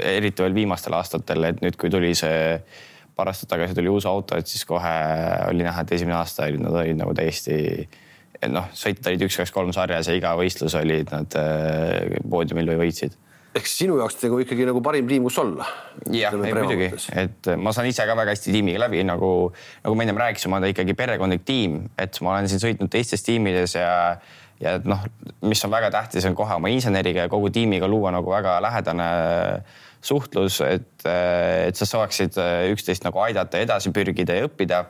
eriti 0.00 0.44
veel 0.44 0.56
viimastel 0.56 0.96
aastatel, 0.96 1.50
et 1.50 1.60
nüüd, 1.64 1.76
kui 1.80 1.92
tuli 1.92 2.14
see 2.16 2.56
paar 3.16 3.28
aastat 3.32 3.52
tagasi 3.52 3.76
tuli 3.76 3.92
uus 3.92 4.08
auto, 4.08 4.40
et 4.40 4.48
siis 4.48 4.64
kohe 4.68 4.94
oli 5.50 5.64
näha, 5.64 5.84
et 5.84 5.94
esimene 5.98 6.16
aasta 6.16 6.48
olid 6.48 6.64
nad 6.64 6.80
olid 6.80 6.98
nagu 7.00 7.12
täiesti 7.16 7.60
noh, 8.52 8.72
sõitjad 8.76 9.12
olid 9.12 9.28
üks, 9.28 9.38
kaks, 9.40 9.52
kolm 9.52 9.72
sarjas 9.76 10.08
ja 10.10 10.16
iga 10.16 10.32
võistlus 10.38 10.76
olid 10.80 11.12
nad 11.12 11.36
äh, 11.40 12.18
poodiumil 12.24 12.72
või 12.72 12.86
võitsid 12.86 13.16
ehk 13.56 13.68
sinu 13.70 13.98
jaoks 14.00 14.18
nagu 14.22 14.40
ikkagi 14.42 14.66
nagu 14.68 14.82
parim 14.84 15.08
tiim, 15.08 15.26
kus 15.26 15.38
olla. 15.42 15.66
jah, 16.12 16.34
muidugi, 16.36 16.90
et 17.16 17.52
ma 17.60 17.72
saan 17.74 17.88
ise 17.90 18.06
ka 18.08 18.16
väga 18.18 18.34
hästi 18.34 18.54
tiimiga 18.54 18.82
läbi, 18.86 19.02
nagu, 19.06 19.30
nagu 19.84 19.98
ma 19.98 20.06
ennem 20.06 20.20
rääkisin, 20.22 20.52
ma 20.52 20.60
olen 20.60 20.74
ikkagi 20.74 20.96
perekondlik 20.98 21.46
tiim, 21.48 21.84
et 21.98 22.20
ma 22.24 22.36
olen 22.36 22.50
siin 22.52 22.62
sõitnud 22.62 22.92
teistes 22.92 23.24
tiimides 23.26 23.78
ja 23.78 23.92
ja 24.60 24.78
noh, 24.88 25.02
mis 25.44 25.60
on 25.66 25.72
väga 25.72 25.90
tähtis, 25.92 26.24
on 26.28 26.36
kohe 26.36 26.56
oma 26.56 26.70
inseneriga 26.72 27.26
ja 27.26 27.32
kogu 27.32 27.50
tiimiga 27.52 27.88
luua 27.88 28.12
nagu 28.14 28.30
väga 28.32 28.56
lähedane 28.64 29.08
suhtlus, 30.06 30.62
et, 30.64 31.04
et 31.04 31.76
sa 31.76 31.88
saaksid 31.88 32.38
üksteist 32.72 33.04
nagu 33.04 33.20
aidata, 33.24 33.60
edasi 33.60 33.92
pürgida 33.92 34.36
ja 34.38 34.46
õppida 34.48 34.86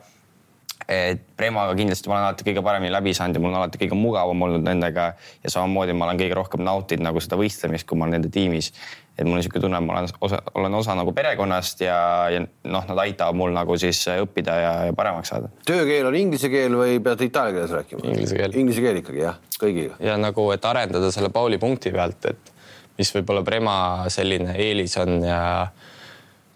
et 0.87 1.23
Premaga 1.37 1.73
kindlasti 1.75 2.07
ma 2.07 2.15
olen 2.15 2.25
alati 2.29 2.45
kõige 2.47 2.61
paremini 2.63 2.91
läbi 2.93 3.11
saanud 3.15 3.35
ja 3.35 3.41
mul 3.43 3.51
on 3.51 3.59
alati 3.59 3.79
kõige 3.81 3.97
mugavam 3.99 4.45
olnud 4.47 4.63
nendega 4.63 5.09
ja 5.43 5.51
samamoodi 5.51 5.93
ma 5.97 6.07
olen 6.07 6.21
kõige 6.21 6.37
rohkem 6.37 6.63
nautinud 6.63 7.03
nagu 7.09 7.21
seda 7.23 7.39
võistlemist, 7.39 7.85
kui 7.87 7.99
ma 7.99 8.07
olen 8.07 8.17
nende 8.17 8.31
tiimis. 8.31 8.71
et 9.17 9.25
mul 9.25 9.35
on 9.35 9.41
niisugune 9.41 9.61
tunne, 9.65 9.81
et 9.81 9.83
ma 9.83 9.97
olen 9.97 10.07
osa, 10.21 10.39
olen 10.55 10.77
osa 10.79 10.95
nagu 10.95 11.11
perekonnast 11.17 11.81
ja, 11.83 11.99
ja 12.31 12.41
noh, 12.45 12.87
nad 12.87 13.01
aitavad 13.03 13.35
mul 13.35 13.51
nagu 13.51 13.77
siis 13.77 13.99
õppida 14.13 14.55
ja, 14.61 14.73
ja 14.87 14.95
paremaks 14.95 15.33
saada. 15.33 15.51
töökeel 15.67 16.07
on 16.07 16.15
inglise 16.15 16.49
keel 16.53 16.79
või 16.79 17.01
pead 17.03 17.25
itaalia 17.27 17.57
keeles 17.57 17.75
rääkima? 17.81 18.05
Inglise 18.07 18.39
keel. 18.39 18.55
Inglise 18.63 18.85
keel 18.85 19.01
ikkagi 19.01 19.25
jah, 19.25 19.41
kõigiga. 19.59 19.99
ja 19.99 20.15
nagu, 20.21 20.47
et 20.55 20.71
arendada 20.71 21.11
selle 21.11 21.33
Pauli 21.35 21.59
punkti 21.59 21.91
pealt, 21.91 22.31
et 22.31 22.53
mis 22.97 23.11
võib-olla 23.17 23.43
Prema 23.45 23.77
selline 24.13 24.55
eelis 24.55 24.95
on 25.03 25.19
ja 25.25 25.41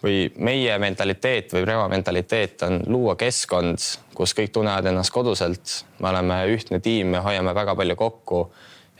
või 0.02 0.26
meie 0.42 0.74
mentaliteet 0.82 1.52
või 1.54 1.64
Prema 1.66 1.86
mentaliteet 1.88 2.62
on 2.66 2.80
luua 2.90 3.14
keskkond, 3.18 3.78
kus 4.14 4.34
kõik 4.38 4.52
tunnevad 4.54 4.88
ennast 4.90 5.14
koduselt. 5.14 5.84
me 6.00 6.08
oleme 6.08 6.42
ühtne 6.54 6.80
tiim, 6.80 7.14
me 7.14 7.22
hoiame 7.22 7.54
väga 7.54 7.74
palju 7.78 7.96
kokku 7.96 8.42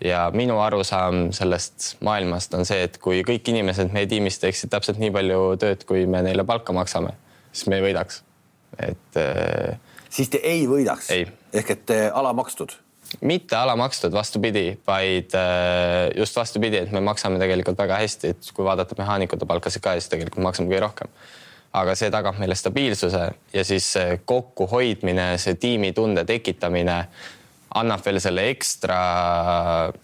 ja 0.05 0.31
minu 0.35 0.59
arusaam 0.61 1.33
sellest 1.33 1.97
maailmast 2.01 2.55
on 2.55 2.67
see, 2.67 2.83
et 2.83 2.99
kui 2.99 3.23
kõik 3.27 3.49
inimesed 3.49 3.93
meie 3.93 4.07
tiimis 4.07 4.39
teeksid 4.39 4.71
täpselt 4.71 4.99
nii 4.99 5.11
palju 5.11 5.57
tööd, 5.59 5.85
kui 5.85 6.07
me 6.07 6.23
neile 6.23 6.45
palka 6.45 6.73
maksame, 6.73 7.15
siis 7.53 7.69
me 7.69 7.81
ei 7.81 7.89
võidaks. 7.91 8.23
et. 8.79 9.17
Äh, 9.17 9.79
siis 10.11 10.29
te 10.29 10.39
ei 10.39 10.67
võidaks? 10.67 11.11
ehk 11.53 11.71
et 11.71 11.91
alamakstud 12.13 12.79
mitte 13.21 13.57
alamakstud, 13.57 14.13
vastupidi, 14.13 14.79
vaid 14.87 15.35
äh, 15.35 16.11
just 16.17 16.37
vastupidi, 16.37 16.81
et 16.83 16.93
me 16.93 17.01
maksame 17.05 17.39
tegelikult 17.43 17.79
väga 17.79 18.01
hästi, 18.01 18.33
et 18.33 18.51
kui 18.55 18.65
vaadata 18.65 18.97
mehaanikute 18.99 19.47
palkasid 19.49 19.85
ka, 19.85 19.95
siis 19.99 20.11
tegelikult 20.13 20.45
maksame 20.49 20.73
kõige 20.73 20.85
rohkem. 20.87 21.15
aga 21.73 21.95
see 21.97 22.11
tagab 22.13 22.37
meile 22.37 22.53
stabiilsuse 22.53 23.21
ja 23.53 23.63
siis 23.65 23.87
kokkuhoidmine, 24.29 25.39
see 25.41 25.55
tiimitunde 25.57 26.25
tekitamine 26.29 26.99
annab 27.81 28.03
veel 28.05 28.21
selle 28.21 28.45
ekstra, 28.51 28.99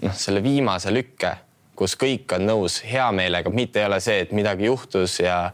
noh, 0.01 0.14
selle 0.16 0.40
viimase 0.44 0.92
lükke, 0.94 1.35
kus 1.79 1.94
kõik 2.01 2.33
on 2.37 2.47
nõus 2.49 2.81
hea 2.88 3.07
meelega, 3.14 3.53
mitte 3.55 3.83
ei 3.83 3.88
ole 3.88 4.01
see, 4.03 4.23
et 4.25 4.33
midagi 4.33 4.66
juhtus 4.66 5.18
ja 5.21 5.51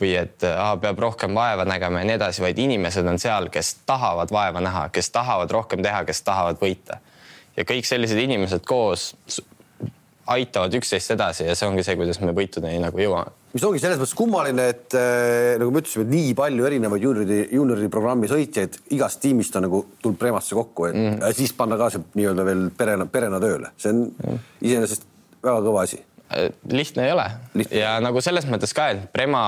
või 0.00 0.12
et 0.18 0.44
ah, 0.48 0.74
peab 0.80 1.00
rohkem 1.00 1.34
vaeva 1.36 1.64
nägema 1.68 2.02
ja 2.02 2.08
nii 2.08 2.16
edasi, 2.18 2.44
vaid 2.44 2.58
inimesed 2.60 3.06
on 3.08 3.20
seal, 3.20 3.50
kes 3.52 3.76
tahavad 3.88 4.32
vaeva 4.32 4.62
näha, 4.64 4.88
kes 4.92 5.10
tahavad 5.14 5.52
rohkem 5.52 5.82
teha, 5.84 6.04
kes 6.08 6.22
tahavad 6.26 6.60
võita. 6.60 7.00
ja 7.56 7.64
kõik 7.64 7.88
sellised 7.88 8.18
inimesed 8.20 8.64
koos 8.68 9.14
aitavad 10.26 10.74
üksteist 10.74 11.14
edasi 11.14 11.46
ja 11.46 11.54
see 11.54 11.68
ongi 11.68 11.84
see, 11.86 11.96
kuidas 11.96 12.18
me 12.20 12.34
võitudeni 12.36 12.80
nagu 12.82 12.98
jõuame. 12.98 13.30
mis 13.54 13.64
ongi 13.64 13.80
selles 13.80 14.00
mõttes 14.00 14.16
kummaline, 14.18 14.66
et 14.74 14.96
äh, 14.98 15.54
nagu 15.60 15.72
me 15.72 15.80
ütlesime, 15.80 16.04
et 16.04 16.12
nii 16.12 16.34
palju 16.36 16.66
erinevaid 16.68 17.06
juuniori, 17.06 17.38
juuniori 17.56 17.88
programmi 17.92 18.28
sõitjaid 18.30 18.80
igast 18.96 19.22
tiimist 19.22 19.56
on 19.56 19.68
nagu 19.68 19.84
tulnud 20.02 20.18
Premasse 20.20 20.58
kokku, 20.58 20.90
et 20.90 20.98
mm. 20.98 21.22
siis 21.38 21.54
panna 21.56 21.78
ka 21.80 21.88
see 21.94 22.04
nii-öelda 22.18 22.44
veel 22.48 22.68
perena, 22.76 23.08
perena 23.08 23.40
tööle, 23.40 23.72
see 23.80 23.94
on 23.94 24.04
mm. 24.10 24.44
iseenesest 24.66 25.08
väga 25.46 25.62
kõva 25.62 25.86
asi 25.86 26.02
Äh, 26.02 26.15
lihtne 26.72 27.06
ei 27.06 27.12
ole 27.12 27.30
lihtne. 27.54 27.78
ja 27.78 27.96
nagu 28.02 28.20
selles 28.20 28.46
mõttes 28.50 28.74
ka, 28.74 28.90
et 28.94 29.06
Prema 29.12 29.42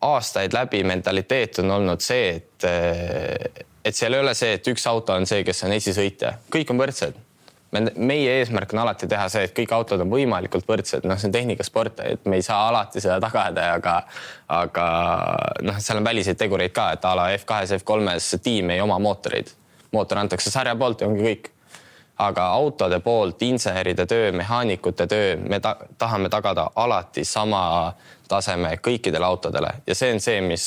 aastaid 0.00 0.52
läbi 0.52 0.82
mentaliteet 0.84 1.58
on 1.62 1.70
olnud 1.70 2.00
see, 2.00 2.28
et, 2.36 2.64
äh, 2.64 3.64
et 3.84 3.96
seal 3.96 4.16
ei 4.16 4.24
ole 4.24 4.34
see, 4.34 4.54
et 4.56 4.70
üks 4.72 4.86
auto 4.88 5.16
on 5.16 5.28
see, 5.28 5.44
kes 5.44 5.64
on 5.68 5.74
esisõitja, 5.76 6.38
kõik 6.52 6.72
on 6.72 6.80
võrdsed. 6.80 7.26
meie 7.96 8.32
eesmärk 8.40 8.72
on 8.74 8.80
alati 8.82 9.06
teha 9.06 9.28
see, 9.30 9.44
et 9.46 9.52
kõik 9.54 9.70
autod 9.72 10.00
on 10.02 10.10
võimalikult 10.10 10.66
võrdsed, 10.66 11.04
noh, 11.06 11.18
see 11.18 11.28
on 11.28 11.34
tehnikasport, 11.36 12.00
et 12.02 12.24
me 12.26 12.40
ei 12.40 12.42
saa 12.42 12.64
alati 12.68 13.00
seda 13.00 13.20
tagada, 13.22 13.68
aga, 13.76 13.92
aga 14.48 14.86
noh, 15.62 15.78
seal 15.78 16.00
on 16.00 16.08
väliseid 16.08 16.40
tegureid 16.40 16.74
ka, 16.74 16.88
et 16.96 17.06
a 17.06 17.14
la 17.14 17.28
F2-s, 17.36 17.78
F3-s 17.78 18.42
tiim 18.42 18.74
ei 18.74 18.80
oma 18.80 18.98
mootoreid. 18.98 19.54
mootor 19.92 20.18
antakse 20.18 20.50
sarja 20.50 20.74
poolt 20.74 21.00
ja 21.00 21.06
ongi 21.06 21.22
kõik 21.22 21.50
aga 22.20 22.46
autode 22.52 23.00
poolt, 23.00 23.42
inseneride 23.42 24.06
töö, 24.06 24.32
mehaanikute 24.36 25.06
töö, 25.10 25.36
me 25.40 25.60
ta 25.60 25.76
tahame 25.98 26.28
tagada 26.32 26.68
alati 26.76 27.24
sama 27.24 27.62
taseme 28.28 28.76
kõikidele 28.82 29.26
autodele 29.26 29.72
ja 29.86 29.96
see 29.96 30.12
on 30.14 30.20
see, 30.22 30.40
mis, 30.44 30.64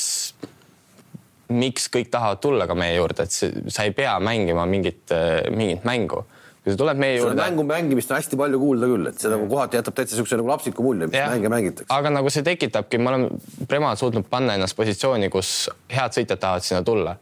miks 1.54 1.88
kõik 1.92 2.10
tahavad 2.12 2.42
tulla 2.42 2.66
ka 2.66 2.76
meie 2.78 2.96
juurde, 2.98 3.26
et 3.26 3.34
see, 3.34 3.66
sa 3.72 3.86
ei 3.86 3.94
pea 3.96 4.16
mängima 4.20 4.66
mingit, 4.68 5.14
mingit 5.54 5.86
mängu 5.88 6.24
kui 6.64 6.72
sa 6.72 6.80
tuled 6.80 6.96
meie 6.96 7.18
juurde. 7.18 7.36
mängu 7.36 7.64
mängimist 7.68 8.10
on 8.10 8.16
hästi 8.16 8.38
palju 8.40 8.58
kuulda 8.60 8.88
küll, 8.88 9.08
et 9.10 9.20
seda 9.20 9.36
kohati 9.36 9.76
jätab 9.76 9.98
täitsa 9.98 10.16
siukse 10.16 10.38
nagu 10.40 10.48
lapsiku 10.48 10.86
mulje, 10.86 11.10
mis 11.10 11.20
mänge 11.20 11.50
mängitakse. 11.52 11.90
aga 11.92 12.12
nagu 12.14 12.32
see 12.32 12.44
tekitabki, 12.46 12.98
me 12.98 13.12
oleme 13.12 13.66
Prema 13.68 13.92
suutnud 14.00 14.24
panna 14.30 14.56
ennast 14.56 14.76
positsiooni, 14.78 15.28
kus 15.32 15.68
head 15.92 16.16
sõitjad 16.16 16.40
tahavad 16.40 16.64
sinna 16.64 16.80
tulla. 16.86 17.18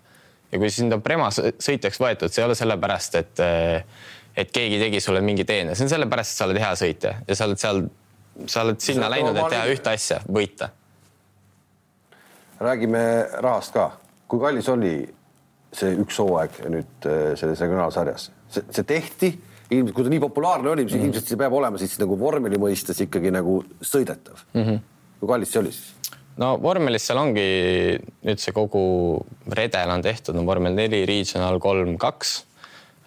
ja 0.52 0.60
kui 0.62 0.70
sind 0.70 0.94
on 0.94 1.02
Prema 1.02 1.30
sõitjaks 1.34 1.98
võetud, 1.98 2.30
see 2.30 2.44
ei 2.44 2.46
ole 2.46 2.54
sellepärast, 2.58 3.18
et 3.18 3.42
et 4.36 4.52
keegi 4.52 4.78
tegi 4.80 5.00
sulle 5.00 5.20
mingi 5.24 5.44
teene, 5.48 5.76
see 5.76 5.86
on 5.86 5.92
sellepärast, 5.92 6.32
et 6.32 6.40
sa 6.40 6.48
oled 6.48 6.60
hea 6.62 6.72
sõitja 6.78 7.14
ja 7.28 7.36
sa 7.36 7.48
oled 7.48 7.60
seal, 7.60 7.82
sa 8.46 8.64
oled 8.66 8.80
sinna 8.80 9.08
sa 9.08 9.14
läinud, 9.14 9.36
et 9.36 9.54
teha 9.54 9.64
ühte 9.72 9.92
asja, 9.92 10.20
võita. 10.28 10.70
räägime 12.62 13.02
rahast 13.44 13.74
ka, 13.74 13.88
kui 14.30 14.40
kallis 14.40 14.68
oli 14.72 14.94
see 15.72 15.96
üks 16.02 16.18
hooaeg 16.20 16.60
nüüd 16.72 17.08
äh, 17.08 17.32
selles 17.40 17.60
regionaalsarjas, 17.60 18.28
see 18.52 18.84
tehti 18.84 19.32
ilmselt, 19.72 19.94
kui 19.96 20.04
ta 20.04 20.12
nii 20.12 20.22
populaarne 20.22 20.70
oli, 20.70 20.84
siis 20.84 20.94
mm 20.94 21.00
-hmm. 21.00 21.06
ilmselt 21.10 21.28
see 21.32 21.40
peab 21.40 21.52
olema 21.56 21.78
siis 21.80 21.98
nagu 22.00 22.18
vormeli 22.18 22.60
mõistes 22.60 23.00
ikkagi 23.04 23.32
nagu 23.32 23.62
sõidetav 23.80 24.44
mm. 24.52 24.62
-hmm. 24.62 24.78
kui 25.20 25.28
kallis 25.28 25.52
see 25.52 25.60
oli 25.60 25.72
siis? 25.72 25.94
no 26.36 26.54
vormelis 26.62 27.06
seal 27.06 27.18
ongi 27.18 27.48
nüüd 28.24 28.40
see 28.40 28.52
kogu 28.52 29.24
redel 29.48 29.90
on 29.90 30.02
tehtud, 30.02 30.36
on 30.36 30.46
vormel 30.46 30.74
neli, 30.74 31.04
regional 31.06 31.58
kolm, 31.60 31.96
kaks 31.98 32.44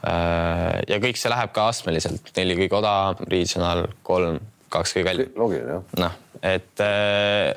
ja 0.06 1.00
kõik 1.02 1.18
see 1.20 1.32
läheb 1.32 1.54
ka 1.56 1.70
astmeliselt, 1.72 2.30
neli 2.38 2.58
kõige 2.60 2.78
odavam, 2.80 3.26
regional 3.32 3.86
kolm, 4.06 4.39
kaks 4.74 4.96
kõige 4.98 5.10
kallim. 5.10 5.32
loogiline 5.39 5.78
jah. 5.78 5.86
noh, 6.04 6.18
et 6.46 6.84
äh, 6.86 7.54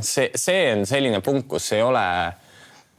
see, 0.00 0.30
see 0.36 0.64
on 0.74 0.86
selline 0.88 1.22
punkt, 1.24 1.48
kus 1.50 1.70
ei 1.76 1.84
ole, 1.84 2.04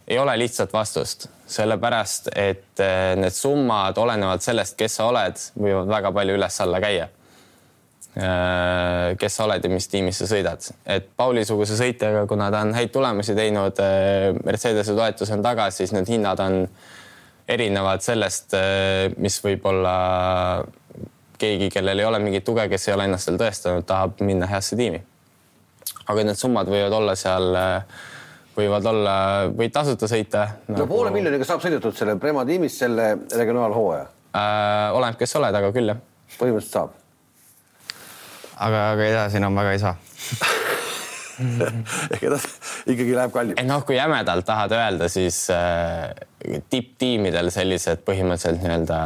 ei 0.07 0.19
ole 0.19 0.35
lihtsat 0.41 0.73
vastust, 0.73 1.27
sellepärast 1.53 2.31
et 2.33 2.81
äh, 2.83 3.13
need 3.19 3.35
summad 3.35 3.99
olenevalt 4.01 4.45
sellest, 4.45 4.77
kes 4.79 4.97
sa 4.99 5.09
oled, 5.11 5.43
võivad 5.59 5.91
väga 5.99 6.13
palju 6.15 6.39
üles-alla 6.39 6.81
käia. 6.83 7.11
kes 9.17 9.35
sa 9.35 9.47
oled 9.47 9.63
ja 9.65 9.69
mis 9.73 9.87
tiimis 9.89 10.19
sa 10.21 10.27
sõidad. 10.29 10.61
et 10.85 11.07
Pauli-suguse 11.17 11.73
sõitjaga, 11.73 12.27
kuna 12.29 12.51
ta 12.53 12.59
on 12.61 12.73
häid 12.77 12.91
tulemusi 12.93 13.33
teinud, 13.33 13.79
Mercedese 14.45 14.93
toetus 14.93 15.31
on 15.33 15.41
taga, 15.41 15.71
siis 15.73 15.95
need 15.95 16.11
hinnad 16.13 16.39
on 16.39 16.67
erinevad 17.47 18.03
sellest, 18.03 18.55
mis 19.19 19.39
võib-olla 19.43 19.95
keegi, 21.43 21.69
kellel 21.73 21.99
ei 21.99 22.07
ole 22.07 22.21
mingit 22.23 22.45
tuge, 22.47 22.67
kes 22.71 22.87
ei 22.87 22.95
ole 22.95 23.07
ennast 23.09 23.29
veel 23.29 23.39
tõestanud, 23.41 23.85
tahab 23.87 24.21
minna 24.23 24.47
heasse 24.49 24.77
tiimi. 24.79 25.01
aga 26.07 26.23
need 26.27 26.39
summad 26.39 26.67
võivad 26.71 26.95
olla 26.95 27.15
seal, 27.19 27.57
võivad 28.55 28.87
olla, 28.91 29.15
võid 29.51 29.73
tasuta 29.75 30.07
sõita 30.07 30.45
nagu.... 30.67 30.79
no 30.83 30.87
poole 30.87 31.11
miljoniga 31.15 31.47
saab 31.47 31.63
sõidetud 31.63 31.95
selle 31.97 32.15
Prema 32.21 32.45
tiimis 32.45 32.77
selle 32.79 33.13
regionaalhooaja 33.33 34.05
äh,? 34.05 34.95
oleneb, 34.95 35.19
kes 35.19 35.35
sa 35.35 35.41
oled, 35.41 35.59
aga 35.59 35.71
küll 35.75 35.93
jah. 35.93 36.01
põhimõtteliselt 36.37 36.79
saab. 36.79 36.97
aga, 38.55 38.89
aga 38.93 39.07
edasi 39.09 39.41
enam 39.41 39.59
väga 39.59 39.75
ei 39.75 39.83
saa 39.83 39.95
ehk 42.13 42.25
edasi 42.27 42.49
ikkagi 42.93 43.15
läheb 43.15 43.33
kallimaks. 43.33 43.65
noh, 43.67 43.83
kui 43.87 43.97
jämedalt 43.97 44.45
tahad 44.45 44.75
öelda, 44.77 45.09
siis 45.11 45.39
äh, 45.53 46.11
tipptiimidel 46.69 47.49
sellised 47.53 48.03
põhimõtteliselt 48.07 48.63
nii-öelda 48.63 48.99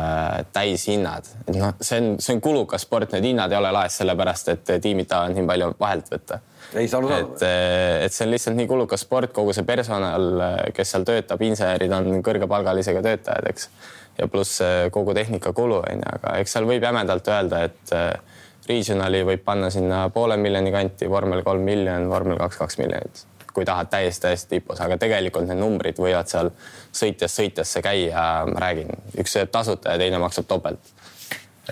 täishinnad, 0.55 1.29
et 1.45 1.55
noh, 1.55 1.73
see 1.81 2.01
on, 2.01 2.09
see 2.23 2.37
on 2.37 2.43
kulukas 2.43 2.87
sport, 2.87 3.13
need 3.15 3.29
hinnad 3.31 3.53
ei 3.53 3.59
ole 3.59 3.71
laes 3.75 3.99
sellepärast, 4.01 4.53
et 4.55 4.73
tiimid 4.83 5.09
tahavad 5.11 5.37
nii 5.37 5.49
palju 5.51 5.69
vahelt 5.79 6.11
võtta. 6.13 6.39
ei 6.73 6.87
saa 6.87 7.01
aru 7.01 7.11
saada. 7.13 7.27
et, 7.27 7.45
äh, 7.47 8.05
et 8.07 8.17
see 8.17 8.27
on 8.27 8.33
lihtsalt 8.35 8.59
nii 8.59 8.71
kulukas 8.71 9.05
sport, 9.07 9.33
kogu 9.35 9.55
see 9.55 9.67
personal, 9.67 10.27
kes 10.75 10.95
seal 10.95 11.07
töötab, 11.07 11.45
insenerid 11.47 11.93
on 11.95 12.23
kõrgepalgalisega 12.25 13.05
töötajad, 13.05 13.51
eks. 13.53 13.69
ja 14.17 14.27
pluss 14.31 14.63
kogu 14.91 15.13
tehnikakulu 15.13 15.83
on 15.83 16.03
ju, 16.03 16.17
aga 16.19 16.39
eks 16.41 16.57
seal 16.57 16.67
võib 16.69 16.83
jämedalt 16.83 17.31
öelda, 17.31 17.67
et 17.69 17.95
äh, 17.95 18.36
Regionali 18.67 19.23
võib 19.23 19.43
panna 19.45 19.69
sinna 19.71 20.05
poole 20.13 20.37
miljoni 20.37 20.71
kanti, 20.73 21.07
vormel 21.09 21.43
kolm 21.45 21.63
miljon, 21.67 22.09
vormel 22.11 22.39
kaks, 22.41 22.59
kaks 22.59 22.79
miljonit, 22.81 23.21
kui 23.53 23.65
tahad 23.65 23.89
täiesti, 23.91 24.25
täiesti 24.25 24.57
tipus, 24.57 24.81
aga 24.83 24.97
tegelikult 24.99 25.47
need 25.47 25.61
numbrid 25.61 25.99
võivad 26.01 26.27
seal 26.31 26.51
sõitjast 26.95 27.39
sõitjasse 27.39 27.83
käia, 27.85 28.23
ma 28.49 28.65
räägin, 28.67 28.91
üks 29.21 29.37
sööb 29.37 29.53
tasuta 29.53 29.95
ja 29.95 30.01
teine 30.01 30.19
maksab 30.23 30.49
topelt. 30.49 30.91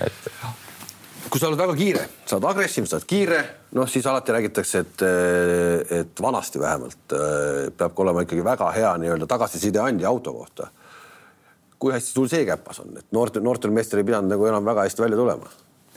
et 0.02 0.30
kui 1.30 1.42
sa 1.42 1.50
oled 1.50 1.60
väga 1.60 1.76
kiire, 1.76 2.06
sa 2.24 2.38
oled 2.38 2.48
agressiivne, 2.48 2.88
sa 2.88 2.96
oled 3.00 3.10
kiire, 3.10 3.42
noh, 3.76 3.90
siis 3.92 4.08
alati 4.08 4.32
räägitakse, 4.32 4.86
et, 4.86 5.06
et 6.00 6.24
vanasti 6.24 6.62
vähemalt 6.62 7.16
peab 7.76 8.00
olema 8.06 8.24
ikkagi 8.24 8.46
väga 8.46 8.72
hea 8.78 8.96
nii-öelda 9.02 9.28
tagasiside 9.28 9.84
andja 9.84 10.08
auto 10.10 10.34
kohta. 10.34 10.72
kui 11.80 11.92
hästi 11.92 12.16
sul 12.16 12.30
see 12.32 12.46
käpas 12.48 12.80
on, 12.80 12.96
et 12.98 13.06
noortel, 13.12 13.44
noortel 13.44 13.72
meestel 13.76 14.00
ei 14.00 14.08
pidanud 14.08 14.32
nagu 14.32 14.46
enam 14.48 14.66
väga 14.66 14.88
hästi 14.88 15.02
välja 15.04 15.18
tulema 15.20 15.50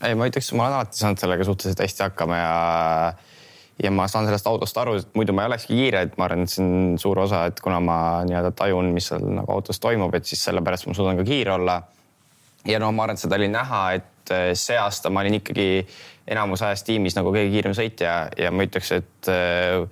ei, 0.07 0.15
ma 0.15 0.29
ütleks, 0.31 0.53
ma 0.55 0.67
olen 0.67 0.79
alati 0.79 1.01
saanud 1.01 1.23
sellega 1.23 1.47
suhteliselt 1.47 1.83
hästi 1.85 2.07
hakkama 2.07 2.39
ja 2.39 2.55
ja 3.83 3.91
ma 3.95 4.09
saan 4.11 4.27
sellest 4.27 4.47
autost 4.51 4.79
aru, 4.81 4.97
et 4.99 5.15
muidu 5.15 5.35
ma 5.37 5.45
ei 5.45 5.53
olekski 5.53 5.77
kiire, 5.79 6.03
et 6.09 6.17
ma 6.19 6.27
arvan, 6.27 6.43
et 6.43 6.51
see 6.53 6.65
on 6.65 6.97
suur 6.99 7.21
osa, 7.23 7.45
et 7.51 7.61
kuna 7.63 7.79
ma 7.83 7.99
nii-öelda 8.27 8.51
tajun, 8.59 8.91
mis 8.95 9.07
seal 9.11 9.23
nagu 9.23 9.55
autos 9.55 9.79
toimub, 9.83 10.15
et 10.19 10.27
siis 10.27 10.43
sellepärast 10.49 10.89
ma 10.89 10.97
suudan 10.99 11.21
ka 11.21 11.27
kiire 11.29 11.55
olla. 11.55 11.81
ja 12.67 12.79
no 12.83 12.91
ma 12.93 13.07
arvan, 13.07 13.15
et 13.17 13.23
seda 13.23 13.39
oli 13.39 13.49
näha, 13.53 13.83
et 14.01 14.35
eh, 14.35 14.51
see 14.59 14.77
aasta 14.79 15.11
ma 15.15 15.23
olin 15.23 15.39
ikkagi 15.39 15.87
enamus 16.29 16.63
ajast 16.67 16.87
tiimis 16.89 17.17
nagu 17.17 17.31
kõige 17.33 17.53
kiirem 17.55 17.75
sõitja 17.77 18.19
ja 18.37 18.51
ma 18.51 18.67
ütleks, 18.67 18.91
et 18.99 19.31
eh, 19.33 19.87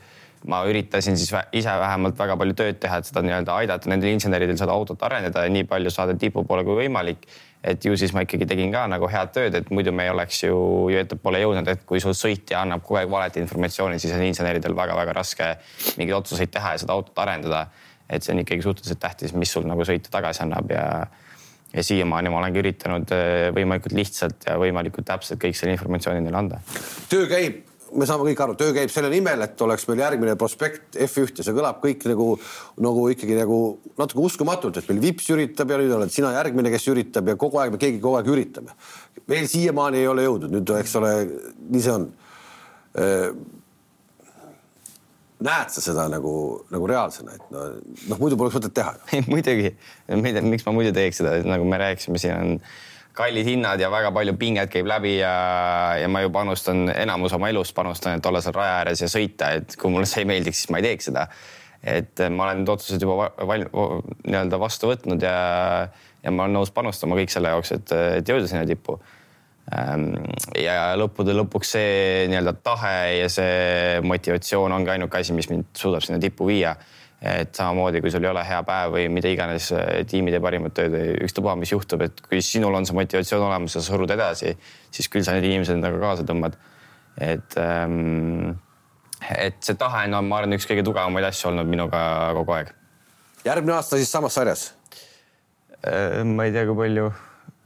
ma 0.51 0.65
üritasin 0.67 1.17
siis 1.19 1.31
ise 1.57 1.79
vähemalt 1.81 2.19
väga 2.19 2.37
palju 2.37 2.59
tööd 2.59 2.81
teha, 2.83 2.99
et 2.99 3.09
seda 3.09 3.23
nii-öelda 3.25 3.55
aidata 3.63 3.91
nendel 3.91 4.13
inseneridel 4.13 4.59
seda 4.59 4.75
autot 4.75 5.03
arendada 5.07 5.47
ja 5.47 5.53
nii 5.53 5.65
palju 5.71 5.95
saada 5.95 6.19
tipu 6.19 6.45
poole 6.45 6.67
kui 6.67 6.83
võimalik 6.83 7.23
et 7.67 7.85
ju 7.85 7.97
siis 7.99 8.15
ma 8.15 8.23
ikkagi 8.23 8.47
tegin 8.49 8.73
ka 8.75 8.85
nagu 8.91 9.09
head 9.11 9.33
tööd, 9.35 9.59
et 9.59 9.71
muidu 9.75 9.93
me 9.95 10.07
ei 10.07 10.13
oleks 10.13 10.43
ju, 10.45 10.57
ju 10.93 11.03
ettepoole 11.03 11.43
jõudnud, 11.43 11.69
et 11.73 11.83
kui 11.89 12.01
sul 12.03 12.15
sõitja 12.17 12.63
annab 12.63 12.85
kogu 12.87 13.01
aeg 13.01 13.11
valet 13.11 13.39
informatsiooni, 13.43 13.99
siis 14.03 14.15
on 14.15 14.25
inseneridel 14.27 14.77
väga-väga 14.79 15.17
raske 15.17 15.53
mingeid 15.99 16.17
otsuseid 16.21 16.55
teha 16.55 16.77
ja 16.77 16.83
seda 16.85 16.97
autot 16.97 17.25
arendada. 17.27 17.67
et 18.07 18.23
see 18.23 18.31
on 18.31 18.39
ikkagi 18.39 18.63
suhteliselt 18.63 19.01
tähtis, 19.03 19.33
mis 19.35 19.51
sul 19.51 19.65
nagu 19.67 19.83
sõitja 19.83 20.13
tagasi 20.15 20.45
annab 20.45 20.71
ja 20.71 21.07
ja 21.75 21.83
siiamaani 21.83 22.31
ma 22.31 22.39
olengi 22.39 22.61
üritanud 22.63 23.11
eh, 23.13 23.49
võimalikult 23.55 23.97
lihtsalt 23.99 24.47
ja 24.47 24.55
võimalikult 24.61 25.09
täpselt 25.09 25.41
kõik 25.43 25.59
selle 25.59 25.75
informatsiooni 25.75 26.23
neile 26.23 26.39
anda. 26.39 26.61
töö 27.11 27.27
käib 27.27 27.65
me 27.95 28.07
saame 28.09 28.27
kõik 28.27 28.41
aru, 28.43 28.55
töö 28.59 28.73
käib 28.75 28.91
selle 28.93 29.11
nimel, 29.13 29.43
et 29.47 29.63
oleks 29.63 29.87
meil 29.89 30.03
järgmine 30.03 30.35
prospekt 30.39 30.99
F1 31.07 31.41
ja 31.41 31.47
see 31.47 31.57
kõlab 31.57 31.79
kõik 31.83 32.07
nagu, 32.11 32.29
nagu 32.83 33.05
ikkagi 33.13 33.37
nagu 33.39 33.59
natuke 33.99 34.25
uskumatult, 34.27 34.81
et 34.81 34.89
meil 34.91 35.03
Vips 35.05 35.29
üritab 35.35 35.71
ja 35.71 35.79
nüüd 35.81 35.95
oled 35.95 36.13
sina 36.13 36.33
järgmine, 36.35 36.73
kes 36.75 36.89
üritab 36.93 37.31
ja 37.31 37.37
kogu 37.39 37.61
aeg 37.63 37.75
me 37.75 37.83
keegi 37.83 38.01
kogu 38.03 38.19
aeg 38.19 38.31
üritame. 38.33 38.75
veel 39.29 39.47
siiamaani 39.51 40.03
ei 40.03 40.09
ole 40.11 40.27
jõudnud, 40.27 40.57
nüüd 40.57 40.73
eks 40.81 40.97
ole, 41.01 41.13
nii 41.71 41.85
see 41.85 41.95
on. 41.95 42.09
näed 45.47 45.73
sa 45.73 45.85
seda 45.85 46.09
nagu, 46.11 46.35
nagu 46.73 46.91
reaalsena, 46.91 47.37
et 47.37 47.49
noh 47.53 47.71
no, 48.09 48.21
muidu 48.23 48.39
poleks 48.41 48.57
mõtet 48.59 48.75
teha 48.75 48.97
muidugi, 49.33 49.75
miks 50.43 50.67
ma 50.67 50.75
muidu 50.75 50.95
teeks 50.97 51.23
seda, 51.23 51.39
nagu 51.47 51.69
me 51.69 51.81
rääkisime, 51.83 52.19
siin 52.19 52.37
on 52.37 52.61
kallid 53.17 53.49
hinnad 53.49 53.81
ja 53.81 53.91
väga 53.93 54.13
palju 54.15 54.37
pinget 54.39 54.71
käib 54.73 54.89
läbi 54.91 55.17
ja, 55.19 55.33
ja 56.01 56.09
ma 56.13 56.23
ju 56.25 56.31
panustan, 56.35 56.87
enamus 56.93 57.35
oma 57.37 57.51
elust 57.53 57.75
panustan, 57.77 58.19
et 58.19 58.27
olla 58.27 58.43
seal 58.45 58.57
raja 58.57 58.81
ääres 58.81 59.03
ja 59.05 59.11
sõita, 59.11 59.53
et 59.59 59.77
kui 59.81 59.93
mulle 59.93 60.09
see 60.09 60.25
ei 60.25 60.31
meeldiks, 60.31 60.63
siis 60.63 60.73
ma 60.73 60.83
ei 60.83 60.89
teeks 60.91 61.11
seda. 61.11 61.27
et 61.87 62.23
ma 62.33 62.49
olen 62.49 62.63
need 62.63 62.73
otsused 62.73 63.03
juba 63.03 63.31
val, 63.47 63.67
nii-öelda 64.27 64.59
vastu 64.59 64.91
võtnud 64.91 65.23
ja, 65.23 65.37
ja 66.23 66.33
ma 66.35 66.47
olen 66.47 66.59
nõus 66.59 66.73
panustama 66.75 67.19
kõik 67.19 67.33
selle 67.33 67.53
jaoks, 67.53 67.73
et, 67.77 67.95
et 68.21 68.29
jõuda 68.29 68.49
sinna 68.51 68.67
tippu. 68.67 68.99
Ehm, 69.77 70.09
ja 70.59 70.95
lõppude 70.99 71.35
lõpuks 71.37 71.73
see 71.77 72.27
nii-öelda 72.31 72.57
tahe 72.65 72.97
ja 73.21 73.31
see 73.33 74.03
motivatsioon 74.07 74.73
ongi 74.73 74.95
ainuke 74.97 75.21
asi, 75.21 75.35
mis 75.37 75.51
mind 75.53 75.71
suudab 75.79 76.05
sinna 76.07 76.21
tippu 76.23 76.49
viia 76.49 76.77
et 77.27 77.57
samamoodi, 77.57 78.01
kui 78.05 78.13
sul 78.13 78.25
ei 78.25 78.31
ole 78.31 78.43
hea 78.47 78.61
päev 78.67 78.95
või 78.95 79.07
mida 79.13 79.31
iganes, 79.33 79.71
eh, 79.75 80.05
tiim 80.09 80.29
ei 80.29 80.37
tee 80.37 80.43
parimat 80.45 80.75
tööd 80.77 80.95
või 80.95 81.17
ükstapuha, 81.27 81.57
mis 81.59 81.73
juhtub, 81.73 82.05
et 82.07 82.21
kui 82.29 82.43
sinul 82.45 82.75
on 82.79 82.87
see 82.87 82.97
motivatsioon 82.97 83.47
olemas 83.49 83.75
ja 83.75 83.83
sa 83.83 83.95
surud 83.95 84.13
edasi, 84.15 84.55
siis 84.95 85.11
küll 85.13 85.27
sa 85.27 85.35
need 85.37 85.49
inimesed 85.49 85.79
endaga 85.79 86.01
kaasa 86.03 86.27
tõmbad. 86.29 86.59
et 87.17 87.57
ähm,, 87.57 88.59
et 89.39 89.57
see 89.65 89.75
tahe 89.81 90.05
on 90.05 90.11
no,, 90.13 90.23
ma 90.23 90.43
arvan, 90.43 90.53
üks 90.59 90.69
kõige 90.69 90.85
tugevamaid 90.85 91.25
asju 91.25 91.49
olnud 91.51 91.67
minuga 91.67 92.01
kogu 92.37 92.53
aeg. 92.59 92.75
järgmine 93.45 93.79
aasta 93.79 93.97
siis 93.97 94.13
samas 94.13 94.37
sarjas? 94.37 94.75
Äh, 95.87 96.23
ma 96.25 96.45
ei 96.45 96.53
tea, 96.53 96.67
kui 96.69 96.77
palju, 96.77 97.13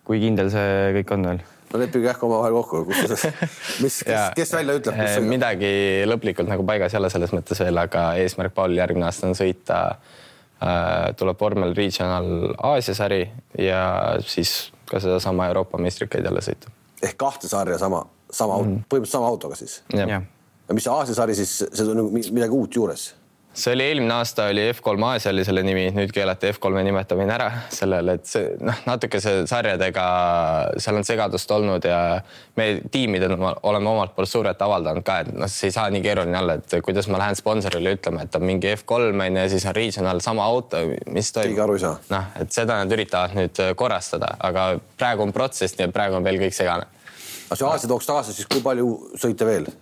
kui 0.06 0.22
kindel 0.22 0.52
see 0.54 0.92
kõik 1.00 1.16
on 1.16 1.32
veel 1.32 1.42
no 1.73 1.81
leppige 1.81 2.11
äkki 2.11 2.27
omavahel 2.27 2.57
kokku, 2.59 2.83
kus, 2.89 3.27
mis, 3.85 4.01
kes, 4.07 4.33
kes 4.37 4.55
välja 4.57 4.77
ütleb? 4.81 4.99
Eh, 5.05 5.18
midagi 5.25 5.71
lõplikult 6.09 6.51
nagu 6.51 6.66
paigas 6.66 6.95
ei 6.95 7.01
ole 7.01 7.12
selles 7.12 7.35
mõttes 7.37 7.62
veel, 7.62 7.79
aga 7.83 8.11
eesmärk 8.23 8.55
Paulil 8.57 8.83
järgmine 8.83 9.07
aasta 9.09 9.29
on 9.31 9.39
sõita 9.39 9.81
äh,. 9.91 11.12
tuleb 11.21 11.41
vormel 11.41 11.75
Regional 11.77 12.55
Aasia 12.73 12.97
sari 12.99 13.23
ja 13.59 13.85
siis 14.27 14.73
ka 14.91 15.01
sedasama 15.03 15.47
Euroopa 15.53 15.79
meistrikaid 15.79 16.27
jälle 16.27 16.43
sõita. 16.45 16.73
ehk 17.03 17.16
kahte 17.21 17.49
sarja 17.49 17.79
sama, 17.79 18.05
sama 18.31 18.59
mm, 18.59 18.66
-hmm. 18.66 18.85
põhimõtteliselt 18.89 19.18
sama 19.18 19.31
autoga 19.31 19.57
siis? 19.57 19.83
ja 19.95 20.23
mis 20.75 20.85
see 20.85 20.93
Aasia 20.93 21.14
sari 21.14 21.35
siis, 21.35 21.57
see 21.73 21.87
on 21.87 21.97
nagu 22.03 22.11
midagi 22.11 22.55
uut 22.55 22.77
juures 22.77 23.11
see 23.53 23.72
oli 23.74 23.84
eelmine 23.84 24.14
aasta 24.14 24.46
oli 24.46 24.62
F3 24.70 25.05
Aasia 25.05 25.32
oli 25.32 25.44
selle 25.44 25.62
nimi, 25.66 25.88
nüüd 25.94 26.12
keelati 26.14 26.53
F3-e 26.53 26.84
nimetamine 26.86 27.34
ära 27.34 27.48
sellele, 27.74 28.14
et 28.20 28.28
see 28.30 28.53
noh, 28.62 28.78
natuke 28.86 29.20
see 29.22 29.42
sarjadega, 29.51 30.05
seal 30.78 31.01
on 31.01 31.07
segadust 31.07 31.51
olnud 31.55 31.88
ja 31.88 31.98
me 32.57 32.68
tiimidena 32.92 33.55
oleme 33.66 33.90
omalt 33.90 34.14
poolt 34.14 34.30
survet 34.30 34.62
avaldanud 34.62 35.07
ka, 35.07 35.18
et 35.24 35.32
noh, 35.34 35.51
see 35.51 35.70
ei 35.70 35.74
saa 35.74 35.88
nii 35.90 36.05
keeruline 36.05 36.38
olla, 36.38 36.59
et 36.61 36.78
kuidas 36.86 37.11
ma 37.11 37.18
lähen 37.24 37.38
sponsorile 37.38 37.96
ütlema, 37.98 38.24
et 38.26 38.38
on 38.38 38.46
mingi 38.46 38.70
F3 38.76 39.11
on 39.26 39.42
ju 39.42 39.48
siis 39.57 39.66
on 39.66 39.76
regional 39.76 40.22
sama 40.24 40.46
auto, 40.46 40.84
mis 41.11 41.34
toimub. 41.34 41.51
keegi 41.51 41.66
aru 41.66 41.78
ei 41.80 41.84
saa. 41.88 41.98
noh, 42.14 42.32
et 42.40 42.55
seda 42.55 42.78
nad 42.84 42.98
üritavad 42.98 43.34
nüüd 43.34 43.62
korrastada, 43.76 44.36
aga 44.46 44.72
praegu 45.01 45.26
on 45.26 45.34
protsess, 45.34 45.74
nii 45.78 45.90
et 45.90 45.94
praegu 45.94 46.20
on 46.20 46.26
veel 46.26 46.38
kõik 46.46 46.55
segane. 46.55 46.86
aga 47.48 47.59
see 47.59 47.70
Aasia 47.74 47.90
tooks 47.90 48.07
kaasa 48.07 48.36
siis 48.36 48.46
kui 48.46 48.62
palju 48.62 48.94
sõite 49.18 49.48
veel? 49.48 49.72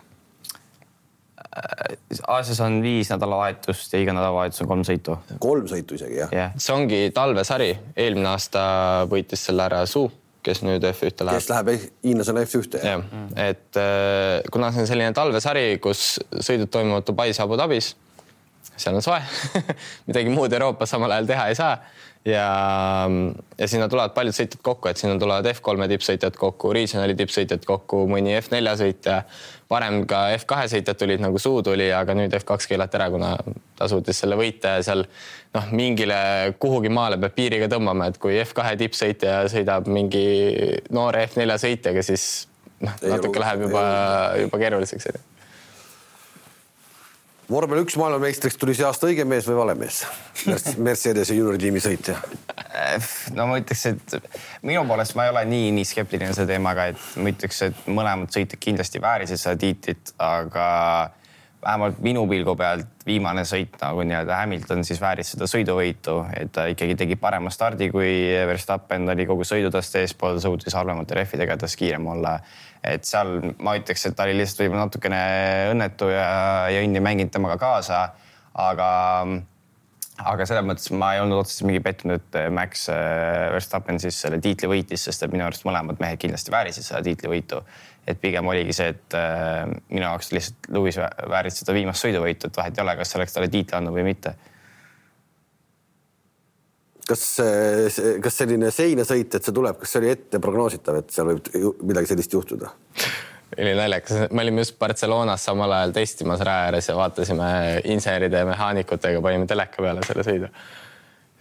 Aasias 2.28 2.60
on 2.64 2.80
viis 2.82 3.10
nädalavahetust 3.12 3.92
ja 3.92 4.00
iga 4.02 4.14
nädalavahetus 4.16 4.62
on 4.64 4.70
kolm 4.70 4.84
sõitu. 4.86 5.18
kolm 5.42 5.68
sõitu 5.70 5.98
isegi 5.98 6.20
jah 6.22 6.32
yeah.? 6.34 6.56
see 6.60 6.74
ongi 6.74 7.00
talvesari, 7.14 7.70
eelmine 7.96 8.30
aasta 8.32 8.62
võitis 9.10 9.44
selle 9.48 9.64
ära 9.66 9.84
Suu, 9.90 10.10
kes 10.44 10.62
nüüd 10.66 10.84
F1-te 10.90 11.26
läheb. 11.26 11.40
kes 11.40 11.50
läheb 11.52 11.72
hiinlasena 12.06 12.44
F1-te? 12.46 12.82
jah 12.82 13.02
yeah., 13.02 13.48
et 13.50 13.80
äh, 13.80 14.48
kuna 14.52 14.72
see 14.74 14.84
on 14.84 14.90
selline 14.90 15.14
talvesari, 15.16 15.66
kus 15.82 16.18
sõidud 16.34 16.70
toimuvad 16.72 17.06
Dubais, 17.08 17.40
Abu 17.44 17.58
Dhabis, 17.60 17.94
seal 18.76 18.98
on 18.98 19.04
soe 19.04 19.20
midagi 20.08 20.32
muud 20.34 20.52
Euroopas 20.52 20.94
samal 20.94 21.16
ajal 21.16 21.32
teha 21.32 21.48
ei 21.52 21.58
saa 21.58 21.74
ja, 22.24 23.10
ja 23.58 23.68
sinna 23.68 23.88
tulevad 23.88 24.14
paljud 24.16 24.36
sõitjad 24.36 24.62
kokku, 24.64 24.90
et 24.90 25.00
sinna 25.00 25.18
tulevad 25.20 25.46
F3-e 25.52 25.88
tippsõitjad 25.92 26.36
kokku, 26.38 26.72
regionali 26.76 27.16
tippsõitjad 27.18 27.64
kokku, 27.68 28.04
mõni 28.10 28.34
F4 28.40 28.74
sõitja. 28.82 29.22
Varem 29.68 30.00
ka 30.08 30.22
F2 30.32 30.72
sõitjad 30.72 30.98
tulid 30.98 31.20
nagu 31.20 31.40
suu 31.42 31.62
tuli, 31.64 31.90
aga 31.92 32.16
nüüd 32.16 32.32
F2 32.38 32.70
keelati 32.70 32.96
ära, 32.96 33.10
kuna 33.12 33.34
ta 33.76 33.88
suutis 33.90 34.20
selle 34.22 34.38
võita 34.40 34.78
ja 34.78 34.84
seal 34.86 35.04
noh, 35.54 35.70
mingile 35.76 36.20
kuhugi 36.60 36.92
maale 36.92 37.20
peab 37.20 37.36
piiriga 37.36 37.68
tõmbama, 37.72 38.08
et 38.08 38.20
kui 38.22 38.38
F2 38.42 38.76
tippsõitja 38.84 39.40
sõidab 39.52 39.90
mingi 39.92 40.26
noore 40.94 41.26
F4 41.28 41.58
sõitjaga, 41.64 42.04
siis 42.06 42.46
noh, 42.80 42.96
natuke 43.14 43.44
läheb 43.44 43.68
juba, 43.68 43.82
juba 44.44 44.64
keeruliseks 44.64 45.12
vormel 47.48 47.82
üks 47.82 47.96
maailmameistriks 47.98 48.58
tuli 48.60 48.74
see 48.76 48.86
aasta 48.86 49.08
õige 49.08 49.24
mees 49.28 49.48
või 49.48 49.58
vale 49.58 49.74
mees? 49.78 50.02
Mercedese 50.88 51.36
juunioritiimi 51.36 51.82
sõitja. 51.82 52.18
no 53.36 53.48
ma 53.50 53.58
ütleks, 53.60 53.84
et 53.92 54.16
minu 54.66 54.84
poolest 54.88 55.16
ma 55.18 55.26
ei 55.26 55.34
ole 55.34 55.44
nii, 55.48 55.70
nii 55.78 55.88
skeptiline 55.88 56.34
selle 56.36 56.52
teemaga, 56.52 56.90
et 56.92 57.06
ma 57.16 57.32
ütleks, 57.32 57.62
et 57.70 57.86
mõlemad 57.88 58.32
sõitjad 58.34 58.60
kindlasti 58.62 59.02
väärisid 59.02 59.40
seda 59.40 59.56
tiitlit, 59.60 60.12
aga 60.22 60.66
vähemalt 61.64 61.98
minu 62.04 62.22
pilgu 62.30 62.54
pealt 62.56 63.06
viimane 63.06 63.42
sõit 63.48 63.74
nagu 63.80 64.04
nii-öelda 64.06 64.36
Hamilton 64.42 64.84
siis 64.86 65.00
vääris 65.02 65.32
seda 65.34 65.48
sõiduvõitu, 65.50 66.20
et 66.38 66.52
ta 66.54 66.68
ikkagi 66.70 66.94
tegi 67.00 67.16
parema 67.18 67.50
stardi 67.50 67.90
kui 67.90 68.12
Verstappen 68.46 69.08
oli 69.10 69.26
kogu 69.26 69.46
sõidutast 69.48 69.96
eespool, 69.98 70.38
suutis 70.42 70.76
halvemate 70.78 71.18
rehvidega 71.18 71.58
tast 71.58 71.80
kiirem 71.80 72.06
olla. 72.14 72.38
Et 72.84 73.04
seal 73.08 73.38
ma 73.58 73.76
ütleks, 73.78 74.06
et 74.06 74.16
ta 74.16 74.26
oli 74.26 74.38
lihtsalt 74.38 74.64
võib-olla 74.64 74.86
natukene 74.86 75.20
õnnetu 75.72 76.10
ja, 76.12 76.26
ja 76.72 76.82
õnn 76.84 76.98
ei 76.98 77.04
mänginud 77.04 77.32
temaga 77.34 77.58
kaasa, 77.60 78.02
aga 78.58 78.88
aga 80.26 80.46
selles 80.50 80.66
mõttes 80.66 80.90
ma 80.98 81.12
ei 81.14 81.22
olnud 81.22 81.44
otseselt 81.44 81.68
mingi 81.68 81.82
pettunud, 81.84 82.18
et 82.18 82.52
Max 82.54 82.88
äh, 82.90 83.48
Verstappen 83.54 84.00
siis 84.02 84.18
selle 84.18 84.40
tiitli 84.42 84.70
võitis, 84.70 85.04
sest 85.06 85.22
et 85.24 85.32
minu 85.34 85.46
arust 85.46 85.66
mõlemad 85.68 86.00
mehed 86.02 86.18
kindlasti 86.22 86.54
väärisid 86.54 86.86
seda 86.86 87.02
tiitlivõitu. 87.06 87.62
et 88.08 88.20
pigem 88.20 88.46
oligi 88.48 88.72
see, 88.72 88.88
et 88.94 89.14
äh, 89.14 89.66
minu 89.90 90.06
jaoks 90.06 90.32
lihtsalt 90.32 90.70
Lewis 90.72 90.96
vä- 90.98 91.12
vääris 91.28 91.60
seda 91.60 91.74
viimast 91.76 92.02
sõiduvõitu, 92.04 92.48
et 92.48 92.56
vahet 92.56 92.78
ei 92.78 92.82
ole, 92.82 92.96
kas 92.96 93.16
oleks 93.16 93.36
talle 93.36 93.50
tiitli 93.52 93.76
andnud 93.76 93.94
või 93.94 94.06
mitte. 94.08 94.34
kas, 97.08 97.24
kas 98.24 98.38
selline 98.42 98.70
seinasõit, 98.74 99.34
et 99.34 99.44
see 99.48 99.54
tuleb, 99.54 99.78
kas 99.80 99.94
see 99.94 100.02
oli 100.02 100.12
ette 100.12 100.40
prognoositav, 100.42 101.00
et 101.02 101.14
seal 101.14 101.32
võib 101.32 101.82
midagi 101.88 102.12
sellist 102.12 102.36
juhtuda? 102.36 102.72
oli 103.58 103.72
naljakas, 103.74 104.28
me 104.30 104.42
olime 104.44 104.60
just 104.60 104.76
Barcelonas 104.78 105.46
samal 105.48 105.72
ajal 105.72 105.94
testimas 105.96 106.42
raja 106.44 106.66
ääres 106.68 106.90
ja 106.90 106.96
vaatasime 106.98 107.48
inseneride 107.88 108.42
ja 108.42 108.46
mehaanikutega, 108.46 109.22
panime 109.24 109.48
teleka 109.48 109.82
peale 109.82 110.04
selle 110.06 110.24
sõidu. 110.26 110.50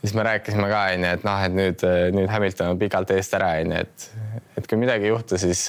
siis 0.01 0.13
me 0.15 0.23
rääkisime 0.23 0.69
ka 0.71 0.83
onju, 0.93 1.11
et 1.17 1.27
noh, 1.27 1.43
et 1.43 1.57
nüüd, 1.57 1.85
nüüd 2.15 2.31
Hamilton 2.31 2.73
on 2.73 2.79
pikalt 2.79 3.11
eest 3.11 3.35
ära 3.35 3.51
onju, 3.59 3.83
et, 3.83 4.09
et 4.57 4.69
kui 4.69 4.79
midagi 4.79 5.09
ei 5.09 5.11
juhtu, 5.11 5.37
siis, 5.41 5.67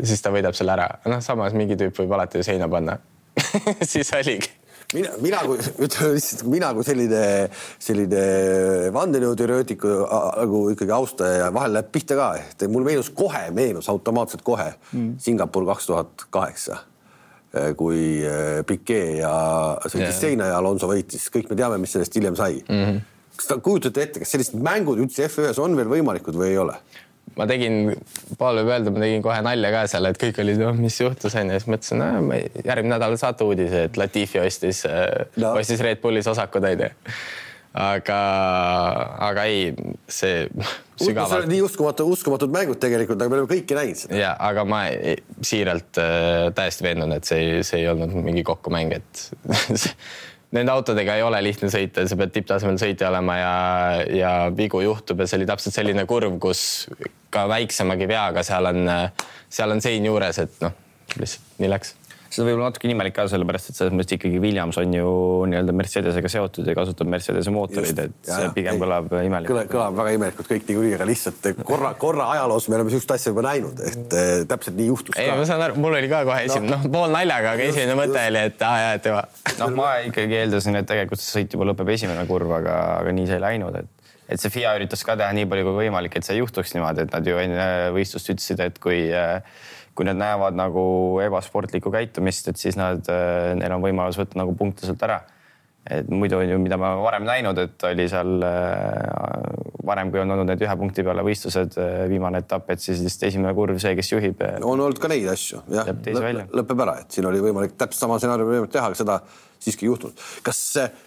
siis 0.00 0.24
ta 0.24 0.32
võidab 0.32 0.56
selle 0.56 0.74
ära. 0.78 0.88
noh, 1.04 1.20
samas 1.20 1.54
mingi 1.54 1.76
tüüp 1.76 2.00
võib 2.00 2.16
alati 2.16 2.40
ju 2.40 2.48
seina 2.48 2.70
panna. 2.72 2.96
siis 3.92 4.14
oligi 4.16 4.48
mina, 4.96 5.12
mina 5.22 5.44
kui 5.46 5.60
ütleme 5.86 6.16
lihtsalt 6.16 6.50
mina 6.50 6.72
kui 6.76 6.86
selline, 6.86 7.22
selline 7.82 8.24
vandenõuteoreetiku 8.96 9.94
nagu 10.40 10.64
ikkagi 10.74 10.96
austaja 10.96 11.44
ja 11.44 11.52
vahel 11.54 11.76
läheb 11.76 11.92
pihta 11.94 12.18
ka, 12.18 12.32
et 12.42 12.66
mul 12.72 12.86
meenus 12.88 13.12
kohe, 13.14 13.46
meenus 13.56 13.90
automaatselt 13.92 14.44
kohe 14.46 14.72
mm. 14.92 15.16
Singapur 15.22 15.66
kaks 15.70 15.90
tuhat 15.90 16.28
kaheksa 16.34 16.82
kui 17.78 18.20
äh, 18.26 18.62
Piquet 18.66 19.20
ja 19.22 19.32
sõitis 19.86 20.10
yeah. 20.10 20.20
seina 20.20 20.50
ja 20.50 20.58
Alonso 20.60 20.88
võitis, 20.90 21.28
kõik 21.32 21.50
me 21.50 21.58
teame, 21.58 21.78
mis 21.80 21.94
sellest 21.96 22.16
hiljem 22.18 22.36
sai 22.36 22.58
mm. 22.60 22.82
-hmm. 22.82 23.00
kas 23.38 23.50
te 23.50 23.58
kujutate 23.64 24.02
ette, 24.02 24.22
kas 24.22 24.34
sellised 24.34 24.58
mängud 24.60 25.00
üldse 25.00 25.28
F1-s 25.28 25.62
on 25.62 25.76
veel 25.78 25.88
võimalikud 25.94 26.36
või 26.36 26.52
ei 26.52 26.58
ole? 26.60 26.76
Ma 27.36 27.46
tegin, 27.50 27.94
Paul 28.40 28.62
võib 28.62 28.70
öelda, 28.74 28.92
ma 28.94 29.02
tegin 29.04 29.22
kohe 29.24 29.38
nalja 29.44 29.70
ka 29.74 29.82
seal, 29.92 30.08
et 30.10 30.20
kõik 30.20 30.38
olid, 30.44 30.60
noh, 30.62 30.76
mis 30.80 30.96
juhtus 31.00 31.34
onju, 31.36 31.56
siis 31.58 31.66
mõtlesin, 31.68 32.04
järgmine 32.64 32.94
nädal 32.94 33.16
saate 33.20 33.44
uudise, 33.44 33.86
et 33.90 33.96
Latifi 34.00 34.40
ostis 34.44 34.84
No. 34.86 35.50
no., 35.50 35.56
ostis 35.60 35.82
Red 35.84 36.00
Bullis 36.04 36.26
osakud 36.32 36.64
onju. 36.64 36.88
aga, 37.76 38.18
aga 39.26 39.42
ei, 39.52 39.74
see 40.08 40.46
see 40.96 41.10
sügavalt 41.10 41.42
on 41.44 41.50
nii 41.52 41.60
uskumatu, 41.66 42.06
uskumatud 42.08 42.52
mängud 42.54 42.78
tegelikult, 42.80 43.20
aga 43.20 43.28
me 43.34 43.36
oleme 43.42 43.50
kõiki 43.52 43.76
näinud 43.76 43.98
seda. 44.00 44.16
ja, 44.16 44.30
aga 44.40 44.64
ma 44.64 44.86
ei- 44.88 45.18
siiralt 45.44 46.00
äh, 46.00 46.46
täiesti 46.56 46.86
veendunud, 46.88 47.18
et 47.20 47.28
see 47.28 47.60
see 47.68 47.82
ei 47.82 47.90
olnud 47.92 48.16
mingi 48.24 48.46
kokkumäng, 48.48 48.96
et 48.96 49.26
nende 50.56 50.72
autodega 50.72 51.16
ei 51.18 51.24
ole 51.26 51.42
lihtne 51.44 51.70
sõita, 51.72 52.06
sa 52.08 52.18
pead 52.18 52.32
tipptasemel 52.34 52.80
sõitja 52.80 53.10
olema 53.12 53.36
ja, 53.38 53.52
ja 54.12 54.32
vigu 54.56 54.80
juhtub 54.84 55.20
ja 55.22 55.28
see 55.28 55.40
oli 55.40 55.48
täpselt 55.48 55.76
selline 55.76 56.06
kurv, 56.08 56.38
kus 56.42 56.62
ka 57.34 57.46
väiksemagi 57.50 58.08
veaga 58.10 58.44
seal 58.46 58.72
on, 58.72 58.90
seal 59.52 59.76
on 59.76 59.84
sein 59.84 60.08
juures, 60.08 60.42
et 60.42 60.60
noh, 60.64 60.74
lihtsalt 61.20 61.62
nii 61.62 61.72
läks 61.72 61.94
seda 62.36 62.46
võib 62.48 62.58
olla 62.58 62.70
natuke 62.70 62.88
imelik 62.90 63.14
ka 63.16 63.24
sellepärast, 63.30 63.70
et 63.70 63.78
selles 63.78 63.94
mõttes 63.96 64.16
ikkagi 64.16 64.40
Williams 64.42 64.78
on 64.80 64.92
ju 64.94 65.12
nii-öelda 65.50 65.74
Mercedesega 65.76 66.30
seotud 66.32 66.68
ja 66.68 66.74
kasutab 66.76 67.08
Mercedese 67.10 67.52
mootoreid, 67.54 68.02
et 68.04 68.28
Jaa, 68.28 68.42
see 68.42 68.52
pigem 68.58 68.76
Ei, 68.76 68.82
kõlab 68.82 69.10
imelik. 69.18 69.50
kõlab, 69.50 69.70
kõlab 69.72 69.98
väga 70.00 70.14
imelikult 70.18 70.50
kõik 70.50 70.68
niikuinii, 70.70 70.94
aga 70.98 71.08
lihtsalt 71.08 71.50
korra, 71.62 71.92
korra 72.00 72.28
ajaloos 72.36 72.68
me 72.68 72.78
oleme 72.78 72.92
sihukest 72.92 73.16
asja 73.16 73.32
juba 73.32 73.46
näinud, 73.48 73.82
et 73.88 74.16
eh, 74.20 74.32
täpselt 74.50 74.78
nii 74.78 74.88
juhtus 74.90 75.18
ei, 75.20 75.32
ma 75.32 75.48
saan 75.48 75.64
aru, 75.66 75.80
mul 75.82 75.96
oli 75.96 76.12
ka 76.12 76.22
kohe 76.28 76.46
esimene, 76.48 76.72
noh, 76.74 76.88
pool 76.92 77.12
naljaga, 77.14 77.56
aga 77.56 77.68
esimene 77.72 77.98
mõte 77.98 78.24
oli, 78.30 78.46
et 78.50 78.66
aa 78.68 78.78
jaa, 78.82 78.94
et 79.00 79.10
juba 79.10 79.26
noh, 79.62 79.76
ma 79.80 79.92
ikkagi 80.06 80.40
eeldasin, 80.42 80.80
et 80.82 80.88
tegelikult 80.92 81.22
see 81.22 81.40
sõit 81.40 81.56
juba 81.56 81.70
lõpeb 81.72 81.94
esimene 81.96 82.26
kurv, 82.28 82.56
aga, 82.60 82.80
aga 83.00 83.14
nii 83.16 83.30
see 83.30 83.40
ei 83.40 83.46
läinud, 83.48 83.80
et 83.82 83.92
et 84.26 84.42
see 84.42 84.50
FIA 84.50 84.72
üritas 84.74 85.04
ka 85.06 85.14
teha 85.18 85.30
nii 85.36 85.46
palju 85.46 85.68
kui 85.68 85.84
võimalik, 85.84 86.16
et 86.18 86.26
see 86.26 86.40
juhtuks 86.40 86.74
niimoodi, 86.74 87.04
et 87.06 87.12
nad 87.14 87.28
ju 87.30 87.38
enne 87.38 87.66
võistlust 87.94 88.32
ütlesid, 88.32 88.62
et 88.64 88.80
kui 88.82 89.04
kui 89.96 90.06
nad 90.08 90.18
näevad 90.20 90.56
nagu 90.58 90.82
ebasportlikku 91.24 91.92
käitumist, 91.94 92.50
et 92.50 92.60
siis 92.60 92.76
nad, 92.78 93.06
neil 93.56 93.76
on 93.76 93.84
võimalus 93.84 94.18
võtta 94.20 94.38
nagu 94.42 94.54
punkte 94.58 94.86
sealt 94.86 95.02
ära. 95.06 95.22
et 95.86 96.08
muidu 96.10 96.40
on 96.40 96.48
ju, 96.50 96.58
mida 96.58 96.76
me 96.76 96.88
varem 96.98 97.22
näinud, 97.22 97.58
et 97.62 97.84
oli 97.86 98.08
seal 98.10 98.42
äh, 98.42 99.44
varem, 99.86 100.10
kui 100.10 100.18
on 100.18 100.34
olnud 100.34 100.48
need 100.50 100.64
ühe 100.66 100.74
punkti 100.80 101.04
peale 101.06 101.22
võistlused, 101.22 101.76
viimane 102.10 102.40
etapp, 102.42 102.72
et 102.74 102.82
siis 102.82 103.00
lihtsalt 103.04 103.28
esimene 103.28 103.54
kurv, 103.54 103.78
see, 103.82 103.94
kes 103.98 104.10
juhib, 104.12 104.42
on 104.58 104.82
olnud 104.82 104.98
ka 104.98 105.10
neid 105.12 105.30
asju, 105.30 105.62
jah 105.70 105.86
lõpeb 105.86 106.82
ära, 106.82 106.98
et 107.04 107.14
siin 107.14 107.30
oli 107.30 107.42
võimalik 107.44 107.76
täpselt 107.78 108.02
sama 108.02 108.18
stsenaariumi 108.18 108.56
võimalik 108.56 108.74
teha, 108.74 108.90
aga 108.90 108.98
seda 108.98 109.20
siiski 109.62 109.86
ei 109.86 109.92
juhtunud. 109.92 110.24
kas 110.46 110.62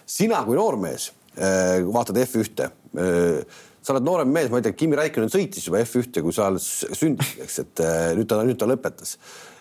sina 0.08 0.40
kui 0.48 0.56
noormees 0.56 1.10
vaatad 1.92 2.16
F1-te, 2.24 2.70
sa 3.82 3.94
oled 3.94 4.06
noorem 4.06 4.32
mees, 4.32 4.50
ma 4.52 4.60
ei 4.60 4.66
tea, 4.66 4.76
Kimi 4.76 4.98
Räikkönen 4.98 5.32
sõitis 5.32 5.66
juba 5.66 5.80
F1-te, 5.84 6.24
kui 6.24 6.34
sa 6.36 6.48
alles 6.50 6.66
sündisid, 6.96 7.44
eks, 7.46 7.62
et 7.64 7.84
eh, 7.84 8.10
nüüd 8.18 8.28
ta, 8.30 8.42
nüüd 8.46 8.60
ta 8.60 8.68
lõpetas. 8.70 9.16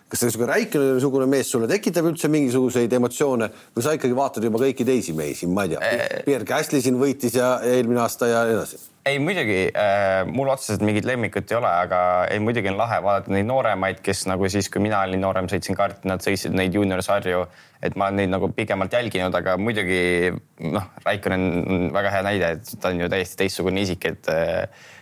Kas 0.10 0.24
niisugune 0.26 0.50
Räikkönen-sugune 0.50 1.28
mees 1.30 1.52
sulle 1.54 1.70
tekitab 1.70 2.08
üldse 2.10 2.32
mingisuguseid 2.34 2.94
emotsioone 2.98 3.52
või 3.76 3.86
sa 3.86 3.94
ikkagi 3.94 4.18
vaatad 4.18 4.48
juba 4.48 4.62
kõiki 4.64 4.88
teisi 4.88 5.14
mehi 5.18 5.36
siin, 5.38 5.54
ma 5.54 5.68
ei 5.68 5.76
tea, 5.76 5.98
Pierre 6.26 6.48
Gasly 6.50 6.82
siin 6.82 6.98
võitis 7.00 7.38
ja 7.38 7.60
eelmine 7.66 8.02
aasta 8.02 8.32
ja 8.32 8.42
nii 8.50 8.58
edasi 8.58 8.82
ei 9.10 9.20
muidugi 9.22 9.58
äh, 9.70 10.22
mul 10.30 10.50
otseselt 10.54 10.84
mingit 10.86 11.08
lemmikut 11.08 11.52
ei 11.52 11.58
ole, 11.58 11.70
aga 11.86 12.00
ei 12.32 12.40
muidugi 12.44 12.72
on 12.72 12.78
lahe 12.80 13.00
vaadata 13.04 13.34
neid 13.34 13.48
nooremaid, 13.50 14.00
kes 14.06 14.26
nagu 14.30 14.50
siis, 14.52 14.70
kui 14.72 14.84
mina 14.84 15.02
olin 15.08 15.22
noorem, 15.24 15.50
sõitsin 15.52 15.78
karti, 15.78 16.08
nad 16.10 16.24
sõitsid 16.24 16.56
neid 16.58 16.78
juuniorsarju, 16.78 17.42
et 17.86 17.98
ma 18.00 18.10
olen 18.10 18.22
neid 18.24 18.34
nagu 18.34 18.52
pikemalt 18.56 18.96
jälginud, 18.96 19.36
aga 19.36 19.58
muidugi 19.62 20.32
noh, 20.70 20.88
Raikonen 21.06 21.46
on 21.60 21.92
väga 21.96 22.16
hea 22.16 22.24
näide, 22.30 22.54
et 22.58 22.74
ta 22.82 22.94
on 22.94 23.04
ju 23.04 23.12
täiesti 23.12 23.44
teistsugune 23.44 23.86
isik, 23.86 24.10
et 24.10 24.34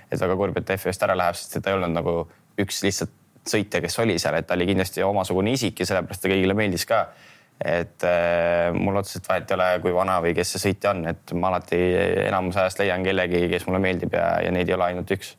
et 0.07 0.19
väga 0.21 0.35
kurb, 0.39 0.57
et 0.59 0.75
F1-st 0.77 1.03
ära 1.03 1.15
läheb, 1.19 1.35
sest 1.35 1.59
ta 1.59 1.71
ei 1.71 1.75
olnud 1.75 1.91
nagu 1.97 2.19
üks 2.63 2.79
lihtsalt 2.85 3.11
sõitja, 3.47 3.81
kes 3.83 3.99
oli 4.03 4.17
seal, 4.19 4.37
et 4.39 4.47
ta 4.47 4.55
oli 4.55 4.67
kindlasti 4.69 5.03
omasugune 5.03 5.51
isik 5.55 5.81
ja 5.81 5.87
sellepärast 5.89 6.23
ta 6.23 6.31
kõigile 6.31 6.55
meeldis 6.57 6.85
ka 6.87 7.07
et 7.57 8.05
äh, 8.05 8.69
mul 8.77 8.99
otseselt 8.99 9.27
vahet 9.29 9.49
ei 9.49 9.57
ole, 9.57 9.67
kui 9.81 9.93
vana 9.95 10.19
või 10.21 10.35
kes 10.37 10.53
see 10.53 10.67
sõitja 10.67 10.93
on, 10.93 11.03
et 11.09 11.33
ma 11.33 11.49
alati 11.51 11.79
enamus 12.27 12.59
ajast 12.61 12.83
leian 12.83 13.05
kellegi, 13.05 13.47
kes 13.49 13.65
mulle 13.67 13.81
meeldib 13.81 14.13
ja, 14.13 14.37
ja 14.45 14.53
neid 14.53 14.69
ei 14.69 14.75
ole 14.77 14.91
ainult 14.91 15.13
üks. 15.15 15.33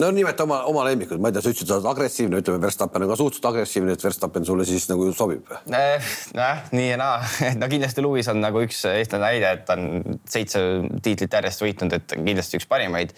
no 0.00 0.08
nimeta 0.14 0.46
oma, 0.46 0.62
oma 0.70 0.86
lemmikud, 0.88 1.20
ma 1.20 1.28
ei 1.28 1.36
tea, 1.36 1.44
sa 1.44 1.52
ütlesid, 1.52 1.68
sa 1.68 1.76
oled 1.76 1.90
agressiivne, 1.90 2.40
ütleme, 2.40 2.62
Verstappen 2.62 3.04
on 3.04 3.12
ka 3.12 3.18
suhteliselt 3.20 3.50
agressiivne, 3.50 3.98
et 3.98 4.06
Verstappen 4.08 4.48
sulle 4.48 4.64
siis 4.68 4.88
nagu 4.88 5.10
sobib. 5.12 5.52
nojah, 5.68 6.64
nii 6.72 6.88
ja 6.88 7.02
naa, 7.02 7.20
no 7.60 7.68
kindlasti 7.68 8.06
Lewis 8.06 8.32
on 8.32 8.40
nagu 8.44 8.64
üks 8.64 8.80
eestlane 8.94 9.26
näide, 9.26 9.52
et 9.58 9.68
ta 9.68 9.76
on 9.76 10.18
seitse 10.24 10.64
tiitlit 11.04 11.36
järjest 11.40 11.66
võitnud, 11.66 12.00
et 12.00 12.16
kindlasti 12.16 12.62
üks 12.62 12.70
parimaid 12.70 13.12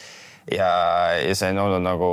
ja, 0.50 0.74
ja 1.22 1.38
see 1.38 1.54
on 1.54 1.62
olnud 1.68 1.86
nagu 1.86 2.10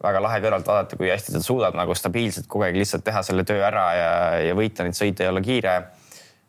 väga 0.00 0.20
lahe 0.24 0.40
kõrvalt 0.40 0.66
vaadata, 0.66 0.96
kui 0.96 1.10
hästi 1.12 1.34
ta 1.36 1.42
suudab 1.44 1.76
nagu 1.76 1.94
stabiilselt 1.96 2.48
kogu 2.48 2.66
aeg 2.66 2.78
lihtsalt 2.80 3.04
teha 3.04 3.22
selle 3.26 3.44
töö 3.48 3.62
ära 3.66 3.86
ja, 3.96 4.12
ja 4.48 4.58
võita 4.58 4.86
neid 4.86 4.96
sõite 4.96 5.26
ja 5.26 5.32
olla 5.32 5.44
kiire 5.44 5.76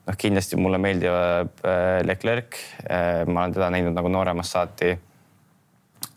noh, 0.07 0.17
kindlasti 0.17 0.59
mulle 0.59 0.79
meeldib 0.81 1.63
äh, 1.67 2.01
Leclerc, 2.07 2.59
ma 3.27 3.43
olen 3.43 3.55
teda 3.57 3.71
näinud 3.73 3.97
nagu 3.97 4.11
nooremast 4.11 4.55
saati 4.55 4.95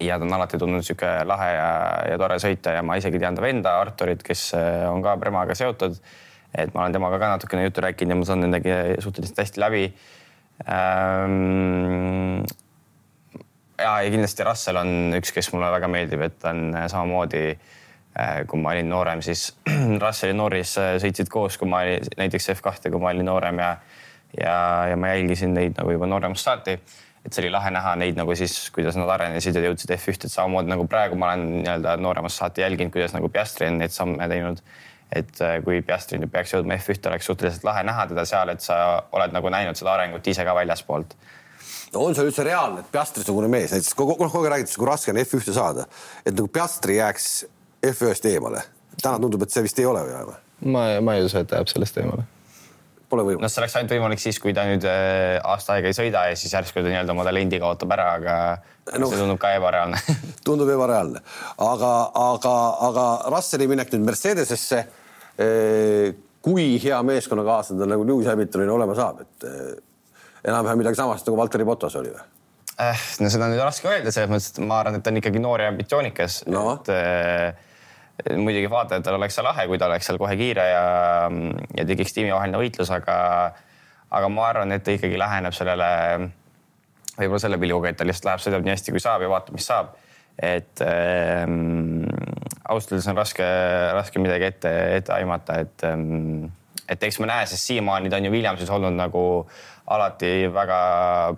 ja 0.00 0.18
ta 0.18 0.24
on 0.24 0.32
alati 0.32 0.58
tundnud 0.58 0.82
niisugune 0.82 1.24
lahe 1.28 1.50
ja, 1.54 1.68
ja 2.10 2.18
tore 2.20 2.38
sõita 2.42 2.74
ja 2.76 2.82
ma 2.86 2.96
isegi 2.98 3.20
tean 3.22 3.36
ta 3.36 3.44
venda 3.44 3.76
Arturit, 3.80 4.22
kes 4.26 4.46
äh, 4.58 4.84
on 4.90 5.02
ka 5.04 5.16
Premaga 5.20 5.56
seotud. 5.58 5.98
et 6.54 6.74
ma 6.74 6.84
olen 6.84 6.92
temaga 6.94 7.18
ka 7.18 7.28
natukene 7.34 7.64
juttu 7.64 7.82
rääkinud 7.82 8.14
ja 8.14 8.18
ma 8.18 8.26
saan 8.28 8.44
nendega 8.44 9.00
suhteliselt 9.02 9.38
hästi 9.42 9.60
läbi 9.60 9.86
ähm,. 10.70 12.44
ja, 13.78 14.02
ja 14.02 14.10
kindlasti 14.10 14.44
Russell 14.46 14.78
on 14.80 15.14
üks, 15.18 15.32
kes 15.34 15.50
mulle 15.54 15.70
väga 15.74 15.88
meeldib, 15.90 16.24
et 16.26 16.36
ta 16.42 16.52
on 16.54 16.74
äh, 16.74 16.86
samamoodi 16.90 17.44
äh, 17.50 18.42
kui 18.50 18.60
ma 18.62 18.74
olin 18.74 18.90
noorem, 18.90 19.22
siis 19.24 19.48
Russell 20.02 20.34
ja 20.34 20.38
Norris 20.38 20.76
äh, 20.80 20.94
sõitsid 21.02 21.30
koos, 21.32 21.58
kui 21.60 21.70
ma 21.70 21.84
olin 21.84 22.14
näiteks 22.20 22.52
F2-e, 22.56 22.92
kui 22.92 23.02
ma 23.02 23.12
olin 23.14 23.30
noorem 23.30 23.62
ja 23.62 23.74
ja, 24.34 24.54
ja 24.90 24.96
ma 24.98 25.12
jälgisin 25.12 25.52
neid 25.54 25.76
nagu 25.78 25.92
juba 25.94 26.08
nooremast 26.10 26.46
saati. 26.48 26.78
et 27.24 27.32
see 27.32 27.44
oli 27.44 27.52
lahe 27.54 27.70
näha 27.72 27.94
neid 27.96 28.18
nagu 28.18 28.34
siis, 28.36 28.56
kuidas 28.74 28.98
nad 29.00 29.08
arenesid 29.08 29.56
ja 29.56 29.62
jõudsid 29.64 29.94
F1, 29.94 30.26
et 30.26 30.32
samamoodi 30.32 30.68
nagu 30.68 30.84
praegu 30.90 31.16
ma 31.16 31.30
olen 31.30 31.44
nii-öelda 31.60 31.94
nooremast 32.02 32.42
saati 32.42 32.60
jälginud, 32.60 32.92
kuidas 32.92 33.14
nagu 33.14 33.30
Piastri 33.32 33.70
on 33.70 33.78
neid 33.80 33.94
samme 33.94 34.28
teinud. 34.28 34.60
et 35.14 35.38
kui 35.64 35.80
Piastri 35.86 36.18
nüüd 36.18 36.32
peaks 36.32 36.52
jõudma 36.52 36.74
F1, 36.74 37.00
oleks 37.08 37.30
suhteliselt 37.30 37.64
lahe 37.64 37.84
näha 37.86 38.06
teda 38.10 38.24
seal, 38.28 38.50
et 38.50 38.60
sa 38.60 38.76
oled 39.12 39.32
nagu 39.32 39.52
näinud 39.54 39.78
seda 39.78 39.94
arengut 39.94 40.26
ise 40.26 40.44
ka 40.44 40.54
väljaspoolt 40.58 41.14
on 42.00 42.16
see 42.16 42.26
üldse 42.26 42.44
reaalne, 42.46 42.84
et 42.84 42.92
Piastri-sugune 42.92 43.48
mees, 43.52 43.74
näiteks 43.74 43.96
kogu, 43.98 44.16
kogu 44.20 44.42
aeg 44.42 44.52
räägitakse, 44.54 44.80
kui 44.80 44.88
raske 44.88 45.14
on 45.14 45.20
F1-e 45.22 45.56
saada, 45.56 45.88
et 46.24 46.34
nagu 46.34 46.48
Piastri 46.52 47.00
jääks 47.00 47.32
F1-st 47.90 48.30
eemale. 48.32 48.62
täna 49.02 49.18
tundub, 49.20 49.42
et 49.42 49.52
see 49.52 49.64
vist 49.64 49.78
ei 49.82 49.88
ole 49.90 50.04
või? 50.06 50.38
ma, 50.70 50.86
ma 51.04 51.18
ei 51.18 51.26
usu, 51.26 51.40
et 51.42 51.50
ta 51.50 51.60
jääb 51.60 51.72
sellest 51.72 52.00
eemale 52.02 52.28
pole 53.14 53.24
võimalik. 53.26 53.44
noh, 53.44 53.52
see 53.52 53.62
oleks 53.62 53.76
ainult 53.78 53.94
võimalik 53.94 54.22
siis, 54.22 54.38
kui 54.42 54.54
ta 54.56 54.64
nüüd 54.68 54.84
äh, 54.88 55.38
aasta 55.44 55.76
aega 55.76 55.90
ei 55.90 55.96
sõida 55.96 56.26
ja 56.30 56.36
siis 56.38 56.54
järsku 56.54 56.80
ta 56.82 56.90
nii-öelda 56.90 57.14
oma 57.14 57.26
talendi 57.26 57.60
kaotab 57.62 57.94
ära, 57.96 58.10
aga 58.18 58.36
no, 58.98 59.08
see 59.08 59.20
tundub 59.20 59.40
ka 59.42 59.54
ebareaalne 59.58 60.00
tundub 60.46 60.70
ebareaalne, 60.74 61.22
aga, 61.68 61.94
aga, 62.24 62.54
aga 62.90 63.08
Russeli 63.34 63.68
minek 63.70 63.92
nüüd 63.94 64.06
Mercedesesse. 64.10 64.84
Eh, 65.34 66.12
kui 66.44 66.76
hea 66.78 66.98
meeskonnakaaslane 67.02 67.88
nagu 67.88 68.04
Lewis 68.06 68.28
Hamiltonil 68.30 68.70
olema 68.70 68.94
saab, 68.94 69.24
et 69.24 69.46
eh, 69.48 69.70
enam-vähem 70.44 70.82
midagi 70.82 71.00
samast 71.00 71.28
nagu 71.28 71.38
Valteri 71.40 71.66
Potas 71.68 71.96
oli 72.00 72.12
või? 72.14 72.24
Eh, 72.84 73.04
no 73.22 73.30
seda 73.30 73.46
on 73.46 73.54
nüüd 73.54 73.62
raske 73.62 73.86
öelda, 73.88 74.10
selles 74.14 74.30
mõttes, 74.32 74.50
et 74.50 74.64
ma 74.66 74.80
arvan, 74.82 74.98
et 74.98 75.04
ta 75.06 75.12
on 75.12 75.20
ikkagi 75.20 75.42
noor 75.42 75.62
ja 75.62 75.70
ambitsioonikas 75.70 76.42
no., 76.50 76.66
et 76.74 78.34
muidugi 78.38 78.70
vaatajatel 78.70 79.18
oleks 79.18 79.38
see 79.38 79.44
lahe, 79.44 79.66
kui 79.70 79.78
ta 79.78 79.88
oleks 79.88 80.08
seal 80.08 80.18
kohe 80.22 80.36
kiire 80.38 80.64
ja, 80.70 80.86
ja 81.74 81.86
tekiks 81.88 82.14
tiimivaheline 82.14 82.60
võitlus, 82.60 82.90
aga, 82.94 83.16
aga 84.14 84.30
ma 84.30 84.48
arvan, 84.52 84.74
et 84.74 84.84
ta 84.86 84.94
ikkagi 84.94 85.18
läheneb 85.18 85.54
sellele 85.56 85.90
võib-olla 87.18 87.42
selle 87.42 87.58
pilguga, 87.62 87.90
et 87.90 87.98
ta 87.98 88.06
lihtsalt 88.06 88.30
läheb, 88.30 88.42
sõidab 88.44 88.66
nii 88.66 88.74
hästi, 88.74 88.94
kui 88.94 89.02
saab 89.02 89.24
ja 89.24 89.30
vaatab, 89.30 89.58
mis 89.58 89.70
saab. 89.70 89.94
et 90.34 90.80
ähm, 90.82 92.06
ausalt 92.66 92.96
öeldes 92.96 93.06
on 93.06 93.18
raske, 93.18 93.44
raske 93.94 94.18
midagi 94.18 94.48
ette, 94.48 94.72
ette 94.96 95.12
aimata, 95.14 95.60
et 95.62 95.84
ähm, 95.86 96.48
et 96.90 97.02
eks 97.06 97.20
me 97.22 97.28
näe, 97.30 97.46
sest 97.46 97.70
siiamaani 97.70 98.10
ta 98.10 98.18
on 98.18 98.26
ju 98.26 98.32
Williamsis 98.34 98.70
olnud 98.70 98.96
nagu 98.98 99.22
alati 99.92 100.32
väga 100.52 100.78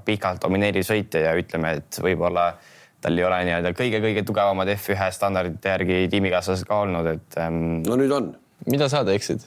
pikalt 0.07 0.43
domineeriv 0.43 0.87
sõitja 0.87 1.25
ja 1.29 1.35
ütleme, 1.39 1.77
et 1.81 1.99
võib-olla 2.03 2.53
tal 3.03 3.19
ei 3.19 3.27
ole 3.27 3.41
nii-öelda 3.49 3.73
kõige-kõige 3.77 4.23
tugevamad 4.27 4.71
F1 4.77 5.15
standardite 5.15 5.75
järgi 5.75 5.99
tiimikaaslased 6.13 6.69
ka 6.69 6.83
olnud, 6.87 7.11
et 7.17 7.39
ähm.... 7.43 7.81
no 7.87 7.99
nüüd 7.99 8.15
on. 8.15 8.33
mida 8.71 8.89
sa 8.93 9.03
teeksid? 9.07 9.47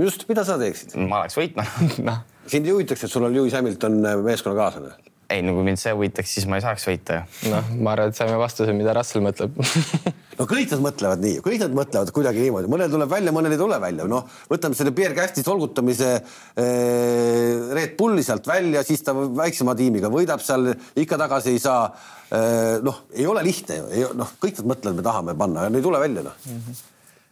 just, 0.00 0.28
mida 0.30 0.46
sa 0.46 0.58
teeksid? 0.60 0.96
ma 1.00 1.24
oleks 1.24 1.38
võitnud 1.38 1.98
noh. 2.08 2.22
sind 2.50 2.68
ei 2.68 2.76
huvitaks, 2.76 3.06
et 3.06 3.12
sul 3.12 3.26
on 3.26 3.34
Lewis 3.34 3.56
Hamilton 3.58 4.00
meeskonnakaaslane? 4.26 4.94
Ei, 5.28 5.42
no 5.44 5.54
kui 5.56 5.64
mind 5.66 5.80
see 5.80 5.92
huvitaks, 5.94 6.34
siis 6.36 6.46
ma 6.50 6.58
ei 6.58 6.64
saaks 6.64 6.84
võita. 6.88 7.22
noh, 7.50 7.72
ma 7.80 7.94
arvan, 7.94 8.12
et 8.12 8.18
saime 8.18 8.36
vastuse, 8.40 8.74
mida 8.76 8.94
Russell 8.96 9.24
mõtleb. 9.24 9.56
No 10.34 10.48
kõik 10.50 10.66
nad 10.72 10.80
mõtlevad 10.82 11.20
nii, 11.22 11.36
kõik 11.44 11.60
nad 11.62 11.74
mõtlevad 11.78 12.08
kuidagi 12.10 12.40
niimoodi, 12.42 12.66
mõnel 12.66 12.88
tuleb 12.90 13.06
välja, 13.06 13.30
mõnel 13.30 13.52
ei 13.54 13.58
tule 13.60 13.76
välja, 13.78 14.06
noh, 14.10 14.24
võtame 14.50 14.74
selle 14.74 14.90
Pierre 14.90 15.14
Casti 15.14 15.44
solgutamise 15.46 16.08
eh, 16.18 17.60
Red 17.70 17.94
Bulli 17.94 18.24
sealt 18.26 18.48
välja, 18.50 18.82
siis 18.82 19.06
ta 19.06 19.14
väiksema 19.14 19.76
tiimiga 19.78 20.10
võidab 20.10 20.42
seal, 20.42 20.72
ikka 20.98 21.20
tagasi 21.22 21.54
ei 21.54 21.62
saa. 21.62 21.84
Eh,. 22.34 22.80
noh, 22.82 23.04
ei 23.14 23.28
ole 23.30 23.44
lihtne 23.46 23.78
ju, 23.94 24.10
noh, 24.18 24.34
kõik 24.42 24.58
nad 24.58 24.72
mõtlevad, 24.72 24.98
me 24.98 25.06
tahame 25.06 25.36
panna, 25.38 25.68
ei 25.70 25.86
tule 25.86 26.02
välja 26.02 26.26
noh. 26.26 26.42
Mm 26.50 26.58
-hmm 26.58 26.82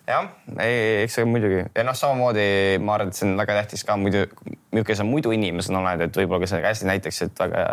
jah, 0.09 0.31
ei, 0.59 1.03
eks 1.05 1.19
see 1.19 1.27
muidugi. 1.29 1.63
Ja 1.77 1.85
noh, 1.87 1.97
samamoodi 1.97 2.47
ma 2.83 2.97
arvan, 2.97 3.13
et 3.13 3.19
see 3.19 3.29
on 3.29 3.39
väga 3.39 3.61
tähtis 3.61 3.85
ka 3.87 3.97
muidu, 4.01 4.25
milline 4.73 4.99
sa 4.99 5.07
muidu 5.07 5.33
inimesena 5.35 5.83
oled, 5.83 6.07
et 6.09 6.21
võib-olla 6.23 6.43
ka 6.43 6.51
see 6.51 6.63
hästi 6.65 6.91
näiteks, 6.91 7.25
et 7.29 7.43
väga 7.45 7.65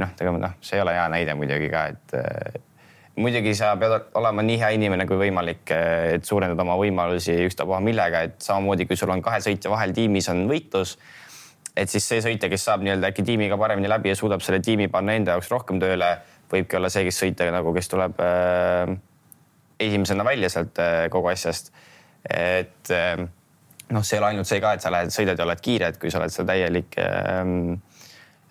noh, 0.00 0.12
tegelikult 0.16 0.44
noh, 0.46 0.58
see 0.64 0.78
ei 0.78 0.84
ole 0.84 0.96
hea 0.96 1.08
näide 1.12 1.36
muidugi 1.38 1.68
ka, 1.72 1.86
et 1.92 2.60
muidugi 3.20 3.52
sa 3.56 3.74
pead 3.80 4.14
olema 4.18 4.44
nii 4.46 4.60
hea 4.62 4.70
inimene 4.78 5.06
kui 5.08 5.20
võimalik, 5.20 5.66
et 5.74 6.24
suurendada 6.24 6.64
oma 6.64 6.78
võimalusi 6.80 7.36
ükstapuha 7.48 7.82
millega, 7.84 8.24
et 8.28 8.38
samamoodi 8.44 8.88
kui 8.88 8.96
sul 8.96 9.12
on 9.12 9.24
kahe 9.24 9.42
sõitja 9.44 9.72
vahel 9.72 9.92
tiimis 9.96 10.30
on 10.32 10.46
võitlus, 10.50 10.96
et 11.76 11.92
siis 11.92 12.06
see 12.08 12.24
sõitja, 12.24 12.48
kes 12.52 12.64
saab 12.68 12.84
nii-öelda 12.84 13.12
äkki 13.12 13.24
tiimiga 13.28 13.58
paremini 13.60 13.90
läbi 13.92 14.12
ja 14.12 14.16
suudab 14.16 14.44
selle 14.44 14.60
tiimi 14.64 14.88
panna 14.92 15.16
enda 15.18 15.36
jaoks 15.36 15.52
rohkem 15.52 15.80
tööle, 15.82 16.14
võibki 16.52 16.76
olla 16.80 16.88
see, 16.92 17.04
kes 17.08 17.20
sõita 17.20 17.48
nagu, 17.52 17.72
kes 17.76 17.92
tuleb 17.92 18.20
äh, 18.24 18.96
esimesena 19.86 20.24
välja 20.26 20.50
sealt 20.52 20.78
äh, 20.82 21.06
kogu 21.12 21.32
asjast. 21.32 21.72
et 22.30 22.90
äh, 22.90 23.24
noh, 23.90 24.04
see 24.04 24.16
ei 24.16 24.22
ole 24.22 24.32
ainult 24.32 24.48
see 24.48 24.60
ka, 24.62 24.76
et 24.76 24.84
sa 24.84 24.92
lähed, 24.94 25.14
sõidad 25.14 25.38
ja 25.38 25.46
oled 25.46 25.62
kiire, 25.62 25.92
et 25.92 25.98
kui 26.00 26.10
sa 26.10 26.20
oled 26.20 26.34
seal 26.34 26.46
täielik 26.48 26.98
äh, 27.02 27.42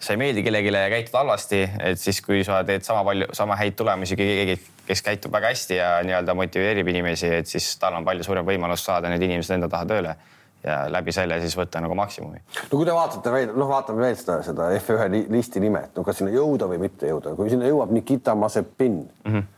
sa 0.02 0.16
ei 0.16 0.18
meeldi 0.18 0.44
kellelegi 0.44 0.74
ja 0.74 0.90
käitud 0.90 1.16
halvasti, 1.20 1.62
et 1.80 2.00
siis, 2.00 2.22
kui 2.26 2.44
sa 2.46 2.62
teed 2.68 2.84
sama 2.86 3.04
palju, 3.06 3.30
sama 3.38 3.56
häid 3.60 3.78
tulemusi 3.78 4.18
kui 4.18 4.26
keegi, 4.28 4.58
kes 4.88 5.04
käitub 5.06 5.34
väga 5.34 5.52
hästi 5.54 5.78
ja 5.78 5.90
nii-öelda 6.06 6.36
motiveerib 6.38 6.90
inimesi, 6.90 7.30
et 7.42 7.50
siis 7.50 7.76
tal 7.80 8.00
on 8.00 8.06
palju 8.06 8.26
suurem 8.26 8.48
võimalus 8.48 8.86
saada 8.86 9.12
need 9.12 9.22
inimesed 9.28 9.56
enda 9.56 9.70
taha 9.72 9.88
tööle 9.94 10.16
ja 10.64 10.82
läbi 10.94 11.14
selle 11.14 11.40
siis 11.42 11.56
võtta 11.58 11.82
nagu 11.82 11.96
maksimumi. 11.98 12.42
no 12.42 12.78
kui 12.78 12.86
te 12.86 12.94
vaatate 12.94 13.34
veel, 13.34 13.54
noh, 13.56 13.70
vaatame 13.70 14.04
veel 14.06 14.18
seda, 14.18 14.42
seda 14.46 14.70
F1 14.78 15.26
listi 15.34 15.62
nime, 15.64 15.86
et 15.88 15.98
no 15.98 16.06
kas 16.06 16.22
sinna 16.22 16.34
jõuda 16.34 16.70
või 16.70 16.82
mitte 16.84 17.10
jõuda, 17.10 17.36
kui 17.38 17.50
sinna 17.54 17.70
jõuab 17.70 17.94
Nikita 17.96 18.36
Mazepin 18.38 19.00
mm, 19.02 19.32
-hmm. 19.32 19.50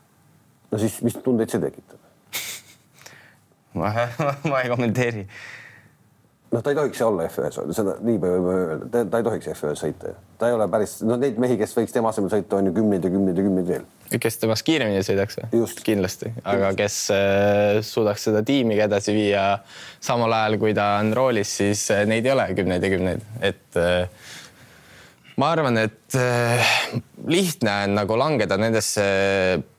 No 0.73 0.81
siis 0.81 0.99
mis 1.05 1.17
tundeid 1.21 1.53
see 1.53 1.61
tekitab 1.61 1.99
ma, 3.79 3.93
ma 4.49 4.63
ei 4.63 4.71
kommenteeri 4.73 5.27
noh, 6.53 6.61
ta 6.61 6.71
ei 6.71 6.77
tohiks 6.77 7.01
olla 7.01 7.25
F1-s, 7.27 7.61
seda 7.75 7.95
nii 8.03 8.19
palju 8.21 8.43
võime 8.43 8.65
öelda, 8.67 9.03
ta 9.09 9.19
ei 9.19 9.25
tohiks 9.25 9.49
F1-s 9.53 9.83
sõita. 9.83 10.13
ta 10.39 10.49
ei 10.49 10.55
ole 10.57 10.67
päris, 10.71 10.95
no 11.05 11.17
neid 11.19 11.39
mehi, 11.41 11.57
kes 11.59 11.73
võiks 11.77 11.95
tema 11.95 12.11
asemel 12.13 12.31
sõita, 12.33 12.59
on 12.59 12.69
ju 12.69 12.75
kümneid 12.75 13.05
ja 13.05 13.11
kümneid 13.13 13.39
ja 13.39 13.45
kümneid 13.47 13.69
veel. 13.69 13.87
kes 14.25 14.37
temast 14.41 14.65
kiiremini 14.67 15.01
sõidaks 15.05 15.39
või? 15.39 15.63
kindlasti, 15.87 16.33
aga 16.53 16.73
kes 16.77 16.99
äh, 17.15 17.79
suudaks 17.85 18.29
seda 18.29 18.43
tiimi 18.45 18.77
edasi 18.85 19.15
viia 19.15 19.47
samal 20.03 20.33
ajal, 20.37 20.59
kui 20.61 20.75
ta 20.77 20.93
on 21.01 21.13
roolis, 21.17 21.57
siis 21.61 21.87
äh, 21.93 22.05
neid 22.09 22.29
ei 22.29 22.35
ole 22.35 22.47
kümneid 22.57 22.85
ja 22.85 22.93
kümneid, 22.93 23.27
et 23.41 23.81
äh, 23.81 24.29
ma 25.41 25.49
arvan, 25.53 25.77
et 25.81 26.17
äh, 26.19 26.75
lihtne 27.27 27.73
on 27.87 27.95
nagu 27.97 28.17
langeda 28.19 28.57
nendesse 28.61 29.03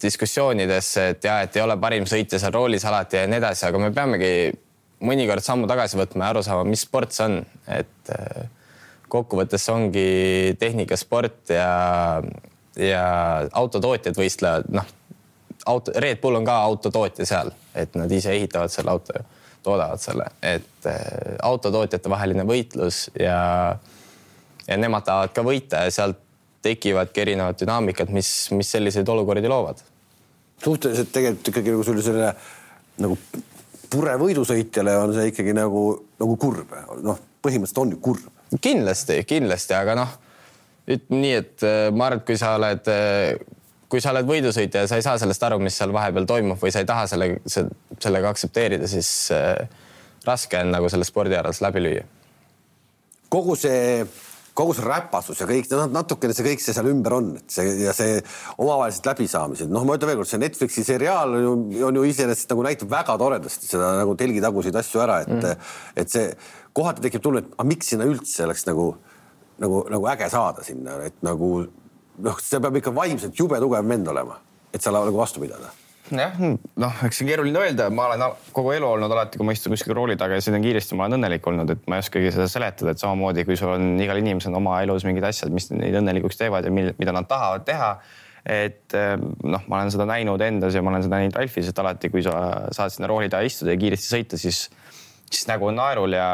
diskussioonidesse, 0.03 1.09
et 1.15 1.29
ja 1.29 1.41
et 1.45 1.57
ei 1.57 1.63
ole 1.65 1.77
parim 1.81 2.09
sõitja 2.11 2.41
seal 2.43 2.55
roolis 2.55 2.87
alati 2.89 3.21
ja 3.21 3.29
nii 3.31 3.41
edasi, 3.43 3.69
aga 3.69 3.83
me 3.83 3.93
peamegi 3.95 4.35
mõnikord 5.05 5.45
sammu 5.45 5.69
tagasi 5.71 5.99
võtma 6.01 6.27
ja 6.27 6.35
aru 6.35 6.43
saama, 6.47 6.67
mis 6.69 6.85
sport 6.87 7.15
see 7.15 7.29
on, 7.29 7.39
et 7.71 8.13
äh, 8.15 8.45
kokkuvõttes 9.15 9.69
ongi 9.71 10.09
tehnikasport 10.59 11.55
ja, 11.55 11.71
ja 12.81 13.05
autotootjad 13.53 14.19
võistlevad, 14.19 14.71
noh, 14.75 14.91
auto, 15.71 15.95
Red 16.03 16.21
Bull 16.23 16.41
on 16.41 16.49
ka 16.49 16.59
autotootja 16.67 17.29
seal, 17.29 17.53
et 17.79 17.95
nad 17.99 18.11
ise 18.13 18.35
ehitavad 18.35 18.73
selle 18.75 18.95
auto, 18.95 19.23
toodavad 19.65 20.03
selle, 20.03 20.27
et 20.43 20.89
äh, 20.91 21.37
autotootjate 21.47 22.11
vaheline 22.11 22.47
võitlus 22.49 23.07
ja, 23.21 23.77
ja 24.69 24.77
nemad 24.81 25.05
tahavad 25.07 25.35
ka 25.37 25.45
võita 25.47 25.85
ja 25.87 25.95
sealt 25.95 26.21
tekivadki 26.65 27.21
erinevad 27.21 27.59
dünaamikad, 27.61 28.13
mis, 28.15 28.31
mis 28.57 28.71
selliseid 28.73 29.09
olukordi 29.09 29.49
loovad. 29.49 29.83
suhteliselt 30.65 31.11
tegelikult 31.13 31.49
ikkagi 31.49 31.75
nagu 31.75 31.85
selline 31.85 32.31
nagu 33.05 33.19
pure 33.91 34.15
võidusõitjale 34.21 34.95
on 34.99 35.15
see 35.17 35.31
ikkagi 35.33 35.55
nagu, 35.57 35.83
nagu 36.21 36.37
kurb, 36.41 36.73
noh, 37.05 37.19
põhimõtteliselt 37.45 37.83
on 37.83 37.95
ju 37.95 38.01
kurb. 38.03 38.31
kindlasti, 38.61 39.21
kindlasti, 39.29 39.77
aga 39.77 39.99
noh, 39.99 40.17
ütleme 40.89 41.21
nii, 41.21 41.35
et 41.43 41.67
äh, 41.67 41.91
ma 41.93 42.09
arvan, 42.09 42.23
et 42.23 42.29
kui 42.29 42.41
sa 42.41 42.55
oled, 42.59 42.91
äh, 42.93 43.61
kui 43.91 44.03
sa 44.03 44.15
oled 44.15 44.29
võidusõitja 44.29 44.85
ja 44.85 44.91
sa 44.91 44.99
ei 45.01 45.07
saa 45.07 45.21
sellest 45.21 45.47
aru, 45.47 45.61
mis 45.63 45.77
seal 45.79 45.95
vahepeal 45.95 46.29
toimub 46.29 46.61
või 46.61 46.73
sa 46.75 46.83
ei 46.83 46.89
taha 46.89 47.07
selle, 47.11 47.31
sellega 47.47 48.33
aktsepteerida, 48.33 48.89
siis 48.91 49.11
äh, 49.35 49.67
raske 50.25 50.61
on 50.61 50.73
nagu 50.75 50.91
selles 50.93 51.11
spordialas 51.13 51.61
läbi 51.65 51.85
lüüa. 51.85 52.05
kogu 53.29 53.57
see 53.59 54.05
kogu 54.55 54.75
see 54.77 54.87
räpasus 54.87 55.41
ja 55.43 55.49
kõik, 55.49 55.69
natukene 55.91 56.35
see 56.37 56.47
kõik 56.47 56.63
see 56.63 56.75
seal 56.77 56.89
ümber 56.91 57.17
on, 57.17 57.31
et 57.41 57.55
see 57.55 57.73
ja 57.83 57.95
see 57.97 58.21
omavahelised 58.63 59.09
läbisaamised, 59.09 59.73
noh, 59.75 59.87
ma 59.87 59.99
ütlen 59.99 60.13
veelkord, 60.13 60.31
see 60.31 60.43
Netflixi 60.43 60.87
seriaal 60.87 61.35
on 61.35 61.47
ju, 61.75 61.83
on 61.89 61.99
ju 61.99 62.07
iseenesest 62.11 62.55
nagu 62.55 62.67
näitab 62.67 62.93
väga 62.93 63.19
toredasti 63.21 63.71
seda 63.71 63.91
nagu 63.99 64.15
telgitaguseid 64.21 64.79
asju 64.79 65.03
ära, 65.05 65.21
et 65.27 65.35
mm., 65.35 65.71
et 66.03 66.15
see 66.15 66.31
kohati 66.75 67.03
tekib 67.05 67.25
tunne, 67.25 67.43
et 67.43 67.55
aga 67.57 67.69
miks 67.71 67.91
sinna 67.93 68.07
üldse 68.09 68.47
oleks 68.47 68.67
nagu, 68.71 68.91
nagu, 69.63 69.85
nagu 69.91 70.11
äge 70.15 70.31
saada 70.33 70.67
sinna, 70.67 71.01
et 71.11 71.19
nagu 71.27 71.55
noh, 71.65 72.43
see 72.43 72.63
peab 72.63 72.83
ikka 72.83 72.95
vaimselt 72.95 73.39
jube 73.39 73.59
tugev 73.63 73.91
vend 73.91 74.15
olema, 74.15 74.39
et 74.71 74.83
seal 74.83 75.03
nagu 75.03 75.19
vastu 75.19 75.43
pidada 75.43 75.75
jah, 76.13 76.35
noh, 76.37 76.99
eks 77.07 77.19
see 77.19 77.25
on 77.25 77.31
keeruline 77.31 77.61
öelda, 77.63 77.87
ma 77.95 78.09
olen 78.11 78.25
kogu 78.55 78.75
elu 78.75 78.89
olnud 78.97 79.13
alati, 79.15 79.39
kui 79.41 79.47
ma 79.49 79.55
istun 79.57 79.73
kuskil 79.73 79.95
rooli 79.97 80.17
taga 80.21 80.37
ja 80.37 80.45
sõidan 80.45 80.65
kiiresti, 80.65 80.97
ma 80.99 81.07
olen 81.07 81.19
õnnelik 81.19 81.47
olnud, 81.49 81.71
et 81.73 81.87
ma 81.89 81.97
ei 81.97 82.05
oskagi 82.05 82.33
seda 82.35 82.49
seletada, 82.51 82.93
et 82.93 83.01
samamoodi 83.01 83.47
kui 83.49 83.57
sul 83.57 83.73
on 83.73 83.95
igal 84.03 84.21
inimesel 84.21 84.57
oma 84.59 84.83
elus 84.85 85.07
mingid 85.09 85.25
asjad, 85.25 85.53
mis 85.55 85.71
neid 85.73 85.97
õnnelikuks 86.01 86.41
teevad 86.41 86.69
ja 86.69 86.73
mida 86.75 87.15
nad 87.17 87.29
tahavad 87.31 87.65
teha. 87.69 87.95
et 88.45 88.93
eh, 88.93 89.15
noh, 89.17 89.63
ma 89.73 89.79
olen 89.79 89.93
seda 89.95 90.05
näinud 90.05 90.43
endas 90.45 90.75
ja 90.77 90.83
ma 90.85 90.91
olen 90.93 91.07
seda 91.07 91.17
näinud 91.17 91.39
Ralfis, 91.39 91.71
et 91.71 91.79
alati, 91.81 92.11
kui 92.13 92.21
sa 92.27 92.35
saad 92.77 92.93
sinna 92.93 93.09
rooli 93.09 93.31
taha 93.33 93.47
istuda 93.49 93.73
ja 93.73 93.81
kiiresti 93.81 94.11
sõita, 94.11 94.37
siis, 94.37 94.67
siis 95.31 95.49
nägu 95.49 95.71
on 95.71 95.81
naerul 95.81 96.13
ja, 96.13 96.27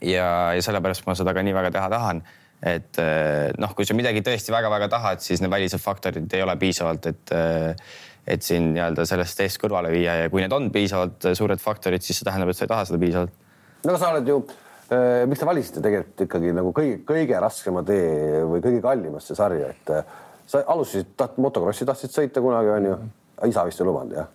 ja, 0.00 0.30
ja 0.56 0.64
sellepärast 0.64 1.04
ma 1.04 1.12
seda 1.18 1.36
ka 1.36 1.44
nii 1.44 1.52
väga 1.52 1.74
teha 1.76 1.92
tahan 1.92 2.24
et 2.64 2.96
eh, 3.02 3.52
noh, 3.60 3.74
kui 3.76 3.84
sa 3.84 3.92
midagi 3.92 4.22
tõesti 4.24 4.54
väga-väga 4.54 4.88
tahad, 4.88 5.20
siis 5.20 5.42
need 5.44 5.52
välised 5.52 5.82
faktorid 5.82 6.32
ei 6.32 6.40
ole 6.40 6.56
piisavalt, 6.56 7.10
et 7.12 7.32
eh, 7.36 7.92
et 8.26 8.44
siin 8.44 8.70
nii-öelda 8.72 9.04
sellest 9.08 9.36
teest 9.38 9.60
kõrvale 9.60 9.90
viia 9.92 10.16
ja 10.22 10.28
kui 10.32 10.42
need 10.42 10.52
on 10.56 10.70
piisavalt 10.72 11.30
suured 11.36 11.60
faktorid, 11.60 12.04
siis 12.04 12.20
see 12.20 12.28
tähendab, 12.28 12.52
et 12.52 12.58
sa 12.58 12.66
ei 12.66 12.72
taha 12.72 12.86
seda 12.88 13.00
piisavalt. 13.02 13.34
no 13.84 13.96
sa 14.00 14.12
oled 14.14 14.28
ju 14.28 14.38
äh,, 14.88 15.24
miks 15.28 15.42
te 15.42 15.48
valisite 15.48 15.82
tegelikult 15.84 16.24
ikkagi 16.26 16.54
nagu 16.56 16.72
kõige, 16.76 17.00
kõige 17.08 17.40
raskema 17.44 17.84
tee 17.86 18.44
või 18.48 18.62
kõige 18.64 18.80
kallimasse 18.84 19.36
sarja, 19.36 19.72
et 19.74 19.92
äh, 19.92 20.16
sa 20.46 20.64
alustasid, 20.74 21.12
taht-, 21.20 21.36
motokrossi 21.40 21.88
tahtsid 21.88 22.14
sõita 22.14 22.44
kunagi, 22.44 22.72
onju. 22.78 22.96
isa 23.50 23.66
vist 23.68 23.82
ei 23.82 23.88
lubanud, 23.88 24.16
jah? 24.16 24.32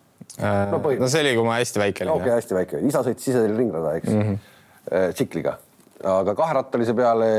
no, 0.69 0.77
no 0.77 1.09
see 1.09 1.23
oli, 1.23 1.33
kui 1.37 1.47
ma 1.47 1.57
hästi 1.57 1.81
väike 1.81 2.05
olin. 2.05 2.13
okei 2.13 2.27
okay,, 2.27 2.35
hästi 2.37 2.59
väike, 2.59 2.83
isa 2.91 3.01
sõitis 3.05 3.25
siseteele 3.31 3.57
ringrada, 3.57 3.95
eks 3.97 4.13
mm, 4.13 4.21
-hmm. 4.27 5.17
tsikliga, 5.17 5.57
aga 6.13 6.35
kaherattalise 6.37 6.93
peale 6.93 7.31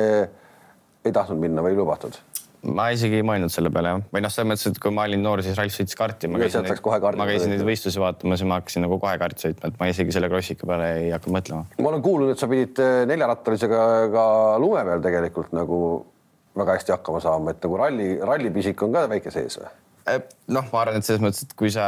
ei 1.04 1.12
tahtnud 1.14 1.38
minna 1.40 1.62
või 1.62 1.76
ei 1.76 1.78
lubatud? 1.78 2.18
Ma 2.66 2.90
isegi 2.94 3.20
ei 3.20 3.24
mõelnud 3.26 3.52
selle 3.52 3.70
peale 3.72 3.94
jah, 3.94 4.02
või 4.12 4.22
noh, 4.24 4.32
selles 4.32 4.48
mõttes, 4.50 4.68
et 4.70 4.80
kui 4.82 4.92
ma 4.94 5.06
olin 5.08 5.22
noor, 5.24 5.42
siis 5.44 5.56
Ralf 5.58 5.74
sõitis 5.74 5.96
karti, 5.98 6.28
ma 6.28 6.40
käisin, 6.42 6.66
neid, 6.66 7.16
ma 7.20 7.28
käisin 7.28 7.54
neid 7.54 7.64
võistlusi 7.66 8.02
vaatamas 8.02 8.44
ja 8.44 8.48
ma 8.50 8.60
hakkasin 8.60 8.84
nagu 8.84 9.00
kohe 9.00 9.16
karti 9.22 9.46
sõitma, 9.48 9.70
et 9.70 9.80
ma 9.80 9.90
isegi 9.90 10.14
selle 10.16 10.30
krossika 10.32 10.68
peale 10.68 10.90
ei 11.00 11.10
hakanud 11.14 11.38
mõtlema. 11.38 11.80
ma 11.80 11.92
olen 11.92 12.04
kuulnud, 12.04 12.32
et 12.34 12.42
sa 12.42 12.48
pidid 12.50 12.80
äh, 12.84 13.02
neljarattalisega 13.10 13.84
ka 14.12 14.24
lume 14.62 14.84
peal 14.90 15.04
tegelikult 15.04 15.54
nagu 15.56 15.80
väga 16.60 16.76
hästi 16.76 16.96
hakkama 16.96 17.22
saama, 17.24 17.54
et 17.54 17.64
nagu 17.64 17.78
ralli, 17.80 18.10
rallipisik 18.20 18.82
on 18.84 18.96
ka 18.96 19.06
väike 19.10 19.32
sees 19.34 19.60
või? 19.60 19.72
Äh, 20.08 20.20
noh, 20.48 20.64
ma 20.72 20.80
arvan, 20.80 20.96
et 20.98 21.04
selles 21.04 21.20
mõttes, 21.20 21.44
et 21.44 21.50
kui 21.58 21.68
sa, 21.72 21.84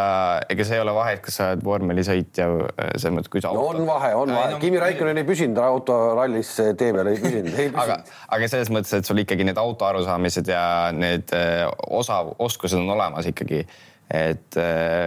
ega 0.52 0.64
see 0.68 0.76
ei 0.76 0.82
ole 0.82 0.92
vahet, 0.94 1.22
kas 1.24 1.38
sa 1.38 1.46
oled 1.52 1.62
vormelisõitja, 1.64 2.48
äh, 2.68 2.90
selles 3.00 3.14
mõttes, 3.16 3.32
kui 3.32 3.40
sa 3.42 3.52
no,. 3.56 3.64
on 3.72 3.86
vahe, 3.88 4.10
on 4.18 4.32
vahe 4.34 4.50
no,. 4.52 4.58
Kimi 4.62 4.80
Raikkonen 4.82 5.22
ei 5.22 5.26
püsinud 5.28 5.60
autorallis 5.64 6.50
tee 6.60 6.92
peal, 6.92 7.08
ei 7.08 7.20
püsinud, 7.22 7.48
ei 7.54 7.70
püsinud. 7.72 7.78
aga, 7.84 8.18
aga 8.36 8.50
selles 8.52 8.72
mõttes, 8.74 8.92
et 8.98 9.08
sul 9.08 9.22
ikkagi 9.22 9.46
need 9.48 9.60
auto 9.60 9.88
arusaamised 9.88 10.50
ja 10.52 10.64
need 10.96 11.32
äh, 11.36 11.64
osa, 11.88 12.20
oskused 12.44 12.82
on 12.82 12.92
olemas 12.98 13.30
ikkagi. 13.32 13.64
et 14.12 14.56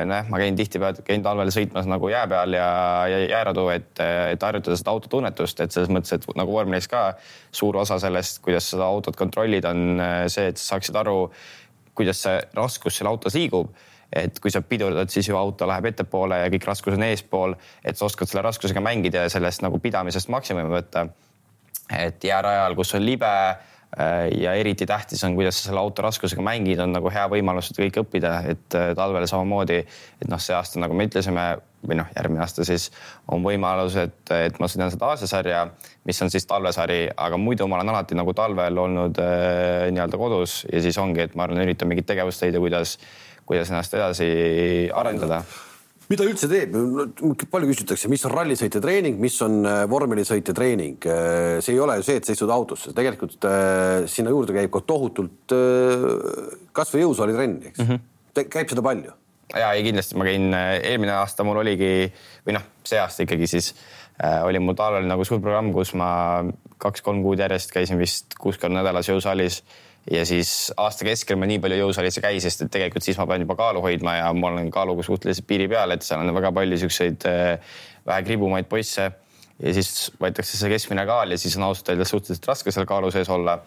noh, 0.10 0.30
ma 0.32 0.38
käin 0.41 0.56
tihtipeale, 0.58 1.03
käin 1.06 1.22
talvel 1.22 1.51
sõitmas 1.53 1.86
nagu 1.86 2.08
jää 2.10 2.24
peal 2.32 2.56
ja, 2.58 2.70
ja 3.12 3.20
jääradu, 3.22 3.68
et, 3.70 3.91
et 4.01 4.41
harjutada 4.41 4.78
seda 4.80 4.95
autotunnetust, 4.95 5.62
et 5.62 5.76
selles 5.76 5.91
mõttes, 5.93 6.16
et 6.16 6.26
nagu 6.39 6.56
vormelis 6.56 6.89
ka 6.89 7.03
suur 7.53 7.78
osa 7.84 7.99
sellest, 8.01 8.39
kuidas 8.41 8.72
seda 8.72 8.88
autot 8.88 9.20
kontrollida, 9.20 9.76
on 9.76 10.01
see, 10.32 10.47
et 10.49 10.58
sa 10.58 10.72
saaksid 10.72 10.97
aru 11.03 11.20
kuidas 11.96 12.24
see 12.26 12.39
raskus 12.56 12.98
seal 12.98 13.12
autos 13.12 13.36
liigub. 13.36 13.76
et 14.16 14.38
kui 14.39 14.52
sa 14.54 14.62
pidurdad, 14.62 15.10
siis 15.10 15.28
ju 15.28 15.36
auto 15.36 15.66
läheb 15.68 15.89
ettepoole 15.89 16.38
ja 16.38 16.50
kõik 16.54 16.68
raskus 16.70 16.93
on 16.93 17.04
eespool, 17.04 17.56
et 17.84 17.98
sa 17.98 18.06
oskad 18.06 18.30
selle 18.30 18.43
raskusega 18.46 18.80
mängida 18.80 19.26
ja 19.26 19.32
sellest 19.34 19.64
nagu 19.66 19.80
pidamisest 19.82 20.30
maksimumi 20.30 20.70
võtta. 20.72 21.08
et 21.89 22.24
jäärajal, 22.24 22.76
kus 22.76 22.93
on 22.96 23.06
libe 23.06 23.32
ja 24.41 24.54
eriti 24.54 24.86
tähtis 24.86 25.24
on, 25.24 25.36
kuidas 25.36 25.60
sa 25.60 25.70
selle 25.70 25.80
auto 25.80 26.04
raskusega 26.04 26.43
mängid, 26.43 26.80
on 26.84 26.91
nagu 26.91 27.12
hea 27.14 27.24
võimalus 27.32 27.70
seda 27.70 27.86
kõike 27.86 28.02
õppida, 28.04 28.32
et 28.52 28.76
äh, 28.76 28.89
talvel 28.98 29.28
samamoodi, 29.30 29.78
et 30.22 30.28
noh, 30.32 30.41
see 30.41 30.56
aasta, 30.56 30.82
nagu 30.84 30.98
me 30.98 31.08
ütlesime 31.08 31.46
või 31.86 32.00
noh, 32.00 32.10
järgmine 32.16 32.41
aasta 32.43 32.66
siis 32.68 32.89
on 33.32 33.46
võimalus, 33.46 33.96
et, 34.02 34.18
et 34.36 34.58
ma 34.60 34.68
sõidan 34.72 34.91
seda 34.91 35.12
Aasia 35.14 35.30
sarja, 35.30 35.62
mis 36.08 36.20
on 36.26 36.34
siis 36.34 36.48
talvesari, 36.50 37.06
aga 37.16 37.39
muidu 37.39 37.70
ma 37.72 37.80
olen 37.80 37.93
alati 37.93 38.18
nagu 38.18 38.34
talvel 38.36 38.82
olnud 38.84 39.22
äh, 39.22 39.86
nii-öelda 39.96 40.20
kodus 40.20 40.64
ja 40.72 40.82
siis 40.84 41.00
ongi, 41.00 41.24
et 41.28 41.38
ma 41.38 41.48
arvan, 41.48 41.64
üritan 41.64 41.91
mingit 41.91 42.10
tegevust 42.10 42.43
leida, 42.43 42.60
kuidas, 42.60 42.98
kuidas 43.46 43.72
ennast 43.72 43.96
edasi 43.96 44.28
arendada 44.91 45.43
mida 46.12 46.26
üldse 46.28 46.49
teeb, 46.49 46.76
palju 47.51 47.70
küsitakse, 47.72 48.10
mis 48.12 48.26
on 48.28 48.34
rallisõitja 48.36 48.82
treening, 48.84 49.20
mis 49.22 49.38
on 49.45 49.60
äh, 49.66 49.82
vormelisõitja 49.89 50.56
treening. 50.58 50.97
Äh, 51.10 51.58
see 51.66 51.76
ei 51.76 51.82
ole 51.82 51.97
ju 51.99 52.08
see, 52.08 52.20
et 52.20 52.28
sa 52.28 52.36
istud 52.36 52.53
autosse, 52.53 52.93
tegelikult 52.97 53.47
äh, 53.49 54.06
sinna 54.12 54.34
juurde 54.34 54.56
käib 54.56 54.74
ka 54.74 54.84
tohutult 54.86 55.56
kasvõi 56.76 57.06
jõusaalitrenn, 57.06 57.60
eks 57.72 57.82
mm. 57.82 57.91
-hmm. 57.91 58.49
käib 58.53 58.72
seda 58.72 58.84
palju 58.86 59.14
ja 59.56 59.72
ei 59.78 59.84
kindlasti 59.86 60.18
ma 60.18 60.26
käin, 60.26 60.49
eelmine 60.58 61.14
aasta 61.20 61.45
mul 61.45 61.62
oligi 61.62 62.10
või 62.47 62.56
noh, 62.58 62.64
see 62.84 62.97
aasta 62.99 63.28
ikkagi 63.28 63.47
siis 63.47 63.76
oli 64.43 64.60
mul 64.64 64.76
talvel 64.76 65.06
nagu 65.06 65.26
suur 65.28 65.41
programm, 65.43 65.70
kus 65.76 65.93
ma 65.93 66.08
kaks-kolm 66.82 67.22
kuud 67.24 67.39
järjest 67.43 67.72
käisin 67.72 67.99
vist 67.99 68.38
kuus 68.39 68.58
korda 68.58 68.80
nädalas 68.80 69.10
jõusaalis 69.12 69.62
ja 70.12 70.26
siis 70.26 70.72
aasta 70.78 71.08
keskel 71.08 71.39
ma 71.39 71.47
nii 71.49 71.60
palju 71.64 71.82
jõusaalis 71.82 72.20
ei 72.20 72.26
käi, 72.28 72.39
sest 72.43 72.66
et 72.66 72.72
tegelikult 72.74 73.06
siis 73.06 73.18
ma 73.18 73.28
pean 73.30 73.45
juba 73.45 73.58
kaalu 73.60 73.82
hoidma 73.86 74.18
ja 74.20 74.32
ma 74.38 74.51
olen 74.51 74.72
kaaluga 74.74 75.06
suhteliselt 75.06 75.47
piiri 75.49 75.70
peal, 75.72 75.95
et 75.95 76.06
seal 76.06 76.22
on 76.22 76.34
väga 76.36 76.51
palju 76.56 76.82
siukseid 76.84 77.26
äh, 77.30 77.78
vähe 78.06 78.26
kribumaid 78.28 78.70
poisse 78.70 79.08
ja 79.10 79.74
siis 79.74 80.12
võetakse 80.22 80.60
see 80.60 80.70
keskmine 80.74 81.08
kaal 81.10 81.34
ja 81.34 81.39
siis 81.41 81.58
on 81.58 81.70
ausalt 81.70 81.93
öeldes 81.93 82.14
suhteliselt 82.14 82.51
raske 82.51 82.76
seal 82.76 82.88
kaalu 82.89 83.12
sees 83.16 83.32
olla 83.34 83.60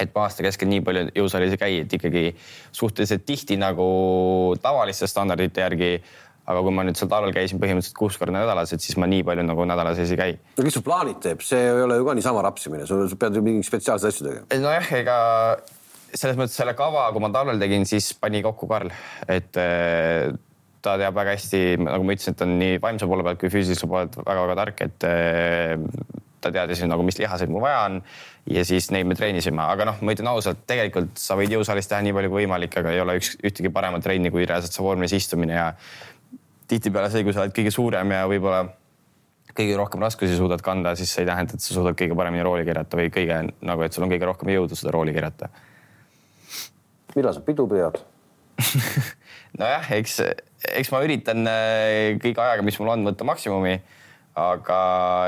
et 0.00 0.12
ma 0.14 0.26
aasta 0.26 0.44
keskel 0.44 0.68
nii 0.70 0.82
palju 0.84 1.06
jõusaalis 1.16 1.54
ei 1.54 1.60
käi, 1.60 1.78
et 1.84 1.92
ikkagi 1.98 2.24
suhteliselt 2.74 3.24
tihti 3.28 3.56
nagu 3.60 3.86
tavaliste 4.62 5.08
standardite 5.08 5.64
järgi. 5.64 5.90
Aga 6.46 6.62
kui 6.62 6.74
ma 6.74 6.84
nüüd 6.86 6.98
seal 6.98 7.10
talvel 7.10 7.34
käisin 7.34 7.60
põhimõtteliselt 7.62 7.98
kuus 7.98 8.18
korda 8.20 8.36
nädalas, 8.36 8.72
et 8.74 8.84
siis 8.84 8.98
ma 9.00 9.08
nii 9.10 9.24
palju 9.26 9.46
nagu 9.46 9.66
nädala 9.68 9.94
sees 9.98 10.12
ei 10.14 10.20
käi. 10.20 10.36
no 10.56 10.66
kes 10.66 10.78
sul 10.78 10.84
plaanid 10.86 11.18
teeb, 11.24 11.42
see 11.46 11.58
ei 11.58 11.84
ole 11.84 11.98
ju 11.98 12.06
ka 12.06 12.16
niisama 12.18 12.44
rapsimine, 12.46 12.86
sa 12.86 13.00
pead 13.18 13.38
ju 13.38 13.44
mingeid 13.46 13.66
spetsiaalseid 13.66 14.14
asju 14.14 14.28
tegema. 14.28 14.60
nojah, 14.66 14.92
ega 15.00 15.16
selles 16.14 16.38
mõttes 16.38 16.58
selle 16.58 16.76
kava, 16.78 17.08
kui 17.12 17.24
ma 17.24 17.32
talvel 17.34 17.58
tegin, 17.62 17.86
siis 17.88 18.12
pani 18.20 18.42
kokku 18.46 18.68
Karl, 18.70 18.92
et 19.28 19.58
eh, 19.60 20.30
ta 20.86 20.94
teab 21.00 21.18
väga 21.18 21.34
hästi, 21.34 21.64
nagu 21.82 22.06
ma 22.06 22.14
ütlesin, 22.14 22.36
et 22.36 22.46
on 22.46 22.54
nii 22.60 22.78
vaimse 22.84 23.10
poole 23.10 23.26
pealt 23.26 23.42
kui 23.42 23.50
füüsilise 23.52 23.90
poole 23.90 24.06
pealt 24.06 24.22
väga-väga 24.22 24.58
tark, 24.62 24.86
et 24.86 25.08
eh, 25.10 25.74
ta 26.46 26.52
teadis 26.54 26.82
nagu, 26.86 27.02
mis 27.06 27.18
lihaseid 27.18 27.50
mul 27.50 27.64
vaja 27.64 27.84
on 27.88 28.00
ja 28.52 28.62
siis 28.66 28.90
neid 28.94 29.08
me 29.08 29.16
treenisime, 29.18 29.62
aga 29.62 29.88
noh, 29.88 30.02
ma 30.04 30.14
ütlen 30.14 30.30
ausalt, 30.30 30.62
tegelikult 30.68 31.18
sa 31.20 31.36
võid 31.38 31.54
jõusaalis 31.56 31.90
teha 31.90 32.02
nii 32.06 32.14
palju 32.16 32.30
kui 32.32 32.44
võimalik, 32.44 32.76
aga 32.78 32.92
ei 32.94 33.02
ole 33.02 33.16
üks, 33.20 33.34
ühtegi 33.42 33.72
paremat 33.74 34.04
trenni 34.06 34.30
kui 34.34 34.46
reaalselt 34.46 34.76
see 34.76 34.84
vormelis 34.86 35.16
istumine 35.16 35.56
ja 35.56 35.70
tihtipeale 36.70 37.10
see, 37.12 37.24
kui 37.26 37.34
sa 37.34 37.44
oled 37.44 37.54
kõige 37.56 37.72
suurem 37.74 38.12
ja 38.14 38.24
võib-olla 38.30 38.64
kõige 39.56 39.76
rohkem 39.78 40.02
raskusi 40.04 40.36
suudad 40.36 40.60
kanda, 40.64 40.94
siis 40.98 41.12
see 41.12 41.24
ei 41.24 41.30
tähenda, 41.30 41.56
et 41.56 41.64
sa 41.64 41.74
suudad 41.74 41.96
kõige 41.98 42.16
paremini 42.18 42.44
rooli 42.44 42.66
keerata 42.66 42.98
või 42.98 43.12
kõige 43.14 43.40
nagu, 43.46 43.86
et 43.86 43.96
sul 43.96 44.04
on 44.04 44.12
kõige 44.12 44.28
rohkem 44.28 44.52
jõudu 44.52 44.78
seda 44.78 44.92
rooli 44.94 45.14
keerata. 45.16 45.48
millal 47.16 47.32
sa 47.32 47.40
pidu 47.40 47.64
pead 47.70 48.00
nojah, 49.60 49.92
eks, 49.96 50.20
eks 50.76 50.90
ma 50.92 51.00
üritan 51.04 51.46
äh, 51.48 52.16
kõige 52.20 52.42
ajaga, 52.42 52.66
mis 52.66 52.78
mul 52.80 52.92
on, 52.92 53.06
võtta 53.08 53.24
maksimumi 53.28 53.78
aga 54.36 54.78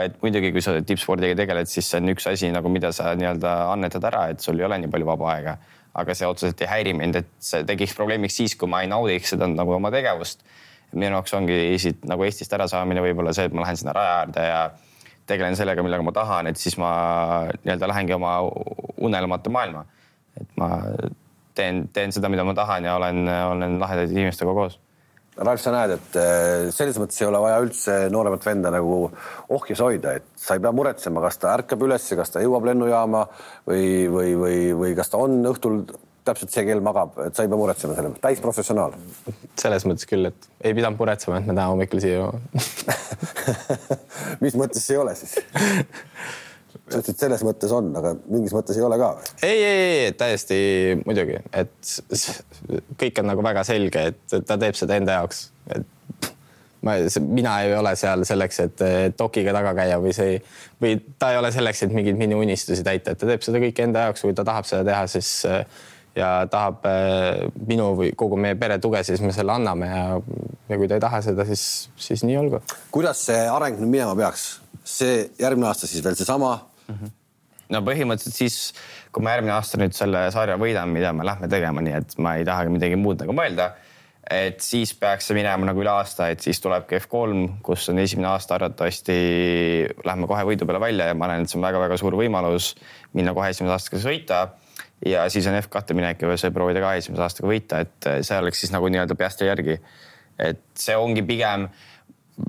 et 0.04 0.18
muidugi, 0.20 0.52
kui 0.52 0.62
sa 0.62 0.76
tippspordiga 0.84 1.36
tegeled, 1.38 1.68
siis 1.70 1.88
see 1.88 2.00
on 2.02 2.12
üks 2.12 2.28
asi 2.28 2.50
nagu, 2.52 2.68
mida 2.72 2.90
sa 2.92 3.14
nii-öelda 3.16 3.54
annetad 3.72 4.04
ära, 4.04 4.26
et 4.34 4.44
sul 4.44 4.60
ei 4.60 4.66
ole 4.68 4.78
nii 4.82 4.92
palju 4.92 5.08
vaba 5.08 5.34
aega. 5.34 5.58
aga 5.98 6.14
see 6.14 6.28
otseselt 6.28 6.60
ei 6.62 6.68
häiri 6.70 6.92
mind, 6.94 7.16
et 7.18 7.30
see 7.42 7.64
tekiks 7.66 7.94
probleemiks 7.96 8.36
siis, 8.38 8.52
kui 8.54 8.68
ma 8.70 8.84
ei 8.84 8.90
naudiks 8.90 9.32
seda 9.32 9.48
nagu 9.50 9.72
oma 9.74 9.90
tegevust. 9.90 10.44
Minu 10.94 11.18
jaoks 11.18 11.34
ongi 11.36 11.58
siit 11.80 12.04
nagu 12.08 12.24
Eestist 12.24 12.52
ärasaamine 12.56 13.02
võib-olla 13.04 13.34
see, 13.36 13.48
et 13.48 13.56
ma 13.56 13.66
lähen 13.66 13.80
sinna 13.80 13.94
raja 13.96 14.16
äärde 14.22 14.46
ja 14.48 14.62
tegelen 15.28 15.56
sellega, 15.56 15.84
millega 15.84 16.04
ma 16.06 16.14
tahan, 16.16 16.48
et 16.48 16.56
siis 16.60 16.78
ma 16.80 16.90
nii-öelda 17.52 17.88
lähengi 17.90 18.16
oma 18.16 18.38
unelmate 18.96 19.52
maailma. 19.52 19.84
et 20.40 20.52
ma 20.56 20.68
teen, 21.58 21.88
teen 21.92 22.14
seda, 22.14 22.30
mida 22.32 22.44
ma 22.46 22.54
tahan 22.56 22.86
ja 22.86 22.94
olen, 22.96 23.24
olen 23.28 23.80
lahedate 23.80 24.14
inimestega 24.14 24.54
koos 24.54 24.78
Ralf, 25.38 25.60
sa 25.62 25.70
näed, 25.70 25.92
et 25.94 26.16
äh, 26.18 26.68
selles 26.74 26.96
mõttes 26.98 27.20
ei 27.20 27.28
ole 27.28 27.38
vaja 27.38 27.60
üldse 27.62 27.92
nooremat 28.10 28.42
venda 28.42 28.72
nagu 28.74 29.04
ohjes 29.54 29.78
hoida, 29.84 30.16
et 30.18 30.26
sa 30.34 30.56
ei 30.56 30.62
pea 30.64 30.72
muretsema, 30.74 31.22
kas 31.22 31.38
ta 31.38 31.52
ärkab 31.54 31.84
üles, 31.86 32.08
kas 32.18 32.34
ta 32.34 32.42
jõuab 32.42 32.66
lennujaama 32.66 33.20
või, 33.68 33.84
või, 34.10 34.32
või, 34.40 34.56
või 34.80 34.96
kas 34.98 35.12
ta 35.12 35.20
on 35.22 35.38
õhtul 35.46 35.84
täpselt 36.28 36.54
see 36.54 36.64
kell 36.68 36.82
magab, 36.84 37.16
et 37.26 37.36
sa 37.36 37.44
ei 37.44 37.50
pea 37.50 37.60
muretsema 37.60 37.96
selle, 37.98 38.12
täisprofessionaal. 38.22 38.96
selles 39.58 39.86
mõttes 39.88 40.08
küll, 40.08 40.30
et 40.30 40.50
ei 40.62 40.76
pidanud 40.76 41.00
muretsema, 41.00 41.40
et 41.40 41.48
me 41.48 41.54
täna 41.54 41.68
hommikul 41.72 42.02
siia 42.04 42.28
mis 44.44 44.58
mõttes 44.58 44.86
ei 44.92 45.00
ole 45.00 45.16
siis? 45.18 45.38
Sa 46.88 47.00
ütlesid, 47.00 47.18
selles 47.20 47.42
mõttes 47.44 47.72
on, 47.74 47.90
aga 48.00 48.14
mingis 48.30 48.54
mõttes 48.56 48.78
ei 48.78 48.84
ole 48.84 48.96
ka 49.00 49.10
ei, 49.42 49.56
ei, 49.56 49.84
ei 50.06 50.16
täiesti 50.16 50.58
muidugi, 51.04 51.40
et 51.52 51.94
kõik 53.00 53.22
on 53.22 53.32
nagu 53.32 53.44
väga 53.44 53.64
selge, 53.68 54.08
et 54.12 54.36
ta 54.48 54.56
teeb 54.60 54.78
seda 54.78 54.96
enda 55.00 55.18
jaoks, 55.20 55.48
et 55.74 55.86
ma, 56.84 56.94
mina 57.20 57.58
ei 57.64 57.74
ole 57.76 57.92
seal 57.98 58.24
selleks, 58.28 58.60
et 58.64 58.82
dokiga 59.18 59.54
taga 59.56 59.74
käia 59.78 59.98
või 60.02 60.14
see 60.16 60.38
või 60.82 60.96
ta 61.18 61.32
ei 61.32 61.40
ole 61.40 61.52
selleks, 61.54 61.84
et 61.84 61.94
mingeid 61.94 62.18
minu 62.20 62.40
unistusi 62.42 62.84
täita, 62.86 63.12
et 63.12 63.20
ta 63.20 63.28
teeb 63.28 63.44
seda 63.44 63.62
kõike 63.62 63.86
enda 63.86 64.08
jaoks, 64.08 64.24
kui 64.24 64.36
ta 64.36 64.46
tahab 64.46 64.68
seda 64.68 64.84
teha, 64.86 65.06
siis 65.10 65.32
ja 66.18 66.30
tahab 66.50 66.86
minu 67.68 67.92
või 67.98 68.12
kogu 68.18 68.38
meie 68.40 68.58
pere 68.58 68.80
tuge, 68.82 69.04
siis 69.06 69.22
me 69.24 69.32
selle 69.36 69.54
anname 69.54 69.90
ja, 69.90 70.04
ja 70.68 70.78
kui 70.80 70.88
ta 70.90 70.98
ei 70.98 71.04
taha 71.04 71.22
seda, 71.24 71.46
siis, 71.48 71.88
siis 71.96 72.26
nii 72.26 72.38
olgu. 72.40 72.62
kuidas 72.94 73.26
see 73.30 73.44
areng 73.48 73.78
nüüd 73.78 73.94
minema 73.98 74.16
peaks? 74.18 74.48
see 74.88 75.28
järgmine 75.40 75.68
aasta 75.68 75.88
siis 75.88 76.04
veel 76.04 76.16
seesama 76.18 76.54
mm. 76.88 76.94
-hmm. 76.94 77.10
no 77.74 77.82
põhimõtteliselt 77.86 78.36
siis, 78.36 78.56
kui 79.12 79.24
ma 79.24 79.36
järgmine 79.36 79.54
aasta 79.56 79.80
nüüd 79.80 79.96
selle 79.96 80.28
sarja 80.34 80.56
võidan, 80.60 80.94
mida 80.94 81.12
me 81.12 81.26
lähme 81.28 81.48
tegema, 81.48 81.84
nii 81.84 81.98
et 82.00 82.16
ma 82.18 82.36
ei 82.38 82.48
tahagi 82.48 82.72
midagi 82.72 82.96
muud 82.96 83.20
nagu 83.24 83.36
mõelda. 83.36 83.72
et 84.30 84.60
siis 84.60 84.92
peaks 84.92 85.26
see 85.26 85.34
minema 85.36 85.64
nagu 85.64 85.80
üle 85.80 85.88
aasta, 85.88 86.26
et 86.28 86.40
siis 86.44 86.60
tulebki 86.60 86.98
F3, 86.98 87.44
kus 87.64 87.88
on 87.88 87.98
esimene 87.98 88.28
aasta 88.28 88.58
arvatavasti, 88.58 89.14
lähme 90.04 90.26
kohe 90.28 90.42
võidu 90.44 90.66
peale 90.68 90.80
välja 90.80 91.06
ja 91.08 91.14
ma 91.14 91.30
näen, 91.30 91.46
et 91.46 91.48
see 91.48 91.56
on 91.56 91.64
väga-väga 91.64 91.96
suur 91.96 92.12
võimalus 92.12 92.74
minna 93.16 93.32
kohe 93.34 93.48
esimese 93.48 93.72
aastaga 93.72 94.02
sõita. 94.02 94.42
Ja 95.06 95.28
siis 95.30 95.46
on 95.46 95.58
F2 95.58 95.94
minek 95.94 96.22
ja 96.22 96.36
see 96.40 96.50
proovida 96.54 96.82
ka 96.82 96.94
esimese 96.98 97.22
aastaga 97.26 97.50
võita, 97.50 97.82
et 97.84 98.08
see 98.26 98.38
oleks 98.38 98.64
siis 98.64 98.72
nagu 98.74 98.88
nii-öelda 98.90 99.14
Piastri 99.18 99.50
järgi. 99.50 99.78
et 100.38 100.60
see 100.78 100.96
ongi 100.96 101.22
pigem 101.26 101.68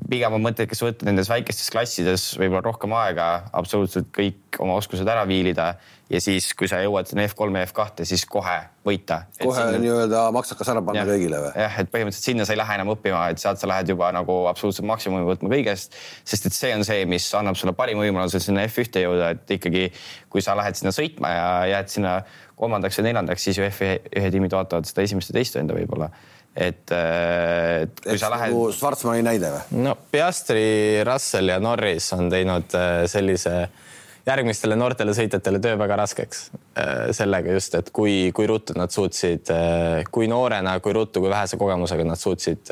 pigem 0.09 0.35
on 0.37 0.43
mõttekas 0.43 0.81
võtta 0.83 1.07
nendes 1.07 1.29
väikestes 1.31 1.69
klassides 1.73 2.25
võib-olla 2.39 2.65
rohkem 2.65 2.93
aega, 2.97 3.29
absoluutselt 3.57 4.09
kõik 4.15 4.59
oma 4.61 4.75
oskused 4.79 5.07
ära 5.07 5.23
viilida 5.29 5.73
ja 6.09 6.21
siis, 6.21 6.51
kui 6.57 6.69
sa 6.69 6.79
jõuad 6.81 7.09
sinna 7.09 7.25
F3 7.27 7.61
ja 7.61 7.67
F2, 7.69 8.05
siis 8.09 8.25
kohe 8.29 8.55
võita. 8.85 9.21
kohe 9.41 9.57
sinna... 9.57 9.81
nii-öelda 9.81 10.23
maksakas 10.35 10.71
ära 10.73 10.83
panna 10.85 11.05
kõigile 11.09 11.41
või? 11.43 11.51
jah, 11.63 11.77
et 11.83 11.91
põhimõtteliselt 11.93 12.31
sinna 12.31 12.47
sa 12.47 12.55
ei 12.55 12.61
lähe 12.61 12.77
enam 12.79 12.93
õppima, 12.95 13.21
et 13.33 13.41
sealt 13.41 13.61
sa 13.61 13.69
lähed 13.69 13.93
juba 13.93 14.11
nagu 14.15 14.39
absoluutselt 14.51 14.87
maksimumi 14.89 15.27
võtma 15.29 15.53
kõigest, 15.53 15.97
sest 16.27 16.49
et 16.49 16.57
see 16.57 16.73
on 16.77 16.85
see, 16.87 17.05
mis 17.09 17.29
annab 17.37 17.57
sulle 17.59 17.73
parima 17.77 18.05
võimaluse 18.05 18.41
sinna 18.43 18.65
F1-te 18.69 19.05
jõuda, 19.05 19.33
et 19.37 19.55
ikkagi 19.59 19.87
kui 20.29 20.45
sa 20.45 20.57
lähed 20.57 20.77
sinna 20.77 20.93
sõitma 20.95 21.33
ja 21.33 21.47
jääd 21.75 21.93
sinna 21.93 22.19
kolmandaks 22.59 22.99
ja 22.99 23.05
neljandaks, 23.05 23.45
siis 23.45 23.61
ju 23.61 23.69
F1 23.69 24.33
tiimid 24.33 24.53
vaatavad 24.53 24.89
seda 24.89 25.05
esimest 25.05 25.31
ja 25.31 25.39
teist 25.39 25.57
venda 25.57 25.77
võib-olla 25.77 26.09
et, 26.55 26.91
äh, 26.91 27.83
et 27.83 28.01
kui 28.01 28.15
Eks 28.15 28.23
sa 28.23 28.31
lähed. 28.33 28.53
Nagu 28.53 28.71
Schwarzmanni 28.73 29.25
näide 29.25 29.51
või? 29.53 29.83
no 29.85 29.95
Piastri, 30.11 31.03
Russell 31.07 31.53
ja 31.53 31.59
Norris 31.63 32.09
on 32.17 32.31
teinud 32.31 32.75
äh, 32.77 33.03
sellise 33.11 33.55
järgmistele 34.29 34.75
noortele 34.77 35.13
sõitjatele 35.17 35.61
töö 35.63 35.77
väga 35.79 36.01
raskeks 36.03 36.43
äh, 36.77 37.07
sellega 37.15 37.55
just, 37.55 37.77
et 37.79 37.93
kui, 37.95 38.33
kui 38.35 38.49
ruttu 38.49 38.75
nad 38.77 38.93
suutsid, 38.93 39.49
kui 40.11 40.29
noorena, 40.29 40.75
kui 40.83 40.93
ruttu, 40.93 41.23
kui 41.23 41.31
vähese 41.31 41.57
kogemusega 41.61 42.05
nad 42.05 42.19
suutsid 42.19 42.69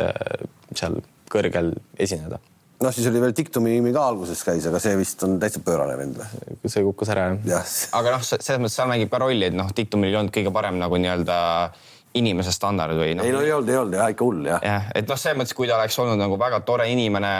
seal 0.75 1.01
kõrgel 1.31 1.73
esineda. 1.99 2.39
noh, 2.83 2.93
siis 2.93 3.07
oli 3.09 3.21
veel 3.23 3.33
Diktumi 3.37 3.73
nimi 3.77 3.93
ka 3.95 4.05
alguses 4.11 4.43
käis, 4.45 4.67
aga 4.69 4.81
see 4.83 4.97
vist 4.99 5.23
on 5.25 5.39
täitsa 5.41 5.63
pöörane 5.65 5.97
vend 5.97 6.19
või? 6.19 6.57
see 6.65 6.85
kukkus 6.85 7.13
ära 7.13 7.29
jah. 7.47 7.75
aga 7.97 8.17
noh, 8.17 8.25
selles 8.25 8.61
mõttes 8.61 8.77
seal 8.77 8.89
mängib 8.91 9.13
ka 9.13 9.21
rolli, 9.23 9.47
et 9.49 9.57
noh, 9.57 9.71
Diktumil 9.75 10.11
ei 10.11 10.19
olnud 10.19 10.35
kõige 10.35 10.53
parem 10.53 10.77
nagu 10.81 10.99
nii-öelda 11.01 11.37
äh, 11.65 11.85
inimese 12.19 12.53
standard 12.55 12.97
või 12.97 13.15
no,? 13.17 13.25
ei 13.25 13.33
no 13.33 13.43
ei 13.45 13.53
olnud, 13.55 13.69
ei 13.71 13.79
olnud 13.81 13.97
jah, 13.99 14.09
ikka 14.13 14.25
hull 14.27 14.49
jah. 14.49 14.63
jah, 14.63 14.89
et 14.97 15.09
noh, 15.09 15.19
selles 15.19 15.39
mõttes, 15.41 15.55
kui 15.57 15.69
ta 15.69 15.77
oleks 15.77 15.97
olnud 16.03 16.19
nagu 16.19 16.39
väga 16.41 16.61
tore 16.67 16.87
inimene 16.91 17.33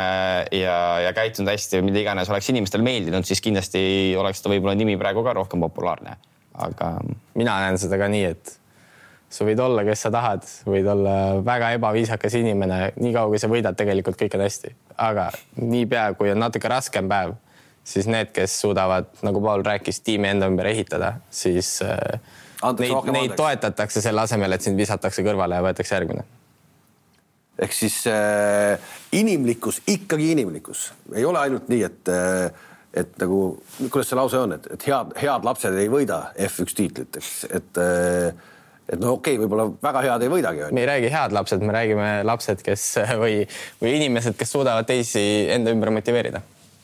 ja, 0.56 0.78
ja 1.06 1.16
käitunud 1.18 1.52
hästi 1.52 1.80
või 1.80 1.90
mida 1.90 2.04
iganes, 2.04 2.32
oleks 2.34 2.52
inimestele 2.54 2.86
meeldinud, 2.86 3.28
siis 3.28 3.44
kindlasti 3.44 3.82
oleks 4.20 4.44
ta 4.44 4.54
võib-olla 4.54 4.78
nimi 4.78 4.98
praegu 5.00 5.26
ka 5.26 5.36
rohkem 5.38 5.64
populaarne. 5.68 6.18
aga 6.68 6.94
mina 7.38 7.60
näen 7.66 7.78
seda 7.82 8.00
ka 8.02 8.10
nii, 8.12 8.32
et 8.34 8.56
sa 9.30 9.46
võid 9.48 9.60
olla, 9.60 9.84
kes 9.88 10.06
sa 10.06 10.12
tahad, 10.14 10.46
võid 10.68 10.88
olla 10.88 11.16
väga 11.46 11.74
ebaviisakas 11.78 12.38
inimene, 12.40 12.94
niikaua 13.02 13.32
kui 13.32 13.42
sa 13.42 13.50
võidad, 13.52 13.76
tegelikult 13.78 14.20
kõik 14.20 14.38
on 14.38 14.46
hästi. 14.46 14.74
aga 15.04 15.30
niipea, 15.60 16.14
kui 16.20 16.32
on 16.32 16.40
natuke 16.42 16.72
raskem 16.72 17.10
päev, 17.12 17.36
siis 17.88 18.08
need, 18.08 18.32
kes 18.36 18.60
suudavad, 18.62 19.10
nagu 19.24 19.42
Paul 19.44 19.64
rääkis, 19.68 20.02
tiimi 20.04 20.32
enda 20.32 20.50
ümber 20.52 20.68
ehitada, 20.72 21.18
siis 21.32 21.78
äh, 21.86 22.20
neid, 22.64 23.12
neid 23.14 23.36
toetatakse 23.38 24.02
selle 24.04 24.24
asemel, 24.24 24.56
et 24.56 24.66
sind 24.66 24.80
visatakse 24.80 25.26
kõrvale 25.26 25.60
ja 25.60 25.66
võetakse 25.66 25.96
järgmine. 25.98 26.26
ehk 27.62 27.74
siis 27.74 28.04
äh, 28.12 28.78
inimlikkus, 29.12 29.82
ikkagi 29.88 30.32
inimlikkus, 30.32 30.92
ei 31.16 31.26
ole 31.26 31.40
ainult 31.40 31.70
nii, 31.70 31.84
et 31.84 32.14
äh, 32.14 32.66
et 32.98 33.18
nagu, 33.22 33.40
kuidas 33.92 34.10
see 34.10 34.18
lause 34.18 34.40
on, 34.42 34.54
et, 34.58 34.68
et 34.74 34.86
head, 34.90 35.14
head 35.22 35.46
lapsed 35.46 35.76
ei 35.78 35.90
võida 35.92 36.32
F1 36.48 36.78
tiitlit, 36.78 37.20
eks, 37.20 37.34
et 37.54 37.82
äh, 37.82 38.46
et 38.88 39.00
no 39.02 39.18
okei 39.18 39.36
okay,, 39.36 39.44
võib-olla 39.44 39.68
väga 39.84 40.04
head 40.06 40.24
ei 40.24 40.32
võidagi. 40.32 40.70
me 40.72 40.84
ei 40.84 40.90
räägi 40.90 41.10
head 41.12 41.36
lapsed, 41.36 41.64
me 41.64 41.76
räägime 41.76 42.12
lapsed, 42.28 42.62
kes 42.66 42.86
või, 43.22 43.42
või 43.82 43.98
inimesed, 44.00 44.38
kes 44.40 44.54
suudavad 44.56 44.88
teisi 44.88 45.24
enda 45.54 45.74
ümber 45.76 45.92
motiveerida. 45.98 46.42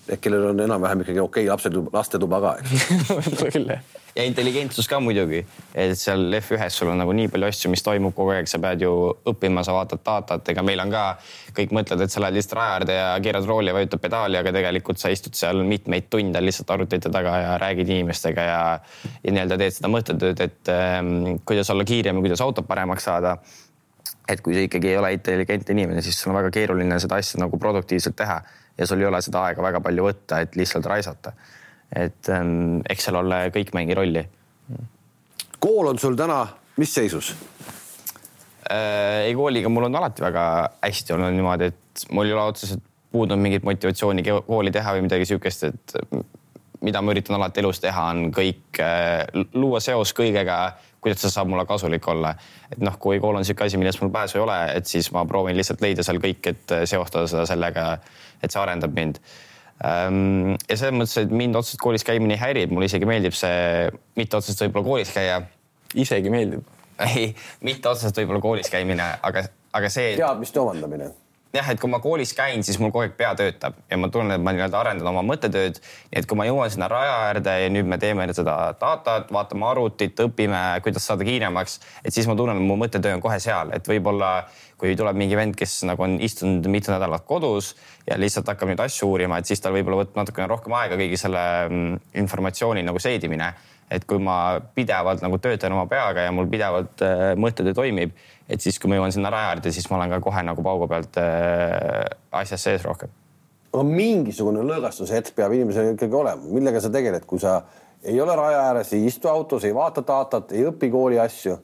Ehk 0.07 0.21
kellel 0.23 0.49
on 0.51 0.63
enam-vähem 0.65 1.03
ikkagi 1.03 1.21
okei 1.23 1.47
okay, 1.47 1.51
lapse, 1.51 1.71
lastetuba 1.93 2.39
ka, 2.43 2.55
eks. 2.61 2.87
Võib-olla 3.09 3.51
küll 3.53 3.69
jah. 3.75 3.83
Ja 4.13 4.21
intelligentsus 4.29 4.85
ka 4.85 4.99
muidugi, 5.01 5.39
et 5.73 5.97
seal 5.97 6.35
F1-s 6.37 6.75
sul 6.77 6.91
on 6.91 6.99
nagu 7.01 7.15
nii 7.17 7.31
palju 7.33 7.47
asju, 7.47 7.71
mis 7.73 7.81
toimub 7.81 8.13
kogu 8.13 8.35
aeg, 8.35 8.49
sa 8.49 8.59
pead 8.61 8.83
ju 8.85 8.91
õppima, 9.31 9.63
sa 9.65 9.73
vaatad 9.73 10.03
datat, 10.05 10.51
ega 10.53 10.61
meil 10.65 10.83
on 10.83 10.93
ka, 10.93 11.05
kõik 11.57 11.73
mõtlevad, 11.73 12.05
et 12.05 12.13
sa 12.13 12.21
lähed 12.21 12.37
lihtsalt 12.37 12.59
raja 12.59 12.75
äärde 12.75 12.97
ja 12.99 13.07
keerad 13.25 13.49
rooli 13.49 13.71
ja 13.71 13.77
vajutad 13.79 14.03
pedaali, 14.03 14.37
aga 14.37 14.53
tegelikult 14.53 15.01
sa 15.01 15.09
istud 15.09 15.33
seal 15.39 15.63
mitmeid 15.65 16.11
tunde 16.13 16.43
lihtsalt 16.45 16.75
arvutite 16.75 17.09
taga 17.09 17.33
ja 17.41 17.57
räägid 17.63 17.89
inimestega 17.89 18.45
ja, 18.51 18.61
ja 19.23 19.33
nii-öelda 19.33 19.57
teed 19.63 19.79
seda 19.79 19.89
mõttetööd, 19.95 20.45
et 20.45 20.73
ähm, 20.75 21.39
kuidas 21.49 21.73
olla 21.73 21.87
kiirem 21.89 22.21
ja 22.21 22.27
kuidas 22.27 22.45
autot 22.45 22.69
paremaks 22.69 23.09
saada. 23.09 23.39
Et 24.29 24.39
kui 24.45 24.53
sa 24.55 24.61
ikkagi 24.63 24.93
ei 24.93 24.99
ole 25.01 25.09
intelligentne 25.17 25.73
inimene, 25.73 26.05
siis 26.05 26.21
sul 26.21 26.31
on 26.31 26.37
väga 26.37 26.53
keeruline 26.53 27.01
seda 27.01 27.17
asja 27.19 27.41
nagu 27.41 27.57
produktiivselt 27.59 28.15
teha 28.15 28.37
ja 28.77 28.87
sul 28.87 29.01
ei 29.01 29.09
ole 29.09 29.21
seda 29.21 29.45
aega 29.47 29.63
väga 29.63 29.81
palju 29.81 30.07
võtta, 30.07 30.41
et 30.41 30.55
lihtsalt 30.59 30.85
raisata 30.89 31.33
et 31.95 32.29
ähm, 32.33 32.81
eks 32.89 33.07
seal 33.07 33.19
ole 33.21 33.45
kõik 33.53 33.73
mängi 33.77 33.97
rolli. 33.97 34.23
kool 35.61 35.91
on 35.91 35.99
sul 35.99 36.17
täna 36.17 36.45
mis 36.81 36.93
seisus 36.93 37.33
äh,? 38.69 39.27
ei, 39.27 39.35
kooliga 39.37 39.69
mul 39.69 39.89
on 39.89 39.95
alati 40.01 40.23
väga 40.23 40.45
hästi 40.81 41.13
olnud 41.13 41.37
niimoodi, 41.37 41.69
et 41.73 42.05
mul 42.11 42.29
ei 42.29 42.33
ole 42.33 42.47
otseselt 42.53 42.83
puudunud 43.13 43.43
mingit 43.43 43.65
motivatsiooni 43.67 44.23
kooli 44.25 44.71
teha 44.73 44.95
või 44.95 45.03
midagi 45.05 45.27
sihukest, 45.29 45.67
et 45.69 45.93
mida 46.83 47.01
ma 47.01 47.13
üritan 47.13 47.37
alati 47.37 47.61
elus 47.61 47.79
teha, 47.83 48.07
on 48.09 48.31
kõik 48.33 48.81
äh, 48.81 49.21
luua 49.53 49.79
seos 49.83 50.11
kõigega, 50.17 50.57
kuidas 51.03 51.21
see 51.21 51.31
saab 51.31 51.51
mulle 51.51 51.67
kasulik 51.69 52.07
olla. 52.09 52.33
et 52.71 52.81
noh, 52.81 52.97
kui 52.99 53.19
kool 53.21 53.37
on 53.37 53.45
niisugune 53.45 53.69
asi, 53.69 53.77
millest 53.77 54.01
mul 54.01 54.11
pääsu 54.11 54.39
ei 54.39 54.43
ole, 54.47 54.57
et 54.79 54.89
siis 54.89 55.11
ma 55.13 55.27
proovin 55.29 55.55
lihtsalt 55.59 55.83
leida 55.85 56.03
seal 56.03 56.19
kõik, 56.23 56.49
et 56.49 56.75
seostada 56.89 57.29
seda 57.29 57.45
sellega, 57.45 57.85
et 58.43 58.51
see 58.51 58.61
arendab 58.61 58.93
mind 58.95 59.19
Ehm, 59.83 60.53
ja 60.69 60.77
selles 60.77 60.95
mõttes, 60.95 61.17
et 61.19 61.33
mind 61.33 61.57
otseselt 61.59 61.81
koolis 61.83 62.05
käimine 62.07 62.37
ei 62.37 62.41
häiri, 62.41 62.67
mulle 62.71 62.87
isegi 62.87 63.07
meeldib 63.09 63.35
see 63.35 63.89
mitte 64.19 64.39
otseselt 64.39 64.67
võib-olla 64.67 64.87
koolis 64.87 65.11
käia. 65.15 65.41
isegi 65.99 66.31
meeldib? 66.33 66.63
ei, 67.09 67.33
mitte 67.65 67.89
otseselt 67.89 68.21
võib-olla 68.21 68.43
koolis 68.43 68.69
käimine, 68.71 69.09
aga, 69.25 69.47
aga 69.75 69.91
see. 69.91 70.15
teadmiste 70.19 70.61
omandamine 70.61 71.09
jah, 71.53 71.67
et 71.69 71.77
kui 71.77 71.89
ma 71.91 71.99
koolis 72.01 72.31
käin, 72.33 72.63
siis 72.65 72.79
mul 72.81 72.89
kogu 72.89 73.03
aeg 73.03 73.13
pea 73.17 73.33
töötab 73.37 73.75
ja 73.89 73.97
ma 74.01 74.07
tunnen, 74.09 74.33
et 74.33 74.41
ma 74.41 74.55
nii-öelda 74.55 74.79
arendan 74.79 75.09
oma 75.11 75.21
mõttetööd. 75.27 75.77
et 76.09 76.25
kui 76.25 76.37
ma 76.37 76.47
jõuan 76.47 76.71
sinna 76.73 76.87
raja 76.89 77.13
äärde 77.27 77.53
ja 77.61 77.69
nüüd 77.69 77.85
me 77.85 77.99
teeme 78.01 78.25
seda 78.33 78.73
datat, 78.79 79.29
vaatame 79.31 79.67
arvutit, 79.69 80.17
õpime, 80.25 80.63
kuidas 80.81 81.05
saada 81.05 81.27
kiiremaks, 81.27 81.79
et 82.03 82.13
siis 82.13 82.27
ma 82.27 82.35
tunnen, 82.35 82.57
et 82.57 82.65
mu 82.65 82.77
mõttetöö 82.81 83.13
on 83.13 83.21
kohe 83.21 83.37
seal, 83.39 83.69
et 83.77 83.85
võib-olla 83.87 84.31
kui 84.81 84.95
tuleb 84.97 85.15
mingi 85.15 85.37
vend, 85.37 85.53
kes 85.55 85.83
nagu 85.85 86.03
on 86.03 86.17
istunud 86.25 86.65
mitu 86.73 86.91
nädalat 86.91 87.23
kodus 87.29 87.75
ja 88.07 88.17
lihtsalt 88.17 88.49
hakkab 88.49 88.73
nüüd 88.73 88.81
asju 88.81 89.11
uurima, 89.13 89.37
et 89.37 89.45
siis 89.45 89.61
tal 89.61 89.77
võib-olla 89.77 90.01
võtab 90.01 90.23
natukene 90.23 90.49
rohkem 90.49 90.73
aega 90.79 90.97
kõigi 90.97 91.21
selle 91.21 91.43
mm, 91.69 92.01
informatsiooni 92.23 92.81
nagu 92.83 92.99
seedimine 92.99 93.53
et 93.91 94.05
kui 94.09 94.21
ma 94.23 94.59
pidevalt 94.75 95.23
nagu 95.23 95.39
töötan 95.41 95.73
oma 95.75 95.85
peaga 95.89 96.27
ja 96.27 96.31
mul 96.35 96.47
pidevalt 96.51 97.03
äh, 97.05 97.25
mõttetöö 97.39 97.75
toimib, 97.77 98.15
et 98.49 98.61
siis, 98.61 98.79
kui 98.79 98.91
ma 98.91 98.99
jõuan 98.99 99.13
sinna 99.15 99.31
raja 99.33 99.53
äärde, 99.53 99.73
siis 99.75 99.89
ma 99.91 99.99
olen 99.99 100.15
ka 100.15 100.21
kohe 100.23 100.45
nagu 100.45 100.63
paugu 100.65 100.87
pealt 100.91 101.19
äh, 101.21 102.05
asjas 102.43 102.69
sees 102.69 102.87
rohkem. 102.87 103.11
aga 103.73 103.83
mingisugune 103.89 104.63
lõõgastuse 104.67 105.17
hetk 105.17 105.35
peab 105.35 105.53
inimesel 105.53 105.93
ikkagi 105.93 106.15
olema, 106.15 106.49
millega 106.55 106.81
sa 106.81 106.91
tegeled, 106.93 107.25
kui 107.29 107.41
sa 107.41 107.61
ei 108.03 108.19
ole 108.21 108.35
raja 108.35 108.65
ääres, 108.69 108.93
ei 108.93 109.05
istu 109.07 109.29
autos, 109.31 109.63
ei 109.63 109.75
vaata 109.75 110.03
datat, 110.05 110.51
ei 110.51 110.67
õpi 110.69 110.91
kooli 110.91 111.19
asju 111.19 111.57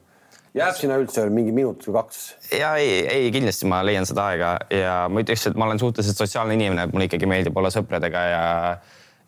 jääb 0.57 0.77
sinna 0.77 0.97
üldse 0.99 1.21
veel 1.21 1.33
mingi 1.33 1.53
minut 1.55 1.83
või 1.85 1.99
kaks? 1.99 2.21
ja 2.57 2.73
ei, 2.81 3.03
ei 3.05 3.33
kindlasti 3.33 3.69
ma 3.69 3.81
leian 3.85 4.07
seda 4.09 4.29
aega 4.31 4.53
ja 4.73 4.95
ma 5.11 5.23
ütleks, 5.23 5.45
et 5.49 5.59
ma 5.59 5.67
olen 5.67 5.81
suhteliselt 5.81 6.17
sotsiaalne 6.17 6.57
inimene, 6.57 6.87
et 6.87 6.95
mulle 6.95 7.09
ikkagi 7.09 7.29
meeldib 7.29 7.57
olla 7.59 7.71
sõpradega 7.73 8.23
ja 8.31 8.43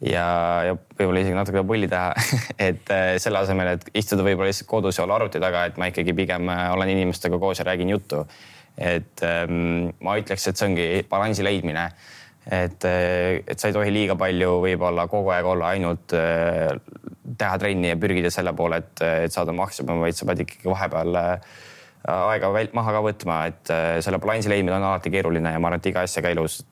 ja, 0.06 0.26
ja 0.66 0.78
võib-olla 0.78 1.22
isegi 1.22 1.38
natuke 1.38 1.64
pulli 1.68 1.90
teha 1.92 2.14
et 2.70 2.94
äh, 2.94 3.14
selle 3.22 3.42
asemel, 3.44 3.76
et 3.76 3.86
istuda 3.98 4.26
võib-olla 4.26 4.50
lihtsalt 4.50 4.70
kodus 4.70 5.00
ja 5.00 5.06
olla 5.06 5.20
arvuti 5.20 5.42
taga, 5.42 5.68
et 5.70 5.78
ma 5.82 5.92
ikkagi 5.92 6.16
pigem 6.18 6.50
äh, 6.52 6.66
olen 6.74 6.94
inimestega 6.96 7.40
koos 7.42 7.62
ja 7.62 7.68
räägin 7.68 7.94
juttu. 7.94 8.26
et 8.78 9.22
ähm, 9.28 9.92
ma 10.02 10.16
ütleks, 10.18 10.48
et 10.48 10.58
see 10.58 10.70
ongi 10.70 10.88
balansi 11.10 11.44
leidmine. 11.44 11.90
et, 12.50 12.86
äh, 12.88 13.42
et 13.46 13.60
sa 13.60 13.70
ei 13.70 13.78
tohi 13.78 13.94
liiga 13.94 14.16
palju 14.18 14.58
võib-olla 14.66 15.08
kogu 15.12 15.30
aeg 15.36 15.46
olla 15.46 15.74
ainult 15.76 16.16
teha 17.38 17.58
trenni 17.62 17.92
ja 17.92 17.98
pürgida 18.00 18.32
selle 18.34 18.54
poole, 18.58 18.82
et, 18.82 19.04
et 19.28 19.34
saada 19.34 19.54
maksimum, 19.54 20.02
vaid 20.02 20.18
sa 20.18 20.26
pead 20.26 20.46
ikkagi 20.48 20.70
vahepeal 20.70 21.20
aega 22.12 22.50
maha 22.74 22.96
ka 22.98 23.02
võtma, 23.06 23.42
et 23.52 23.74
selle 24.02 24.18
balansi 24.18 24.50
leidmine 24.50 24.80
on 24.80 24.90
alati 24.90 25.14
keeruline 25.14 25.54
ja 25.54 25.62
ma 25.62 25.70
arvan, 25.70 25.84
et 25.84 25.92
iga 25.94 26.08
asjaga 26.08 26.34
elus 26.34 26.64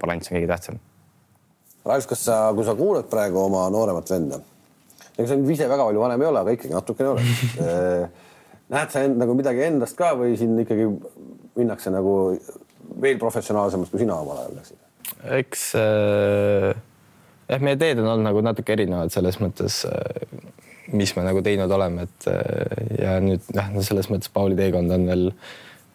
balanss 0.00 0.32
on 0.32 0.38
kõige 0.38 0.48
tähtsam 0.48 0.80
Ralf, 1.86 2.06
kas 2.10 2.24
sa, 2.28 2.40
kui 2.56 2.66
sa 2.66 2.74
kuulad 2.76 3.08
praegu 3.10 3.40
oma 3.40 3.64
nooremat 3.72 4.10
venda, 4.12 4.40
ega 5.16 5.28
sa 5.30 5.38
ise 5.38 5.68
väga 5.70 5.86
palju 5.88 6.02
vanem 6.02 6.24
ei 6.24 6.28
ole, 6.28 6.42
aga 6.42 6.56
ikkagi 6.56 6.74
natukene 6.76 7.14
oled 7.14 7.30
eh, 7.66 8.28
näed 8.74 8.92
sa 8.92 9.04
end, 9.06 9.16
nagu 9.20 9.36
midagi 9.38 9.64
endast 9.66 9.96
ka 9.98 10.12
või 10.18 10.36
siin 10.38 10.58
ikkagi 10.62 10.86
minnakse 11.58 11.92
nagu 11.92 12.14
veel 13.00 13.18
professionaalsemaks, 13.22 13.92
kui 13.92 14.02
sina 14.02 14.20
omal 14.20 14.44
ajal 14.44 14.56
läksid? 14.60 14.86
eks 15.40 15.64
äh, 15.80 16.70
jah, 17.50 17.62
meie 17.64 17.78
teed 17.80 18.00
on 18.02 18.10
olnud 18.12 18.28
nagu 18.28 18.42
natuke 18.44 18.74
erinevad 18.76 19.12
selles 19.14 19.40
mõttes 19.42 19.82
äh,, 19.88 20.38
mis 20.96 21.12
me 21.16 21.24
nagu 21.26 21.42
teinud 21.46 21.70
oleme, 21.74 22.06
et 22.06 22.28
äh, 22.30 22.84
ja 23.00 23.16
nüüd 23.22 23.46
jah, 23.54 23.72
selles 23.86 24.10
mõttes 24.12 24.32
Pauli 24.32 24.58
teekond 24.58 24.92
on 24.94 25.08
veel, 25.10 25.26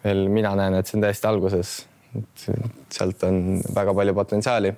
veel 0.04 0.26
mina 0.32 0.54
näen, 0.58 0.78
et 0.78 0.88
see 0.88 0.98
on 0.98 1.06
täiesti 1.06 1.30
alguses. 1.30 1.78
sealt 2.92 3.24
on 3.28 3.58
väga 3.76 3.92
palju 3.92 4.14
potentsiaali. 4.16 4.70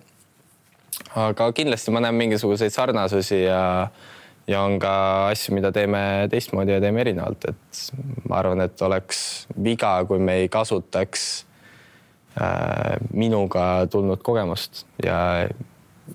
Aga 1.17 1.51
kindlasti 1.53 1.93
ma 1.95 2.03
näen 2.05 2.15
mingisuguseid 2.19 2.75
sarnasusi 2.75 3.43
ja, 3.43 3.89
ja 4.47 4.63
on 4.63 4.79
ka 4.83 4.93
asju, 5.33 5.55
mida 5.57 5.73
teeme 5.73 6.01
teistmoodi 6.31 6.77
ja 6.77 6.81
teeme 6.81 7.01
erinevalt, 7.05 7.49
et 7.51 7.83
ma 8.29 8.41
arvan, 8.43 8.63
et 8.65 8.83
oleks 8.83 9.21
viga, 9.65 9.99
kui 10.09 10.21
me 10.23 10.39
ei 10.43 10.49
kasutaks 10.53 11.27
äh, 12.41 12.99
minuga 13.13 13.87
tulnud 13.91 14.23
kogemust 14.25 14.87
ja 15.05 15.49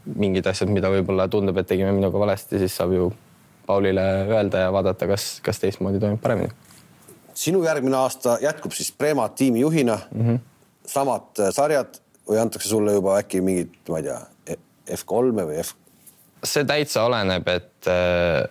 mingid 0.05 0.47
asjad, 0.49 0.71
mida 0.73 0.89
võib-olla 0.93 1.27
tundub, 1.31 1.57
et 1.61 1.69
tegime 1.69 1.93
minuga 1.95 2.19
valesti, 2.19 2.59
siis 2.61 2.75
saab 2.79 2.95
ju 2.95 3.11
Paulile 3.63 4.03
öelda 4.27 4.65
ja 4.65 4.71
vaadata, 4.75 5.07
kas, 5.07 5.37
kas 5.43 5.61
teistmoodi 5.61 5.99
toimub 5.99 6.19
paremini. 6.21 6.51
sinu 7.33 7.63
järgmine 7.63 7.95
aasta 7.97 8.37
jätkub 8.41 8.71
siis 8.71 8.91
Prema 8.91 9.29
tiimi 9.29 9.59
juhina 9.59 9.99
mm, 10.11 10.27
-hmm. 10.27 10.39
samad 10.85 11.39
äh, 11.39 11.49
sarjad 11.51 12.01
või 12.29 12.41
antakse 12.41 12.69
sulle 12.69 12.93
juba 12.93 13.17
äkki 13.17 13.41
mingid, 13.41 13.73
ma 13.89 13.97
ei 13.97 14.03
tea, 14.03 14.19
F3-e 14.89 15.47
või 15.47 15.61
F? 15.63 15.75
see 16.43 16.65
täitsa 16.67 17.05
oleneb, 17.07 17.47
et 17.47 17.87
äh, 17.87 18.43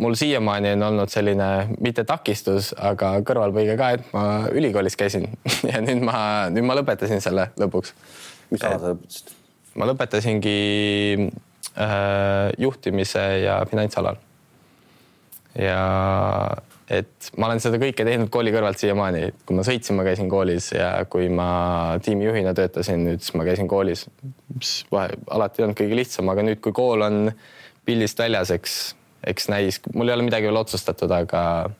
mul 0.00 0.16
siiamaani 0.16 0.72
on 0.78 0.82
olnud 0.88 1.12
selline 1.12 1.48
mitte 1.84 2.06
takistus, 2.08 2.72
aga 2.78 3.18
kõrvalpõige 3.26 3.76
ka, 3.78 3.90
et 3.98 4.12
ma 4.16 4.24
ülikoolis 4.52 4.96
käisin 4.96 5.28
ja 5.70 5.82
nüüd 5.84 6.02
ma, 6.04 6.18
nüüd 6.52 6.66
ma 6.66 6.78
lõpetasin 6.80 7.20
selle 7.24 7.50
lõpuks. 7.60 7.94
mis 8.50 8.64
ala 8.64 8.80
sa 8.80 8.94
lõpetasid? 8.94 9.34
ma 9.74 9.88
lõpetasingi 9.90 10.58
äh, 11.20 12.52
juhtimise 12.58 13.24
ja 13.44 13.58
finantsalal. 13.70 14.16
ja 15.58 15.82
et 16.90 17.30
ma 17.40 17.48
olen 17.48 17.62
seda 17.62 17.78
kõike 17.80 18.06
teinud 18.06 18.30
kooli 18.32 18.52
kõrvalt 18.54 18.80
siiamaani, 18.80 19.28
kui 19.46 19.56
ma 19.56 19.64
sõitsin, 19.66 19.96
ma 19.98 20.06
käisin 20.06 20.28
koolis 20.32 20.70
ja 20.74 20.88
kui 21.10 21.28
ma 21.32 21.48
tiimijuhina 22.04 22.54
töötasin, 22.56 23.06
nüüd 23.08 23.22
siis 23.24 23.36
ma 23.38 23.46
käisin 23.46 23.70
koolis, 23.70 24.06
mis 24.54 24.74
vahe 24.92 25.16
alati 25.32 25.62
ei 25.62 25.68
olnud 25.68 25.80
kõige 25.80 26.00
lihtsam, 26.00 26.32
aga 26.32 26.44
nüüd, 26.44 26.60
kui 26.64 26.76
kool 26.76 27.06
on 27.06 27.22
pildist 27.88 28.20
väljas, 28.20 28.52
eks, 28.54 28.74
eks 29.30 29.48
näis, 29.52 29.80
mul 29.94 30.10
ei 30.12 30.18
ole 30.18 30.28
midagi 30.28 30.50
veel 30.50 30.60
otsustatud, 30.60 31.12
aga 31.14 31.70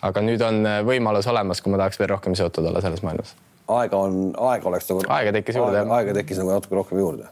aga 0.00 0.24
nüüd 0.24 0.42
on 0.42 0.64
võimalus 0.88 1.28
olemas, 1.28 1.60
kui 1.60 1.72
ma 1.72 1.82
tahaks 1.82 2.00
veel 2.00 2.14
rohkem 2.14 2.34
seotud 2.38 2.66
olla 2.66 2.80
selles 2.82 3.04
maailmas 3.04 3.36
aega 3.70 4.00
on, 4.00 4.16
aega 4.50 4.68
oleks 4.70 4.88
nagu. 4.90 5.04
aega 5.08 5.34
tekkis 5.38 5.58
juurde. 5.60 5.84
aega 5.96 6.14
tekkis 6.20 6.40
nagu 6.40 6.54
natuke 6.54 6.78
rohkem 6.78 6.98
juurde. 6.98 7.28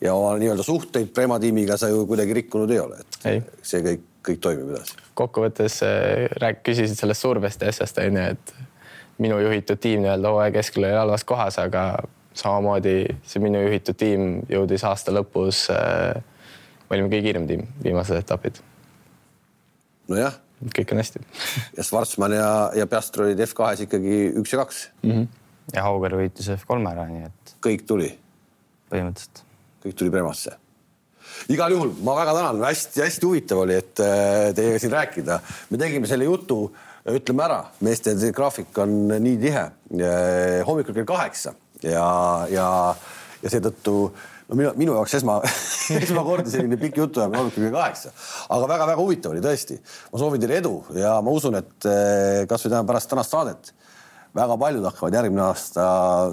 ja 0.00 0.14
oma 0.14 0.34
nii-öelda 0.40 0.64
suhteid 0.66 1.12
Prema 1.14 1.38
tiimiga 1.42 1.76
sa 1.76 1.90
ju 1.90 2.04
kuidagi 2.06 2.36
rikkunud 2.42 2.70
ei 2.70 2.80
ole, 2.82 3.00
et 3.02 3.28
ei. 3.32 3.42
see 3.62 3.82
kõik, 3.84 4.04
kõik 4.28 4.40
toimib 4.44 4.72
edasi. 4.74 4.96
kokkuvõttes 5.18 5.80
äh, 5.86 6.26
rääk-, 6.42 6.62
küsisid 6.66 6.98
sellest 6.98 7.24
survest 7.24 7.62
ja 7.64 7.72
asjast 7.72 8.00
onju, 8.02 8.24
et 8.34 8.54
minu 9.22 9.40
juhitud 9.42 9.80
tiim 9.82 10.04
nii-öelda 10.04 10.32
hooaja 10.34 10.54
keskel 10.58 10.86
oli 10.86 10.98
halvas 10.98 11.26
kohas, 11.28 11.58
aga 11.62 11.84
samamoodi 12.38 12.96
see 13.26 13.42
minu 13.42 13.62
juhitud 13.64 13.98
tiim 13.98 14.28
jõudis 14.50 14.84
aasta 14.86 15.14
lõpus 15.14 15.66
äh,. 15.74 16.20
me 16.88 16.96
olime 16.96 17.10
kõige 17.12 17.24
kiirem 17.26 17.48
tiim, 17.48 17.66
viimased 17.84 18.20
etapid. 18.20 18.62
nojah. 20.08 20.38
kõik 20.74 20.94
on 20.94 21.02
hästi 21.02 21.20
ja 21.76 21.82
Schwarzmann 21.84 22.34
ja, 22.34 22.48
ja 22.74 22.86
Piastri 22.86 23.28
olid 23.28 23.44
F2-s 23.48 23.84
ikkagi 23.86 24.24
üks 24.40 24.54
ja 24.54 24.64
kaks 24.64 24.88
mm. 25.02 25.10
-hmm 25.10 25.28
ja 25.74 25.84
Hauger 25.84 26.16
võitis 26.18 26.48
F3 26.54 26.80
ära, 26.92 27.04
nii 27.10 27.26
et. 27.28 27.54
kõik 27.64 27.84
tuli? 27.88 28.08
põhimõtteliselt. 28.92 29.44
kõik 29.84 29.98
tuli 30.00 30.12
Premasse? 30.14 30.56
Igal 31.52 31.74
juhul 31.74 31.92
ma 32.04 32.16
väga 32.18 32.34
tänan 32.36 32.62
hästi,, 32.64 32.88
hästi-hästi 32.88 33.26
huvitav 33.26 33.62
oli, 33.64 33.78
et 33.78 34.02
äh, 34.04 34.50
teiega 34.56 34.82
siin 34.82 34.94
rääkida. 34.94 35.40
me 35.70 35.80
tegime 35.80 36.10
selle 36.10 36.28
jutu, 36.28 36.60
ütleme 37.08 37.44
ära, 37.46 37.60
meeste 37.84 38.14
graafik 38.34 38.78
on 38.82 38.96
nii 39.14 39.36
tihe 39.42 39.64
äh, 39.64 40.66
hommikul 40.66 40.96
kell 40.96 41.08
kaheksa 41.08 41.54
ja, 41.82 42.08
ja, 42.50 42.68
ja 43.42 43.52
seetõttu 43.54 43.96
no 44.48 44.58
minu, 44.58 44.72
minu 44.80 44.96
jaoks 44.98 45.18
esma 45.20 45.38
esmakordne 46.02 46.50
selline 46.52 46.78
pikk 46.80 47.02
jutuajamine 47.04 47.42
hommikul 47.42 47.68
kell 47.68 47.78
kaheksa, 47.78 48.12
aga 48.48 48.70
väga-väga 48.74 49.00
huvitav 49.02 49.34
oli 49.34 49.44
tõesti. 49.44 49.78
ma 50.12 50.22
soovin 50.22 50.42
teile 50.42 50.60
edu 50.62 50.74
ja 50.98 51.18
ma 51.24 51.34
usun, 51.34 51.58
et 51.60 51.88
äh, 51.88 52.46
kasvõi 52.50 52.72
täna 52.74 52.86
pärast 52.88 53.14
tänast 53.14 53.36
saadet 53.36 53.72
väga 54.36 54.56
paljud 54.60 54.84
hakkavad 54.88 55.14
järgmine 55.18 55.44
aasta 55.46 55.86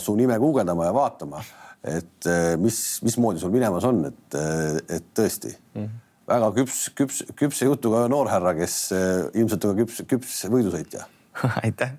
su 0.03 0.15
nime 0.15 0.37
guugeldama 0.41 0.89
ja 0.89 0.93
vaatama, 0.95 1.41
et 1.85 2.29
eh, 2.29 2.53
mis, 2.61 2.77
mismoodi 3.05 3.41
sul 3.41 3.53
minemas 3.53 3.85
on, 3.87 4.03
et, 4.09 4.37
eh, 4.39 4.77
et 4.97 5.09
tõesti 5.17 5.51
mm 5.53 5.81
-hmm. 5.81 5.97
väga 6.27 6.51
küps, 6.59 6.79
küps, 6.97 7.23
küpse 7.35 7.65
jutuga 7.65 8.07
noorhärra, 8.11 8.55
kes 8.57 8.77
eh, 8.91 9.41
ilmselt 9.41 9.65
on 9.65 9.75
ka 9.75 9.83
küps, 9.83 10.01
küps 10.09 10.45
võidusõitja 10.49 11.05
aitäh. 11.65 11.91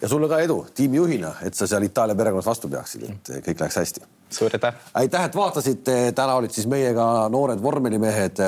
ja 0.00 0.08
sulle 0.08 0.28
ka 0.28 0.40
edu 0.40 0.66
tiimijuhina, 0.74 1.34
et 1.42 1.54
sa 1.54 1.66
seal 1.66 1.82
Itaalia 1.82 2.14
perekonnas 2.14 2.46
vastu 2.46 2.68
peaksid, 2.68 3.08
et 3.10 3.30
kõik 3.46 3.60
läheks 3.60 3.76
hästi. 3.76 4.00
suur 4.30 4.50
aitäh. 4.52 4.74
aitäh, 4.94 5.24
et 5.24 5.36
vaatasite, 5.36 6.12
täna 6.12 6.34
olid 6.34 6.50
siis 6.50 6.66
meiega 6.66 7.28
noored 7.28 7.62
vormelimehed 7.62 8.38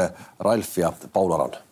Ralf 0.40 0.78
ja 0.78 0.92
Paul 1.12 1.32
Aron 1.32 1.67